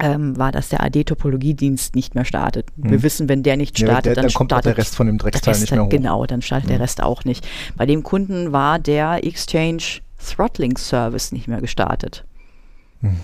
ähm, 0.00 0.36
war, 0.36 0.50
dass 0.50 0.70
der 0.70 0.82
AD-Topologiedienst 0.82 1.94
nicht 1.94 2.14
mehr 2.14 2.24
startet. 2.24 2.66
Hm. 2.80 2.90
Wir 2.90 3.02
wissen, 3.02 3.28
wenn 3.28 3.42
der 3.42 3.56
nicht 3.56 3.78
Ja, 3.78 3.86
startet, 3.86 4.06
der, 4.06 4.14
dann, 4.14 4.24
dann 4.26 4.32
kommt 4.32 4.50
startet 4.50 4.70
der 4.70 4.78
Rest 4.78 4.96
von 4.96 5.06
dem 5.06 5.18
Drecksteil 5.18 5.52
Rest, 5.52 5.60
nicht 5.62 5.70
mehr 5.72 5.84
hoch. 5.84 5.88
Genau, 5.88 6.26
dann 6.26 6.42
startet 6.42 6.70
der 6.70 6.80
Rest 6.80 7.02
auch 7.02 7.24
nicht. 7.24 7.46
Bei 7.76 7.86
dem 7.86 8.02
Kunden 8.02 8.52
war 8.52 8.78
der 8.78 9.24
Exchange 9.24 9.82
Throttling 10.18 10.76
Service 10.76 11.32
nicht 11.32 11.48
mehr 11.48 11.60
gestartet. 11.60 12.24
Mhm. 13.00 13.16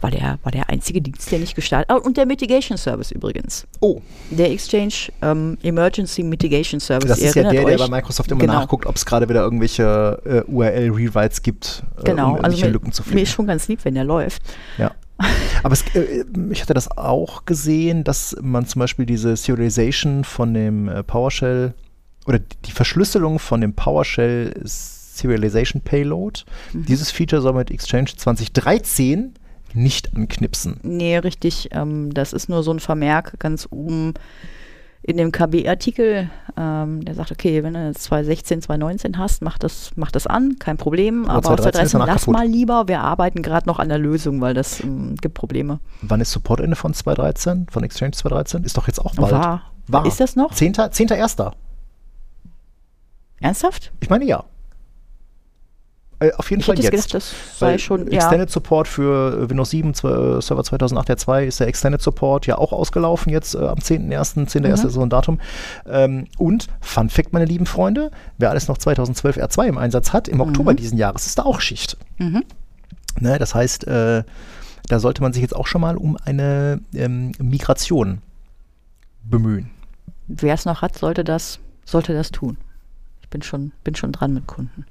War 0.00 0.10
der, 0.12 0.38
war 0.44 0.52
der 0.52 0.68
einzige 0.68 1.02
Dienst, 1.02 1.30
der 1.32 1.40
nicht 1.40 1.54
gestartet 1.56 1.90
oh, 1.92 2.00
Und 2.06 2.16
der 2.16 2.24
Mitigation 2.26 2.78
Service 2.78 3.10
übrigens. 3.10 3.66
Oh, 3.80 4.00
Der 4.30 4.50
Exchange 4.52 4.94
ähm, 5.22 5.58
Emergency 5.62 6.22
Mitigation 6.22 6.78
Service. 6.78 7.08
das 7.08 7.18
ist 7.18 7.34
ja 7.34 7.42
der, 7.42 7.52
erinnert 7.54 7.68
der 7.68 7.84
euch? 7.84 7.90
bei 7.90 7.96
Microsoft 7.96 8.30
immer 8.30 8.40
Genau. 8.40 8.52
nachguckt, 8.54 8.86
ob 8.86 8.94
es 8.96 9.04
gerade 9.04 9.28
wieder 9.28 9.42
irgendwelche 9.42 10.44
äh, 10.46 10.50
URL-Rewrites 10.50 11.42
gibt, 11.42 11.82
äh, 11.98 12.04
Genau, 12.04 12.28
um 12.28 12.34
also 12.36 12.42
irgendwelche 12.44 12.66
mir, 12.66 12.72
Lücken 12.72 12.92
zu 12.92 13.02
mir 13.02 13.06
flicken. 13.06 13.22
ist 13.24 13.32
schon 13.32 13.46
ganz 13.48 13.66
lieb, 13.68 13.80
wenn 13.84 13.94
der 13.94 14.04
läuft. 14.04 14.42
Ja. 14.78 14.92
Aber 15.64 15.72
es, 15.72 15.82
äh, 15.96 16.24
ich 16.50 16.62
hatte 16.62 16.74
das 16.74 16.96
auch 16.96 17.44
gesehen, 17.44 18.04
dass 18.04 18.36
man 18.40 18.66
zum 18.66 18.78
Beispiel 18.78 19.04
diese 19.04 19.36
Serialization 19.36 20.22
von 20.22 20.54
dem 20.54 20.88
äh, 20.88 21.02
PowerShell 21.02 21.74
oder 22.26 22.38
die 22.38 22.70
Verschlüsselung 22.72 23.40
von 23.40 23.60
dem 23.60 23.72
PowerShell 23.74 24.54
Serialization 24.64 25.82
Payload, 25.82 26.42
Mhm. 26.72 26.84
dieses 26.86 27.10
Feature 27.10 27.42
soll 27.42 27.54
mit 27.54 27.70
Exchange 27.72 28.10
2013 28.16 29.34
nicht 29.74 30.16
anknipsen. 30.16 30.80
Nee, 30.82 31.18
richtig. 31.18 31.68
Ähm, 31.72 32.12
das 32.12 32.32
ist 32.32 32.48
nur 32.48 32.62
so 32.62 32.72
ein 32.72 32.80
Vermerk 32.80 33.38
ganz 33.38 33.68
oben 33.70 34.14
in 35.02 35.16
dem 35.16 35.32
KB-Artikel. 35.32 36.30
Ähm, 36.56 37.04
der 37.04 37.14
sagt, 37.14 37.30
okay, 37.30 37.62
wenn 37.62 37.74
du 37.74 37.86
jetzt 37.86 38.02
2016, 38.04 38.62
2019 38.62 39.18
hast, 39.18 39.42
mach 39.42 39.58
das, 39.58 39.92
mach 39.96 40.10
das 40.10 40.26
an, 40.26 40.58
kein 40.58 40.76
Problem. 40.76 41.24
Aber 41.24 41.38
Aber, 41.38 41.50
aus 41.50 41.56
2013 41.56 41.84
ist 41.84 41.90
2013 41.92 42.00
danach 42.00 42.14
lass 42.14 42.22
kaputt. 42.22 42.34
mal 42.34 42.46
lieber. 42.46 42.88
Wir 42.88 43.00
arbeiten 43.00 43.42
gerade 43.42 43.66
noch 43.66 43.78
an 43.78 43.88
der 43.88 43.98
Lösung, 43.98 44.40
weil 44.40 44.54
das 44.54 44.80
ähm, 44.80 45.14
gibt 45.16 45.34
Probleme. 45.34 45.80
Wann 46.02 46.20
ist 46.20 46.32
Supportende 46.32 46.76
von 46.76 46.92
2013, 46.92 47.66
von 47.70 47.84
Exchange 47.84 48.12
2013? 48.12 48.64
Ist 48.64 48.76
doch 48.76 48.86
jetzt 48.86 48.98
auch 48.98 49.14
bald. 49.14 49.32
War. 49.32 49.62
War. 49.86 50.06
Ist 50.06 50.20
das 50.20 50.36
noch? 50.36 50.52
10. 50.52 50.74
10.1. 50.74 51.52
Ernsthaft? 53.40 53.92
Ich 54.00 54.10
meine 54.10 54.24
ja. 54.24 54.44
Äh, 56.20 56.32
auf 56.32 56.50
jeden 56.50 56.60
Ich 56.60 56.66
Fall 56.66 56.76
hätte 56.76 56.84
jetzt. 56.84 56.92
gedacht, 57.08 57.14
das 57.14 57.32
sei 57.58 57.78
schon, 57.78 58.10
ja. 58.10 58.18
Extended 58.18 58.50
Support 58.50 58.88
für 58.88 59.42
äh, 59.44 59.50
Windows 59.50 59.70
7 59.70 59.94
zwei- 59.94 60.10
äh, 60.38 60.42
Server 60.42 60.64
2008 60.64 61.10
R2 61.10 61.44
ist 61.44 61.60
der 61.60 61.68
Extended 61.68 62.02
Support 62.02 62.46
ja 62.46 62.58
auch 62.58 62.72
ausgelaufen 62.72 63.30
jetzt 63.30 63.54
äh, 63.54 63.58
am 63.58 63.78
10.01. 63.78 64.48
10.01. 64.48 64.60
Mhm. 64.60 64.72
ist 64.88 64.92
so 64.94 65.02
ein 65.02 65.10
Datum. 65.10 65.38
Ähm, 65.86 66.26
und 66.36 66.66
Fun 66.80 67.08
Fact, 67.08 67.32
meine 67.32 67.44
lieben 67.44 67.66
Freunde, 67.66 68.10
wer 68.36 68.50
alles 68.50 68.66
noch 68.66 68.78
2012 68.78 69.36
R2 69.36 69.66
im 69.68 69.78
Einsatz 69.78 70.12
hat, 70.12 70.26
im 70.26 70.40
Oktober 70.40 70.74
diesen 70.74 70.98
Jahres 70.98 71.26
ist 71.26 71.38
da 71.38 71.44
auch 71.44 71.60
Schicht. 71.60 71.96
Mhm. 72.18 72.42
Ne, 73.20 73.38
das 73.38 73.54
heißt, 73.54 73.86
äh, 73.86 74.24
da 74.88 74.98
sollte 75.00 75.22
man 75.22 75.32
sich 75.32 75.42
jetzt 75.42 75.54
auch 75.54 75.66
schon 75.66 75.80
mal 75.82 75.96
um 75.96 76.16
eine 76.24 76.80
ähm, 76.94 77.32
Migration 77.38 78.22
bemühen. 79.22 79.70
Wer 80.26 80.54
es 80.54 80.64
noch 80.64 80.82
hat, 80.82 80.96
sollte 80.98 81.24
das, 81.24 81.58
sollte 81.84 82.12
das 82.12 82.30
tun. 82.30 82.56
Ich 83.22 83.28
bin 83.28 83.42
schon, 83.42 83.72
bin 83.84 83.94
schon 83.94 84.12
dran 84.12 84.32
mit 84.34 84.46
Kunden. 84.46 84.84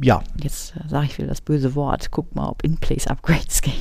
Ja, 0.00 0.22
Jetzt 0.42 0.74
äh, 0.76 0.88
sage 0.88 1.06
ich 1.06 1.18
wieder 1.18 1.28
das 1.28 1.40
böse 1.40 1.74
Wort. 1.74 2.10
Guck 2.10 2.34
mal, 2.34 2.48
ob 2.48 2.62
In-Place-Upgrades 2.64 3.62
gehen. 3.62 3.74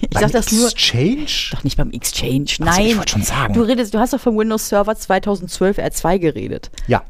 ich 0.00 0.10
beim 0.10 0.22
sag 0.22 0.32
das 0.32 0.52
nur. 0.52 0.68
Exchange? 0.68 1.26
Doch 1.52 1.64
nicht 1.64 1.76
beim 1.76 1.90
Exchange. 1.90 2.46
Nein. 2.60 2.86
ich 2.86 2.96
wollte 2.96 3.12
schon 3.12 3.22
sagen. 3.22 3.54
Du 3.54 3.62
redest, 3.62 3.94
du 3.94 3.98
hast 3.98 4.12
doch 4.12 4.20
vom 4.20 4.36
Windows 4.36 4.68
Server 4.68 4.94
2012 4.94 5.78
R2 5.78 6.18
geredet. 6.18 6.70
Ja. 6.86 7.02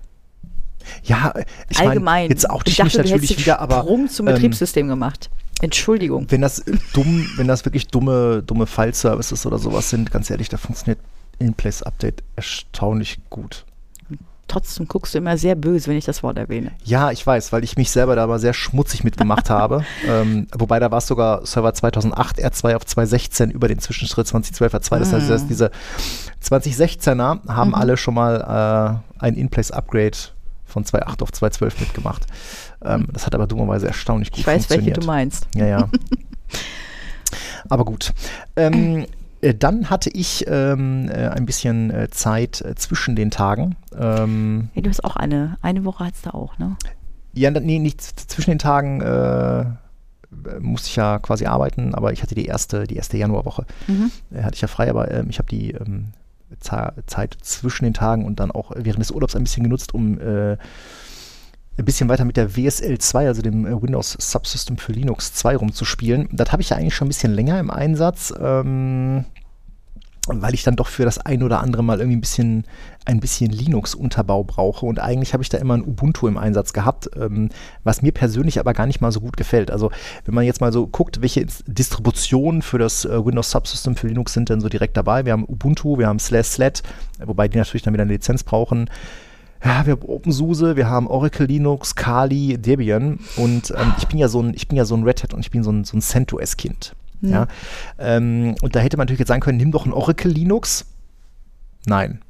Ja, 1.03 1.30
äh, 1.30 1.45
ich 1.68 1.78
mein, 1.78 1.89
Allgemein. 1.89 2.30
jetzt 2.30 2.49
auch 2.49 2.62
ich 2.64 2.76
dachte, 2.76 3.03
du 3.03 3.09
natürlich 3.09 3.39
wieder, 3.39 3.61
aber 3.61 3.82
Sprung 3.82 4.09
zum 4.09 4.28
ähm, 4.28 4.34
Betriebssystem 4.34 4.89
gemacht. 4.89 5.30
Entschuldigung. 5.61 6.26
wenn 6.30 6.43
das 6.43 6.62
dumm, 6.93 7.28
wenn 7.37 7.49
das 7.49 7.64
wirklich 7.64 7.89
dumme, 7.89 8.43
dumme 8.43 8.66
File-Services 8.66 9.47
oder 9.47 9.59
sowas 9.59 9.91
sind, 9.91 10.12
ganz 10.12 10.30
ehrlich, 10.30 10.49
da 10.49 10.59
funktioniert 10.59 11.01
In-Place 11.39 11.82
Update 11.82 12.22
erstaunlich 12.37 13.18
gut. 13.30 13.64
Trotzdem 14.49 14.86
guckst 14.86 15.12
du 15.14 15.18
immer 15.18 15.36
sehr 15.36 15.57
böse, 15.57 15.88
wenn 15.88 15.97
ich 15.97 16.05
das 16.05 16.22
Wort 16.22 16.38
erwähne. 16.38 16.70
Ja, 16.84 17.11
ich 17.11 17.26
weiß, 17.26 17.53
weil 17.53 17.64
ich 17.64 17.76
mich 17.76 17.90
selber 17.90 18.14
da 18.14 18.26
mal 18.26 18.38
sehr 18.38 18.55
schmutzig 18.55 19.03
mitgemacht 19.05 19.51
habe. 19.51 19.84
Ähm, 20.07 20.47
wobei 20.57 20.78
da 20.78 20.90
war 20.90 20.99
es 20.99 21.07
sogar 21.07 21.44
Server 21.47 21.72
2008 21.74 22.38
R2 22.38 22.76
auf 22.76 22.84
2016 22.84 23.51
über 23.51 23.66
den 23.66 23.78
Zwischenschritt 23.80 24.26
2012 24.26 24.74
R2. 24.74 24.99
Das 24.99 25.12
heißt, 25.12 25.28
dass 25.28 25.47
diese 25.47 25.70
2016er 26.44 27.49
haben 27.49 27.74
alle 27.74 27.97
schon 27.97 28.14
mal 28.14 29.01
äh, 29.18 29.24
ein 29.24 29.34
In-Place-Upgrade 29.34 30.16
von 30.64 30.84
2.8 30.84 31.22
auf 31.22 31.30
2.12 31.30 31.80
mitgemacht. 31.80 32.26
Ähm, 32.84 33.09
das 33.12 33.26
hat 33.26 33.34
aber 33.34 33.47
dummerweise 33.47 33.86
erstaunlich 33.88 34.30
gut 34.30 34.40
Ich 34.40 34.47
weiß, 34.47 34.70
welche 34.70 34.84
funktioniert. 34.84 35.03
du 35.03 35.07
meinst. 35.07 35.49
Ja, 35.55 35.66
ja. 35.66 35.88
Aber 37.68 37.84
gut. 37.84 38.12
Ähm, 38.55 38.99
äh, 38.99 39.07
dann 39.55 39.90
hatte 39.90 40.11
ich 40.11 40.44
ähm, 40.49 41.09
äh, 41.09 41.28
ein 41.28 41.47
bisschen 41.47 41.90
äh, 41.90 42.09
Zeit 42.11 42.61
äh, 42.61 42.74
zwischen 42.74 43.16
den 43.16 43.30
Tagen. 43.30 43.76
Ähm, 43.99 44.68
Hey, 44.72 44.82
du 44.82 44.90
hast 44.90 45.05
auch 45.05 45.16
eine, 45.16 45.59
eine 45.62 45.84
Woche 45.84 46.05
hast 46.05 46.26
du 46.26 46.34
auch, 46.34 46.59
ne? 46.59 46.76
ja, 47.32 47.51
nee, 47.51 47.78
nicht 47.78 48.01
zwischen 48.03 48.51
den 48.51 48.59
Tagen 48.59 49.01
äh, 49.03 49.66
musste 50.61 50.88
ich 50.88 50.97
ja 50.97 51.18
quasi 51.18 51.47
arbeiten, 51.47 51.94
aber 51.94 52.12
ich 52.12 52.22
hatte 52.22 52.34
die 52.34 52.47
erste, 52.47 52.86
die 52.86 52.97
erste 52.97 53.16
Januarwoche. 53.16 53.66
Mhm. 53.86 54.11
Äh, 54.32 54.42
hatte 54.42 54.55
ich 54.55 54.62
ja 54.62 54.68
frei, 54.68 54.88
aber 54.90 55.11
ähm, 55.11 55.26
ich 55.28 55.38
habe 55.38 55.49
die 55.49 55.72
ähm, 55.72 56.09
Zeit 56.61 57.36
zwischen 57.40 57.84
den 57.84 57.94
Tagen 57.94 58.24
und 58.24 58.40
dann 58.40 58.51
auch 58.51 58.72
während 58.74 59.01
des 59.01 59.11
Urlaubs 59.11 59.36
ein 59.36 59.42
bisschen 59.42 59.64
genutzt, 59.64 59.94
um 59.94 60.18
äh, 60.20 60.57
ein 61.79 61.85
bisschen 61.85 62.09
weiter 62.09 62.24
mit 62.24 62.37
der 62.37 62.57
WSL 62.57 62.99
2, 62.99 63.27
also 63.27 63.43
dem 63.43 63.66
äh, 63.66 63.83
Windows 63.83 64.16
Subsystem 64.18 64.79
für 64.79 64.93
Linux 64.93 65.35
2 65.35 65.57
rumzuspielen. 65.57 66.29
Das 66.33 66.53
habe 66.53 66.62
ich 66.62 66.70
ja 66.70 66.77
eigentlich 66.77 66.95
schon 66.95 67.07
ein 67.07 67.11
bisschen 67.11 67.35
länger 67.35 67.61
im 67.61 67.70
Einsatz, 67.70 68.33
ähm, 68.41 69.27
weil 70.29 70.55
ich 70.55 70.64
dann 70.64 70.74
doch 70.74 70.89
für 70.89 71.05
das 71.05 71.18
ein 71.18 71.43
oder 71.43 71.61
andere 71.61 71.85
Mal 71.85 72.01
irgendwie 72.01 72.16
ein 72.16 72.20
bisschen, 72.20 72.64
ein 73.05 73.20
bisschen 73.20 73.51
Linux-Unterbau 73.51 74.43
brauche. 74.43 74.87
Und 74.87 74.99
eigentlich 74.99 75.35
habe 75.35 75.43
ich 75.43 75.51
da 75.51 75.59
immer 75.59 75.77
ein 75.77 75.87
Ubuntu 75.87 76.27
im 76.27 76.39
Einsatz 76.39 76.72
gehabt, 76.72 77.11
ähm, 77.14 77.51
was 77.85 78.03
mir 78.03 78.12
persönlich 78.12 78.59
aber 78.59 78.72
gar 78.72 78.87
nicht 78.87 79.01
mal 79.01 79.12
so 79.12 79.20
gut 79.20 79.37
gefällt. 79.37 79.70
Also 79.70 79.91
wenn 80.24 80.35
man 80.35 80.45
jetzt 80.45 80.61
mal 80.61 80.72
so 80.72 80.87
guckt, 80.87 81.20
welche 81.20 81.47
Distributionen 81.66 82.62
für 82.62 82.79
das 82.79 83.05
äh, 83.05 83.24
Windows 83.24 83.51
Subsystem 83.51 83.97
für 83.97 84.09
Linux 84.09 84.33
sind 84.33 84.49
denn 84.49 84.61
so 84.61 84.68
direkt 84.68 84.97
dabei. 84.97 85.27
Wir 85.27 85.33
haben 85.33 85.45
Ubuntu, 85.45 85.99
wir 85.99 86.09
haben 86.09 86.18
Slash 86.18 86.47
Slat, 86.47 86.83
wobei 87.24 87.49
die 87.49 87.59
natürlich 87.59 87.83
dann 87.83 87.95
wieder 87.95 88.03
eine 88.03 88.14
Lizenz 88.14 88.43
brauchen. 88.43 88.89
Ja, 89.65 89.87
wir 89.87 89.93
haben 89.93 90.03
OpenSUSE, 90.03 90.77
wir 90.77 90.89
haben 90.89 91.07
Oracle 91.07 91.47
Linux, 91.47 91.95
Kali, 91.95 92.59
Debian 92.59 93.19
und 93.37 93.73
ähm, 93.77 93.95
ich 93.99 94.07
bin 94.07 94.19
ja 94.19 94.29
so 94.29 94.43
ein, 94.43 94.55
ich 94.55 94.69
bin 94.69 94.77
ja 94.77 94.85
so 94.85 94.97
ein 94.97 95.03
Red 95.03 95.23
Hat 95.23 95.35
und 95.35 95.41
ich 95.41 95.51
bin 95.51 95.63
so 95.63 95.71
ein, 95.71 95.85
so 95.85 95.97
ein 95.97 96.03
CentOS-Kind. 96.03 96.95
Ja. 97.23 97.47
Ähm, 97.99 98.55
und 98.61 98.77
da 98.77 98.81
hätte 98.81 98.97
man 98.97 99.05
natürlich 99.05 99.21
jetzt 99.21 99.29
sagen 99.29 99.41
können, 99.41 99.59
nimm 99.59 99.73
doch 99.73 99.87
ein 99.87 99.93
Oracle 99.93 100.31
Linux. 100.31 100.87
Nein. 101.87 102.21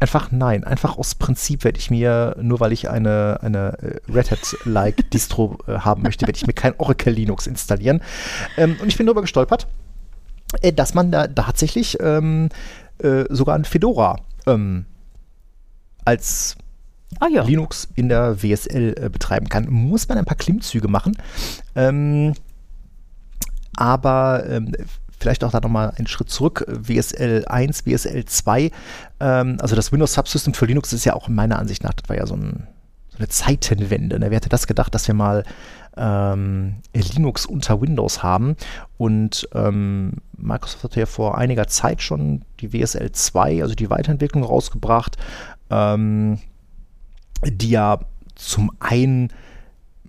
Einfach 0.00 0.32
nein. 0.32 0.64
Einfach 0.64 0.98
aus 0.98 1.14
Prinzip 1.14 1.64
werde 1.64 1.78
ich 1.78 1.90
mir, 1.90 2.36
nur 2.40 2.60
weil 2.60 2.72
ich 2.72 2.88
eine, 2.88 3.38
eine 3.42 3.78
äh, 3.80 4.12
Red 4.12 4.30
Hat-like 4.30 5.10
Distro 5.12 5.58
äh, 5.66 5.78
haben 5.78 6.02
möchte, 6.02 6.26
werde 6.26 6.36
ich 6.36 6.46
mir 6.46 6.52
kein 6.52 6.74
Oracle 6.78 7.12
Linux 7.12 7.46
installieren. 7.46 8.02
Ähm, 8.56 8.76
und 8.80 8.88
ich 8.88 8.96
bin 8.96 9.06
darüber 9.06 9.22
gestolpert, 9.22 9.66
äh, 10.62 10.72
dass 10.72 10.94
man 10.94 11.10
da 11.10 11.26
tatsächlich 11.26 11.98
ähm, 12.00 12.48
äh, 12.98 13.24
sogar 13.30 13.54
ein 13.54 13.64
Fedora 13.64 14.16
ähm, 14.46 14.86
als 16.04 16.56
Ah 17.20 17.28
ja. 17.28 17.42
Linux 17.44 17.88
in 17.94 18.08
der 18.08 18.42
WSL 18.42 18.94
äh, 18.98 19.08
betreiben 19.08 19.48
kann. 19.48 19.68
Muss 19.70 20.08
man 20.08 20.18
ein 20.18 20.24
paar 20.24 20.36
Klimmzüge 20.36 20.88
machen. 20.88 21.16
Ähm, 21.74 22.34
aber 23.76 24.44
ähm, 24.48 24.72
vielleicht 25.18 25.44
auch 25.44 25.50
da 25.50 25.60
nochmal 25.60 25.92
einen 25.96 26.06
Schritt 26.06 26.30
zurück. 26.30 26.64
WSL 26.68 27.44
1, 27.46 27.86
WSL 27.86 28.24
2. 28.24 28.70
Ähm, 29.20 29.56
also 29.60 29.76
das 29.76 29.92
Windows 29.92 30.14
Subsystem 30.14 30.54
für 30.54 30.66
Linux 30.66 30.92
ist 30.92 31.04
ja 31.04 31.14
auch 31.14 31.28
meiner 31.28 31.58
Ansicht 31.58 31.82
nach, 31.82 31.94
das 31.94 32.08
war 32.08 32.16
ja 32.16 32.26
so, 32.26 32.34
ein, 32.34 32.66
so 33.10 33.18
eine 33.18 33.28
Zeitenwende. 33.28 34.18
Ne? 34.18 34.30
Wer 34.30 34.36
hätte 34.36 34.48
das 34.48 34.66
gedacht, 34.66 34.94
dass 34.94 35.06
wir 35.08 35.14
mal 35.14 35.44
ähm, 35.96 36.76
Linux 36.92 37.46
unter 37.46 37.80
Windows 37.80 38.22
haben? 38.22 38.56
Und 38.96 39.48
ähm, 39.54 40.14
Microsoft 40.36 40.84
hatte 40.84 41.00
ja 41.00 41.06
vor 41.06 41.38
einiger 41.38 41.68
Zeit 41.68 42.02
schon 42.02 42.42
die 42.60 42.72
WSL 42.72 43.12
2, 43.12 43.62
also 43.62 43.74
die 43.74 43.90
Weiterentwicklung 43.90 44.42
rausgebracht. 44.42 45.16
Ähm, 45.70 46.38
die 47.44 47.70
ja 47.70 48.00
zum 48.34 48.72
einen 48.80 49.32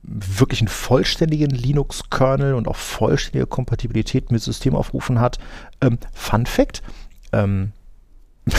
wirklich 0.03 0.61
einen 0.61 0.67
vollständigen 0.67 1.49
Linux-Kernel 1.49 2.53
und 2.53 2.67
auch 2.67 2.75
vollständige 2.75 3.47
Kompatibilität 3.47 4.31
mit 4.31 4.41
Systemaufrufen 4.41 5.19
hat. 5.19 5.39
Ähm, 5.81 5.97
Fun 6.13 6.45
Fact: 6.45 6.83
ähm, 7.31 7.71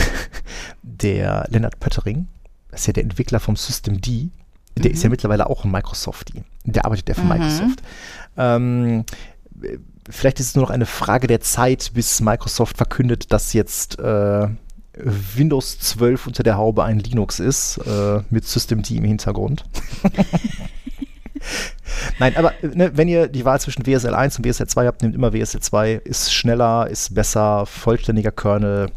der 0.81 1.47
Lennart 1.49 1.79
Pöttering, 1.79 2.27
das 2.71 2.81
ist 2.81 2.87
ja 2.87 2.93
der 2.93 3.03
Entwickler 3.03 3.39
vom 3.39 3.55
System 3.55 4.01
D, 4.01 4.29
der 4.77 4.91
ist 4.91 5.03
ja 5.03 5.09
mittlerweile 5.09 5.49
auch 5.49 5.63
ein 5.63 5.71
Microsoftie. 5.71 6.43
Der 6.65 6.85
arbeitet 6.85 7.09
ja 7.09 7.15
für 7.15 7.21
Mhm. 7.21 7.29
Microsoft. 7.29 7.81
Ähm, 8.37 9.05
vielleicht 10.09 10.39
ist 10.39 10.47
es 10.47 10.55
nur 10.55 10.65
noch 10.65 10.69
eine 10.69 10.85
Frage 10.85 11.27
der 11.27 11.41
Zeit, 11.41 11.91
bis 11.93 12.21
Microsoft 12.21 12.77
verkündet, 12.77 13.31
dass 13.33 13.53
jetzt 13.53 13.99
äh, 13.99 14.47
Windows 15.35 15.79
12 15.79 16.27
unter 16.27 16.43
der 16.43 16.57
Haube 16.57 16.83
ein 16.83 16.99
Linux 16.99 17.39
ist, 17.39 17.77
äh, 17.77 18.21
mit 18.29 18.45
Systemd 18.45 18.89
im 18.91 19.03
Hintergrund. 19.03 19.63
Nein, 22.19 22.35
aber 22.35 22.53
ne, 22.61 22.91
wenn 22.95 23.07
ihr 23.07 23.27
die 23.27 23.45
Wahl 23.45 23.59
zwischen 23.59 23.85
WSL 23.85 24.13
1 24.13 24.37
und 24.37 24.45
WSL 24.45 24.67
2 24.67 24.87
habt, 24.87 25.01
nehmt 25.01 25.15
immer 25.15 25.33
WSL 25.33 25.61
2. 25.61 25.93
Ist 25.93 26.33
schneller, 26.33 26.87
ist 26.89 27.13
besser, 27.13 27.65
vollständiger 27.65 28.31
Kernel, 28.31 28.89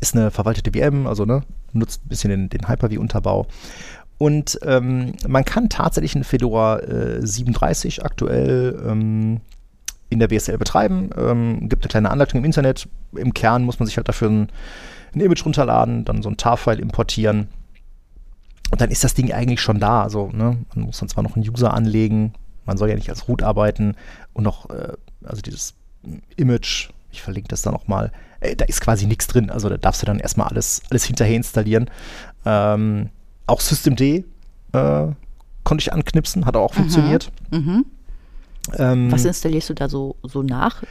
ist 0.00 0.14
eine 0.14 0.30
verwaltete 0.30 0.78
VM, 0.78 1.06
also 1.06 1.24
ne, 1.24 1.42
nutzt 1.72 2.04
ein 2.04 2.08
bisschen 2.08 2.30
den, 2.30 2.48
den 2.48 2.68
Hyper-V-Unterbau. 2.68 3.46
Und 4.18 4.58
ähm, 4.62 5.12
man 5.26 5.44
kann 5.44 5.68
tatsächlich 5.68 6.14
einen 6.14 6.24
Fedora 6.24 6.78
äh, 6.80 7.26
37 7.26 8.04
aktuell 8.04 8.82
ähm, 8.86 9.40
in 10.08 10.18
der 10.18 10.30
WSL 10.30 10.58
betreiben. 10.58 11.10
Ähm, 11.16 11.68
gibt 11.68 11.82
eine 11.82 11.90
kleine 11.90 12.10
Anleitung 12.10 12.38
im 12.38 12.44
Internet. 12.44 12.88
Im 13.14 13.34
Kern 13.34 13.64
muss 13.64 13.78
man 13.78 13.86
sich 13.86 13.96
halt 13.96 14.08
dafür 14.08 14.30
ein, 14.30 14.48
ein 15.14 15.20
Image 15.20 15.44
runterladen, 15.44 16.04
dann 16.04 16.22
so 16.22 16.28
ein 16.28 16.36
TAR-File 16.36 16.80
importieren. 16.80 17.48
Und 18.70 18.80
dann 18.80 18.90
ist 18.90 19.04
das 19.04 19.14
Ding 19.14 19.32
eigentlich 19.32 19.60
schon 19.60 19.78
da. 19.78 20.02
Also, 20.02 20.30
ne, 20.32 20.58
man 20.74 20.84
muss 20.84 20.98
dann 20.98 21.08
zwar 21.08 21.22
noch 21.22 21.36
einen 21.36 21.48
User 21.48 21.72
anlegen, 21.72 22.34
man 22.64 22.76
soll 22.76 22.88
ja 22.88 22.96
nicht 22.96 23.08
als 23.08 23.28
Root 23.28 23.42
arbeiten 23.42 23.94
und 24.32 24.44
noch, 24.44 24.70
äh, 24.70 24.92
also 25.24 25.40
dieses 25.40 25.74
Image, 26.36 26.90
ich 27.12 27.22
verlinke 27.22 27.48
das 27.48 27.62
da 27.62 27.70
nochmal, 27.70 28.12
äh, 28.40 28.56
da 28.56 28.64
ist 28.64 28.80
quasi 28.80 29.06
nichts 29.06 29.26
drin. 29.26 29.50
Also 29.50 29.68
da 29.68 29.76
darfst 29.76 30.02
du 30.02 30.06
dann 30.06 30.18
erstmal 30.18 30.48
alles, 30.48 30.82
alles 30.90 31.04
hinterher 31.04 31.36
installieren. 31.36 31.88
Ähm, 32.44 33.10
auch 33.46 33.60
Systemd 33.60 34.00
äh, 34.00 34.22
konnte 34.72 35.82
ich 35.82 35.92
anknipsen, 35.92 36.44
hat 36.44 36.56
auch 36.56 36.74
funktioniert. 36.74 37.30
Mhm. 37.50 37.86
Ähm, 38.76 39.10
Was 39.12 39.24
installierst 39.24 39.70
du 39.70 39.74
da 39.74 39.88
so, 39.88 40.16
so 40.22 40.42
nach? 40.42 40.82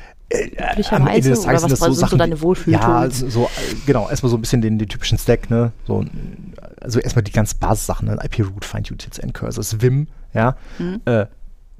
am 0.92 1.08
Ende 1.08 1.30
des 1.30 1.42
Tages 1.42 1.62
was 1.62 1.62
sind 1.62 1.72
das 1.72 1.80
so 1.80 1.86
sind 1.86 1.94
so 1.96 2.00
Sachen, 2.02 2.18
deine 2.18 2.42
Wohlfühltools? 2.42 3.22
Ja, 3.22 3.30
so, 3.30 3.44
äh, 3.46 3.76
genau, 3.86 4.10
erstmal 4.10 4.30
so 4.32 4.38
ein 4.38 4.42
bisschen 4.42 4.62
den, 4.62 4.80
den 4.80 4.90
typischen 4.90 5.18
Stack, 5.18 5.50
ne? 5.50 5.72
So, 5.86 6.02
ein- 6.02 6.54
also 6.82 7.00
erstmal 7.00 7.24
die 7.24 7.32
ganz 7.32 7.54
Basissachen, 7.54 8.08
ne? 8.08 8.18
IP-Root, 8.24 8.66
Find-Utils, 8.66 9.20
End-Cursors, 9.20 9.82
Vim, 9.82 10.08
ja, 10.34 10.56
Mhm. 10.80 11.02
äh, 11.06 11.26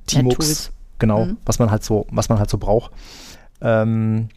Tmux, 0.08 0.36
Tools. 0.36 0.72
genau, 1.00 1.26
Mhm. 1.26 1.38
was 1.46 1.58
man 1.60 1.72
halt 1.72 1.84
so, 1.84 2.06
was 2.12 2.30
man 2.30 2.38
halt 2.38 2.50
so 2.50 2.58
braucht. 2.60 2.92
Ähm, 3.62 4.30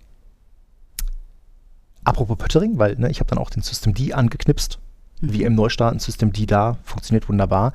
apropos 2.04 2.36
Pöttering, 2.38 2.78
weil 2.78 2.94
ne, 2.96 3.10
ich 3.10 3.20
habe 3.20 3.28
dann 3.28 3.38
auch 3.38 3.50
den 3.50 3.62
Systemd 3.62 4.00
angeknipst, 4.14 4.78
Mhm. 5.20 5.30
VM 5.32 5.54
Neustarten, 5.54 5.98
Systemd 5.98 6.50
da, 6.50 6.78
funktioniert 6.84 7.28
wunderbar. 7.28 7.72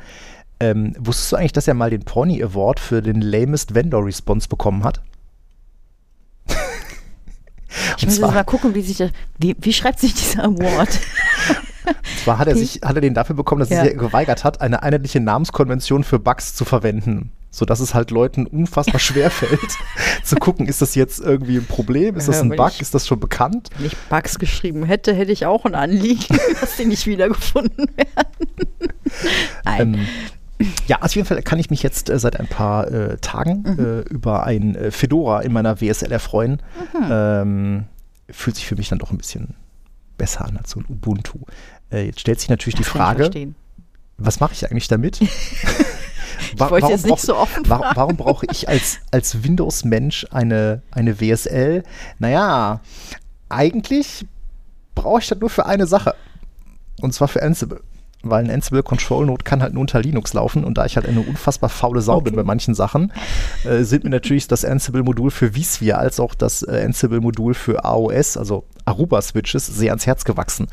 Ähm, 0.63 0.95
wusstest 0.99 1.31
du 1.31 1.35
eigentlich, 1.35 1.51
dass 1.51 1.67
er 1.67 1.73
mal 1.73 1.89
den 1.89 2.03
Pony 2.05 2.41
Award 2.41 2.79
für 2.79 3.01
den 3.01 3.19
lamest 3.21 3.75
Vendor 3.75 4.05
Response 4.05 4.47
bekommen 4.47 4.83
hat? 4.83 5.01
Ich 7.97 8.03
Und 8.03 8.09
muss 8.09 8.17
jetzt 8.17 8.21
mal 8.21 8.43
gucken, 8.43 8.75
wie 8.75 8.81
sich 8.81 8.97
das, 8.97 9.11
wie, 9.39 9.55
wie 9.59 9.73
schreibt 9.73 9.99
sich 9.99 10.13
dieser 10.13 10.43
Award? 10.45 10.89
Zwar 12.23 12.37
hat 12.37 12.47
er 12.47 12.55
sich, 12.55 12.81
hat 12.83 12.95
er 12.95 13.01
den 13.01 13.13
dafür 13.13 13.35
bekommen, 13.35 13.59
dass 13.59 13.69
Ja. 13.69 13.79
er 13.79 13.85
sich 13.89 13.97
geweigert 13.97 14.43
hat, 14.43 14.61
eine 14.61 14.83
einheitliche 14.83 15.19
Namenskonvention 15.19 16.03
für 16.03 16.19
Bugs 16.19 16.55
zu 16.55 16.65
verwenden. 16.65 17.31
Sodass 17.49 17.79
es 17.81 17.93
halt 17.93 18.09
Leuten 18.11 18.47
unfassbar 18.47 18.99
schwer 18.99 19.29
fällt, 19.29 19.59
zu 20.23 20.35
gucken, 20.37 20.65
ist 20.67 20.81
das 20.81 20.95
jetzt 20.95 21.19
irgendwie 21.19 21.57
ein 21.57 21.65
Problem? 21.65 22.15
Ist 22.15 22.27
das 22.27 22.41
ein 22.41 22.49
Bug? 22.49 22.69
ich- 22.69 22.81
Ist 22.81 22.93
das 22.95 23.05
schon 23.05 23.19
bekannt? 23.19 23.69
Wenn 23.77 23.87
ich 23.87 23.97
Bugs 24.09 24.39
geschrieben 24.39 24.85
hätte, 24.85 25.13
hätte 25.13 25.31
ich 25.31 25.45
auch 25.45 25.65
ein 25.65 25.75
Anliegen, 25.75 26.37
dass 26.61 26.77
die 26.77 26.85
nicht 26.85 27.05
wiedergefunden 27.05 27.87
werden. 27.95 28.47
Nein. 29.65 29.93
Ähm, 29.95 30.07
ja, 30.87 31.01
auf 31.01 31.15
jeden 31.15 31.27
Fall 31.27 31.41
kann 31.41 31.59
ich 31.59 31.69
mich 31.69 31.83
jetzt 31.83 32.09
äh, 32.09 32.19
seit 32.19 32.39
ein 32.39 32.47
paar 32.47 32.87
äh, 32.91 33.17
Tagen 33.17 33.63
Mhm. 33.63 33.79
äh, 33.79 33.99
über 34.13 34.43
ein 34.43 34.75
äh, 34.75 34.91
Fedora 34.91 35.41
in 35.41 35.53
meiner 35.53 35.81
WSL 35.81 36.11
erfreuen. 36.11 36.61
Mhm. 36.93 37.07
Ähm, 37.09 37.83
fühlt 38.29 38.55
sich 38.55 38.65
für 38.67 38.75
mich 38.75 38.89
dann 38.89 38.99
doch 38.99 39.11
ein 39.11 39.17
bisschen 39.17 39.55
besser 40.17 40.45
an 40.45 40.57
als 40.57 40.71
so 40.71 40.79
ein 40.79 40.85
Ubuntu. 40.89 41.39
Äh, 41.91 42.05
jetzt 42.05 42.19
stellt 42.21 42.39
sich 42.39 42.49
natürlich 42.49 42.75
Das 42.75 42.85
die 42.85 42.89
Frage, 42.91 43.29
was 44.17 44.39
mache 44.39 44.53
ich 44.53 44.69
eigentlich 44.69 44.87
damit? 44.87 45.19
Ich 46.55 46.59
wollte 46.59 46.87
jetzt 46.87 47.05
nicht 47.05 47.21
so 47.21 47.35
offen 47.35 47.63
Warum, 47.67 47.85
warum 47.95 48.17
brauche 48.17 48.45
ich 48.51 48.67
als, 48.69 48.99
als 49.11 49.43
Windows-Mensch 49.43 50.27
eine, 50.31 50.81
eine 50.91 51.19
WSL? 51.19 51.83
Naja, 52.19 52.81
eigentlich 53.49 54.25
brauche 54.93 55.19
ich 55.21 55.27
das 55.27 55.39
nur 55.39 55.49
für 55.49 55.65
eine 55.65 55.87
Sache. 55.87 56.15
Und 57.01 57.13
zwar 57.13 57.27
für 57.27 57.41
Ansible. 57.41 57.81
Weil 58.25 58.45
ein 58.45 58.49
Ansible 58.49 58.83
Control 58.83 59.25
Node 59.25 59.43
kann 59.43 59.61
halt 59.61 59.73
nur 59.73 59.81
unter 59.81 60.01
Linux 60.01 60.33
laufen 60.33 60.63
und 60.63 60.77
da 60.77 60.85
ich 60.85 60.95
halt 60.95 61.07
eine 61.07 61.19
unfassbar 61.19 61.69
faule 61.69 62.01
Sau 62.01 62.21
bin 62.21 62.33
Okay. 62.33 62.41
bei 62.41 62.43
manchen 62.45 62.73
Sachen, 62.73 63.11
äh, 63.65 63.83
sind 63.83 64.05
mir 64.05 64.09
natürlich 64.09 64.47
das 64.47 64.63
Ansible-Modul 64.63 65.29
für 65.29 65.51
vSphere 65.51 65.97
als 65.97 66.21
auch 66.21 66.33
das 66.33 66.63
äh, 66.63 66.83
Ansible-Modul 66.85 67.53
für 67.53 67.83
AOS, 67.83 68.37
also 68.37 68.63
Aruba-Switches, 68.85 69.67
sehr 69.67 69.91
ans 69.91 70.05
Herz 70.05 70.23
gewachsen. 70.23 70.67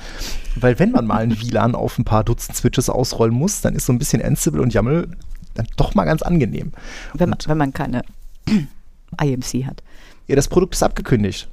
Weil 0.55 0.79
wenn 0.79 0.93
man 0.93 1.07
mal 1.07 1.19
ein 1.25 1.41
WLAN 1.43 1.75
auf 1.75 1.99
ein 1.99 2.05
paar 2.05 2.23
Dutzend 2.23 2.57
Switches 2.57 2.89
ausrollen 2.89 3.35
muss, 3.35 3.61
dann 3.63 3.75
ist 3.75 3.87
so 3.87 3.93
ein 3.93 3.99
bisschen 3.99 4.23
Ansible 4.23 4.63
und 4.63 4.73
YAML 4.73 5.09
dann 5.55 5.67
doch 5.77 5.97
mal 5.97 6.05
ganz 6.05 6.23
angenehm. 6.23 6.71
Wenn 7.15 7.31
man, 7.31 7.39
wenn 7.47 7.59
man 7.59 7.73
keine 7.73 8.03
IMC 9.21 9.67
hat. 9.67 9.83
Ja, 10.29 10.37
das 10.37 10.47
Produkt 10.49 10.75
ist 10.75 10.83
abgekündigt. 10.85 11.49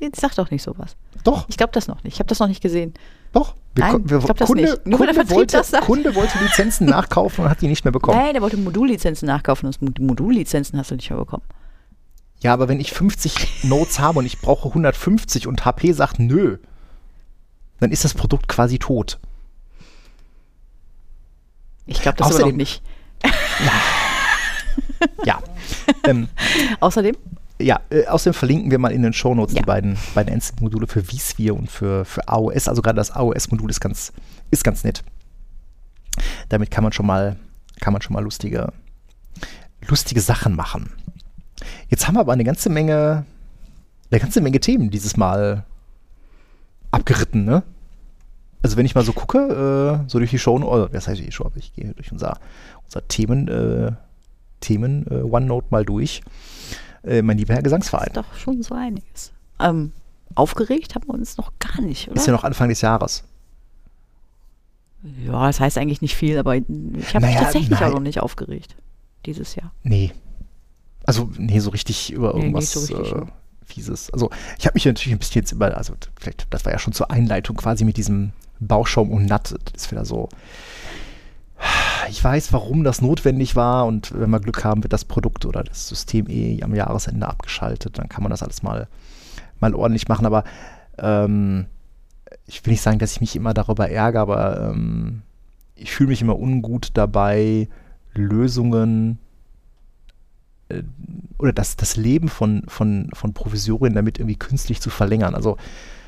Jetzt 0.00 0.20
sag 0.20 0.34
doch 0.34 0.50
nicht 0.50 0.62
sowas. 0.62 0.96
Doch, 1.24 1.46
Ich 1.48 1.56
glaube 1.58 1.72
das 1.74 1.86
noch 1.86 2.02
nicht. 2.02 2.14
Ich 2.14 2.18
habe 2.20 2.28
das 2.28 2.38
noch 2.38 2.48
nicht 2.48 2.62
gesehen. 2.62 2.94
Doch. 3.32 3.54
Wir, 3.74 3.84
Nein, 3.86 4.10
wir, 4.10 4.18
ich 4.18 4.24
glaub 4.24 4.36
das 4.36 4.46
Kunde, 4.48 4.62
nicht. 4.64 4.86
Nur 4.86 4.98
Kunde, 4.98 5.30
wollte. 5.30 5.62
Kunde 5.80 6.14
wollte 6.14 6.38
Lizenzen 6.42 6.86
nachkaufen 6.90 7.44
und 7.44 7.50
hat 7.50 7.62
die 7.62 7.68
nicht 7.68 7.84
mehr 7.84 7.92
bekommen. 7.92 8.18
Nein, 8.18 8.34
der 8.34 8.42
wollte 8.42 8.58
Modullizenzen 8.58 9.26
nachkaufen 9.26 9.66
und 9.80 9.96
die 9.98 10.02
Modullizenzen 10.02 10.78
hast 10.78 10.90
du 10.90 10.94
nicht 10.96 11.08
mehr 11.08 11.18
bekommen. 11.18 11.42
Ja, 12.40 12.52
aber 12.52 12.68
wenn 12.68 12.80
ich 12.80 12.92
50 12.92 13.64
Nodes 13.64 13.98
habe 13.98 14.18
und 14.18 14.26
ich 14.26 14.40
brauche 14.40 14.68
150 14.68 15.46
und 15.46 15.64
HP 15.64 15.92
sagt 15.92 16.18
nö, 16.18 16.58
dann 17.80 17.90
ist 17.92 18.04
das 18.04 18.12
Produkt 18.14 18.46
quasi 18.48 18.78
tot. 18.78 19.18
Ich 21.86 22.00
glaube 22.02 22.18
das 22.18 22.34
aber 22.34 22.44
Außerdem- 22.46 22.52
nicht. 22.56 22.82
Ja. 25.24 25.40
ähm, 26.04 26.28
Außerdem, 26.80 27.16
ja, 27.62 27.80
äh, 27.90 28.06
außerdem 28.06 28.34
verlinken 28.34 28.70
wir 28.70 28.78
mal 28.78 28.92
in 28.92 29.02
den 29.02 29.12
Shownotes 29.12 29.54
Ja. 29.54 29.60
die 29.60 29.66
beiden, 29.66 29.96
beiden 30.14 30.34
Ansible-Module 30.34 30.86
für 30.86 31.02
vSphere 31.02 31.54
und 31.54 31.70
für, 31.70 32.04
für 32.04 32.26
AOS. 32.28 32.68
Also 32.68 32.82
gerade 32.82 32.96
das 32.96 33.10
AOS-Modul 33.10 33.70
ist 33.70 33.80
ganz, 33.80 34.12
ist 34.50 34.64
ganz 34.64 34.84
nett. 34.84 35.02
Damit 36.48 36.70
kann 36.70 36.84
man 36.84 36.92
schon 36.92 37.06
mal, 37.06 37.36
kann 37.80 37.92
man 37.92 38.02
schon 38.02 38.12
mal 38.14 38.22
lustige, 38.22 38.72
lustige 39.88 40.20
Sachen 40.20 40.54
machen. 40.54 40.90
Jetzt 41.88 42.06
haben 42.06 42.14
wir 42.14 42.20
aber 42.20 42.32
eine 42.32 42.44
ganze 42.44 42.70
Menge, 42.70 43.24
eine 44.10 44.20
ganze 44.20 44.40
Menge 44.40 44.60
Themen 44.60 44.90
dieses 44.90 45.16
Mal 45.16 45.64
abgeritten, 46.90 47.44
ne? 47.44 47.62
Also 48.62 48.76
wenn 48.76 48.86
ich 48.86 48.94
mal 48.94 49.04
so 49.04 49.12
gucke, 49.12 50.02
äh, 50.04 50.08
so 50.08 50.18
durch 50.18 50.30
die 50.30 50.38
Show, 50.38 50.56
oder 50.56 50.92
was 50.92 51.08
heißt 51.08 51.20
die 51.20 51.32
Show, 51.32 51.44
aber 51.44 51.56
ich 51.56 51.74
gehe 51.74 51.92
durch 51.94 52.12
unser, 52.12 52.38
unser 52.84 53.06
Themen, 53.08 53.48
äh, 53.48 53.92
Themen 54.60 55.04
äh, 55.10 55.22
OneNote 55.22 55.66
mal 55.70 55.84
durch. 55.84 56.22
Äh, 57.04 57.22
mein 57.22 57.38
lieber 57.38 57.54
Herr 57.54 57.62
Gesangsverein. 57.62 58.08
ist 58.08 58.16
doch 58.16 58.34
schon 58.36 58.62
so 58.62 58.74
einiges. 58.74 59.32
Ähm, 59.60 59.92
aufgeregt 60.34 60.94
haben 60.94 61.06
wir 61.08 61.14
uns 61.14 61.36
noch 61.36 61.52
gar 61.58 61.80
nicht, 61.80 62.08
oder? 62.08 62.16
Ist 62.16 62.26
ja 62.26 62.32
noch 62.32 62.44
Anfang 62.44 62.68
des 62.68 62.80
Jahres. 62.80 63.24
Ja, 65.24 65.46
das 65.48 65.58
heißt 65.58 65.78
eigentlich 65.78 66.00
nicht 66.00 66.14
viel, 66.14 66.38
aber 66.38 66.54
ich 66.56 66.62
habe 66.62 66.72
mich 66.96 67.12
Naja, 67.14 67.40
tatsächlich 67.40 67.70
nein. 67.80 67.90
auch 67.90 67.94
noch 67.94 68.00
nicht 68.00 68.20
aufgeregt. 68.20 68.76
Dieses 69.26 69.56
Jahr. 69.56 69.72
Nee. 69.82 70.12
Also, 71.04 71.28
nee, 71.36 71.58
so 71.58 71.70
richtig 71.70 72.12
über 72.12 72.34
Nee, 72.34 72.40
irgendwas 72.42 72.74
nicht 72.76 72.86
so 72.86 72.96
richtig, 72.96 73.12
äh? 73.16 73.26
Fieses. 73.64 74.10
Also, 74.12 74.30
ich 74.58 74.66
habe 74.66 74.74
mich 74.74 74.84
natürlich 74.84 75.12
ein 75.12 75.18
bisschen 75.18 75.42
jetzt 75.42 75.52
über, 75.52 75.76
also, 75.76 75.94
vielleicht, 76.20 76.46
das 76.50 76.64
war 76.64 76.72
ja 76.72 76.78
schon 76.78 76.92
zur 76.92 77.10
Einleitung 77.10 77.56
quasi 77.56 77.84
mit 77.84 77.96
diesem 77.96 78.32
Bauschaum 78.60 79.10
und 79.10 79.26
Natt. 79.26 79.52
Das 79.72 79.84
ist 79.84 79.90
wieder 79.90 80.04
so. 80.04 80.28
Ich 82.12 82.22
weiß, 82.22 82.52
warum 82.52 82.84
das 82.84 83.00
notwendig 83.00 83.56
war 83.56 83.86
und 83.86 84.12
wenn 84.14 84.28
wir 84.28 84.38
Glück 84.38 84.64
haben, 84.64 84.84
wird 84.84 84.92
das 84.92 85.06
Produkt 85.06 85.46
oder 85.46 85.64
das 85.64 85.88
System 85.88 86.26
eh 86.28 86.62
am 86.62 86.74
Jahresende 86.74 87.26
abgeschaltet. 87.26 87.96
Dann 87.96 88.10
kann 88.10 88.22
man 88.22 88.28
das 88.28 88.42
alles 88.42 88.62
mal, 88.62 88.86
mal 89.60 89.74
ordentlich 89.74 90.08
machen. 90.08 90.26
Aber 90.26 90.44
ähm, 90.98 91.64
ich 92.46 92.66
will 92.66 92.72
nicht 92.72 92.82
sagen, 92.82 92.98
dass 92.98 93.12
ich 93.12 93.22
mich 93.22 93.34
immer 93.34 93.54
darüber 93.54 93.88
ärgere, 93.88 94.20
aber 94.20 94.60
ähm, 94.60 95.22
ich 95.74 95.90
fühle 95.90 96.10
mich 96.10 96.20
immer 96.20 96.38
ungut 96.38 96.90
dabei, 96.92 97.70
Lösungen 98.12 99.18
äh, 100.68 100.82
oder 101.38 101.54
das, 101.54 101.76
das 101.76 101.96
Leben 101.96 102.28
von, 102.28 102.64
von, 102.68 103.08
von 103.14 103.32
Provisorien 103.32 103.94
damit 103.94 104.18
irgendwie 104.18 104.36
künstlich 104.36 104.82
zu 104.82 104.90
verlängern. 104.90 105.34
Also 105.34 105.56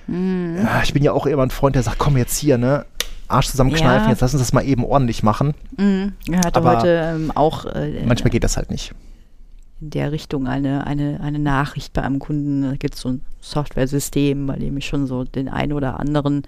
ja, 0.06 0.82
ich 0.82 0.92
bin 0.92 1.02
ja 1.02 1.12
auch 1.12 1.24
immer 1.24 1.44
ein 1.44 1.50
Freund, 1.50 1.76
der 1.76 1.82
sagt, 1.82 1.98
komm 1.98 2.18
jetzt 2.18 2.36
hier, 2.36 2.58
ne? 2.58 2.84
Arsch 3.28 3.48
zusammenkneifen, 3.48 4.04
Ja. 4.04 4.10
jetzt 4.10 4.20
lass 4.20 4.34
uns 4.34 4.42
das 4.42 4.52
mal 4.52 4.62
eben 4.64 4.84
ordentlich 4.84 5.22
machen. 5.22 5.54
Mhm. 5.76 6.12
Er 6.30 6.38
hatte 6.38 6.56
Aber 6.60 6.78
heute 6.78 6.88
ähm, 7.16 7.32
auch. 7.34 7.64
Äh, 7.66 8.04
Manchmal 8.06 8.30
geht 8.30 8.44
das 8.44 8.56
halt 8.56 8.70
nicht. 8.70 8.92
in 9.80 9.90
der 9.90 10.12
Richtung 10.12 10.46
eine, 10.46 10.86
eine, 10.86 11.20
eine 11.20 11.38
Nachricht 11.38 11.92
bei 11.92 12.02
einem 12.02 12.18
Kunden. 12.18 12.62
Da 12.62 12.76
gibt 12.76 12.94
es 12.94 13.00
so 13.00 13.10
ein 13.10 13.22
Software-System, 13.40 14.46
bei 14.46 14.56
dem 14.56 14.76
ich 14.76 14.86
schon 14.86 15.06
so 15.06 15.24
den 15.24 15.48
einen 15.48 15.72
oder 15.72 15.98
anderen, 16.00 16.42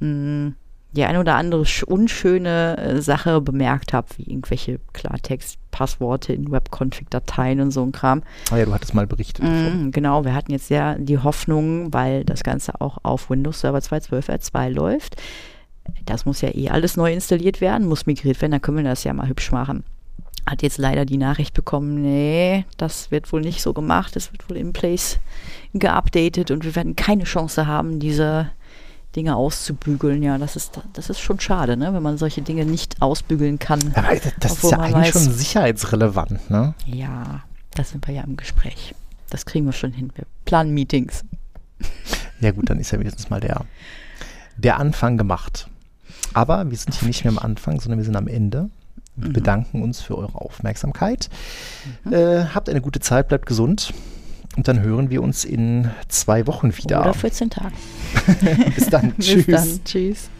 mh, 0.00 0.52
die 0.92 1.04
eine 1.04 1.18
oder 1.18 1.34
andere 1.34 1.64
unschöne 1.86 2.76
äh, 2.78 3.02
Sache 3.02 3.40
bemerkt 3.40 3.92
habe, 3.92 4.06
wie 4.16 4.30
irgendwelche 4.30 4.78
Klartext-Passworte 4.92 6.32
in 6.32 6.50
Webconfig-Dateien 6.52 7.60
und 7.60 7.70
so 7.72 7.82
ein 7.82 7.90
Kram. 7.92 8.22
Ah 8.52 8.56
ja, 8.58 8.64
du 8.64 8.72
hattest 8.72 8.94
mal 8.94 9.06
berichtet. 9.06 9.44
Mm, 9.44 9.90
genau, 9.90 10.24
wir 10.24 10.34
hatten 10.34 10.52
jetzt 10.52 10.70
ja 10.70 10.94
die 10.96 11.18
Hoffnung, 11.18 11.92
weil 11.92 12.24
das 12.24 12.44
Ganze 12.44 12.80
auch 12.80 12.98
auf 13.02 13.28
Windows 13.28 13.60
Server 13.60 13.78
2.12 13.78 14.28
R2 14.52 14.68
läuft. 14.70 15.16
Das 16.06 16.26
muss 16.26 16.40
ja 16.40 16.54
eh 16.54 16.68
alles 16.68 16.96
neu 16.96 17.12
installiert 17.12 17.60
werden, 17.60 17.88
muss 17.88 18.06
migriert 18.06 18.40
werden, 18.40 18.52
dann 18.52 18.62
können 18.62 18.78
wir 18.78 18.84
das 18.84 19.04
ja 19.04 19.12
mal 19.12 19.28
hübsch 19.28 19.52
machen 19.52 19.84
hat 20.46 20.62
jetzt 20.62 20.78
leider 20.78 21.04
die 21.04 21.16
Nachricht 21.16 21.54
bekommen, 21.54 22.02
nee, 22.02 22.66
das 22.76 23.10
wird 23.10 23.32
wohl 23.32 23.40
nicht 23.40 23.62
so 23.62 23.72
gemacht, 23.72 24.14
es 24.16 24.30
wird 24.32 24.48
wohl 24.50 24.56
in 24.56 24.72
place 24.72 25.18
geupdatet 25.72 26.50
und 26.50 26.64
wir 26.64 26.76
werden 26.76 26.96
keine 26.96 27.24
Chance 27.24 27.66
haben, 27.66 27.98
diese 27.98 28.50
Dinge 29.16 29.36
auszubügeln. 29.36 30.22
Ja, 30.22 30.38
das 30.38 30.56
ist, 30.56 30.80
das 30.92 31.08
ist 31.08 31.20
schon 31.20 31.40
schade, 31.40 31.76
ne? 31.76 31.94
wenn 31.94 32.02
man 32.02 32.18
solche 32.18 32.42
Dinge 32.42 32.64
nicht 32.64 33.00
ausbügeln 33.00 33.58
kann. 33.58 33.80
Aber 33.94 34.08
das 34.40 34.62
ist 34.62 34.70
ja 34.70 34.78
eigentlich 34.78 35.14
weiß, 35.14 35.24
schon 35.24 35.32
sicherheitsrelevant, 35.32 36.50
ne? 36.50 36.74
Ja, 36.86 37.42
da 37.74 37.84
sind 37.84 38.06
wir 38.06 38.14
ja 38.14 38.22
im 38.22 38.36
Gespräch. 38.36 38.94
Das 39.30 39.46
kriegen 39.46 39.66
wir 39.66 39.72
schon 39.72 39.92
hin. 39.92 40.12
Wir 40.14 40.26
planen 40.44 40.74
Meetings. 40.74 41.24
Ja 42.40 42.50
gut, 42.50 42.68
dann 42.68 42.78
ist 42.78 42.90
ja 42.90 43.00
wenigstens 43.00 43.30
mal 43.30 43.40
der, 43.40 43.64
der 44.56 44.78
Anfang 44.78 45.16
gemacht. 45.16 45.68
Aber 46.34 46.70
wir 46.70 46.76
sind 46.76 46.94
hier 46.94 47.08
nicht 47.08 47.24
mehr 47.24 47.32
am 47.32 47.38
Anfang, 47.38 47.80
sondern 47.80 47.98
wir 47.98 48.04
sind 48.04 48.16
am 48.16 48.28
Ende. 48.28 48.68
Wir 49.16 49.28
mhm. 49.28 49.32
bedanken 49.32 49.82
uns 49.82 50.00
für 50.00 50.18
eure 50.18 50.34
Aufmerksamkeit. 50.34 51.30
Mhm. 52.04 52.12
Äh, 52.12 52.44
habt 52.54 52.68
eine 52.68 52.80
gute 52.80 53.00
Zeit, 53.00 53.28
bleibt 53.28 53.46
gesund. 53.46 53.94
Und 54.56 54.68
dann 54.68 54.82
hören 54.82 55.10
wir 55.10 55.22
uns 55.22 55.44
in 55.44 55.90
zwei 56.08 56.46
Wochen 56.46 56.76
wieder. 56.76 57.00
Oder 57.00 57.14
14 57.14 57.50
Tagen. 57.50 57.74
Bis 58.74 58.88
dann. 58.88 59.12
Bis 59.12 59.26
Tschüss. 59.26 59.46
Bis 59.46 59.54
dann. 59.54 59.84
Tschüss. 59.84 60.30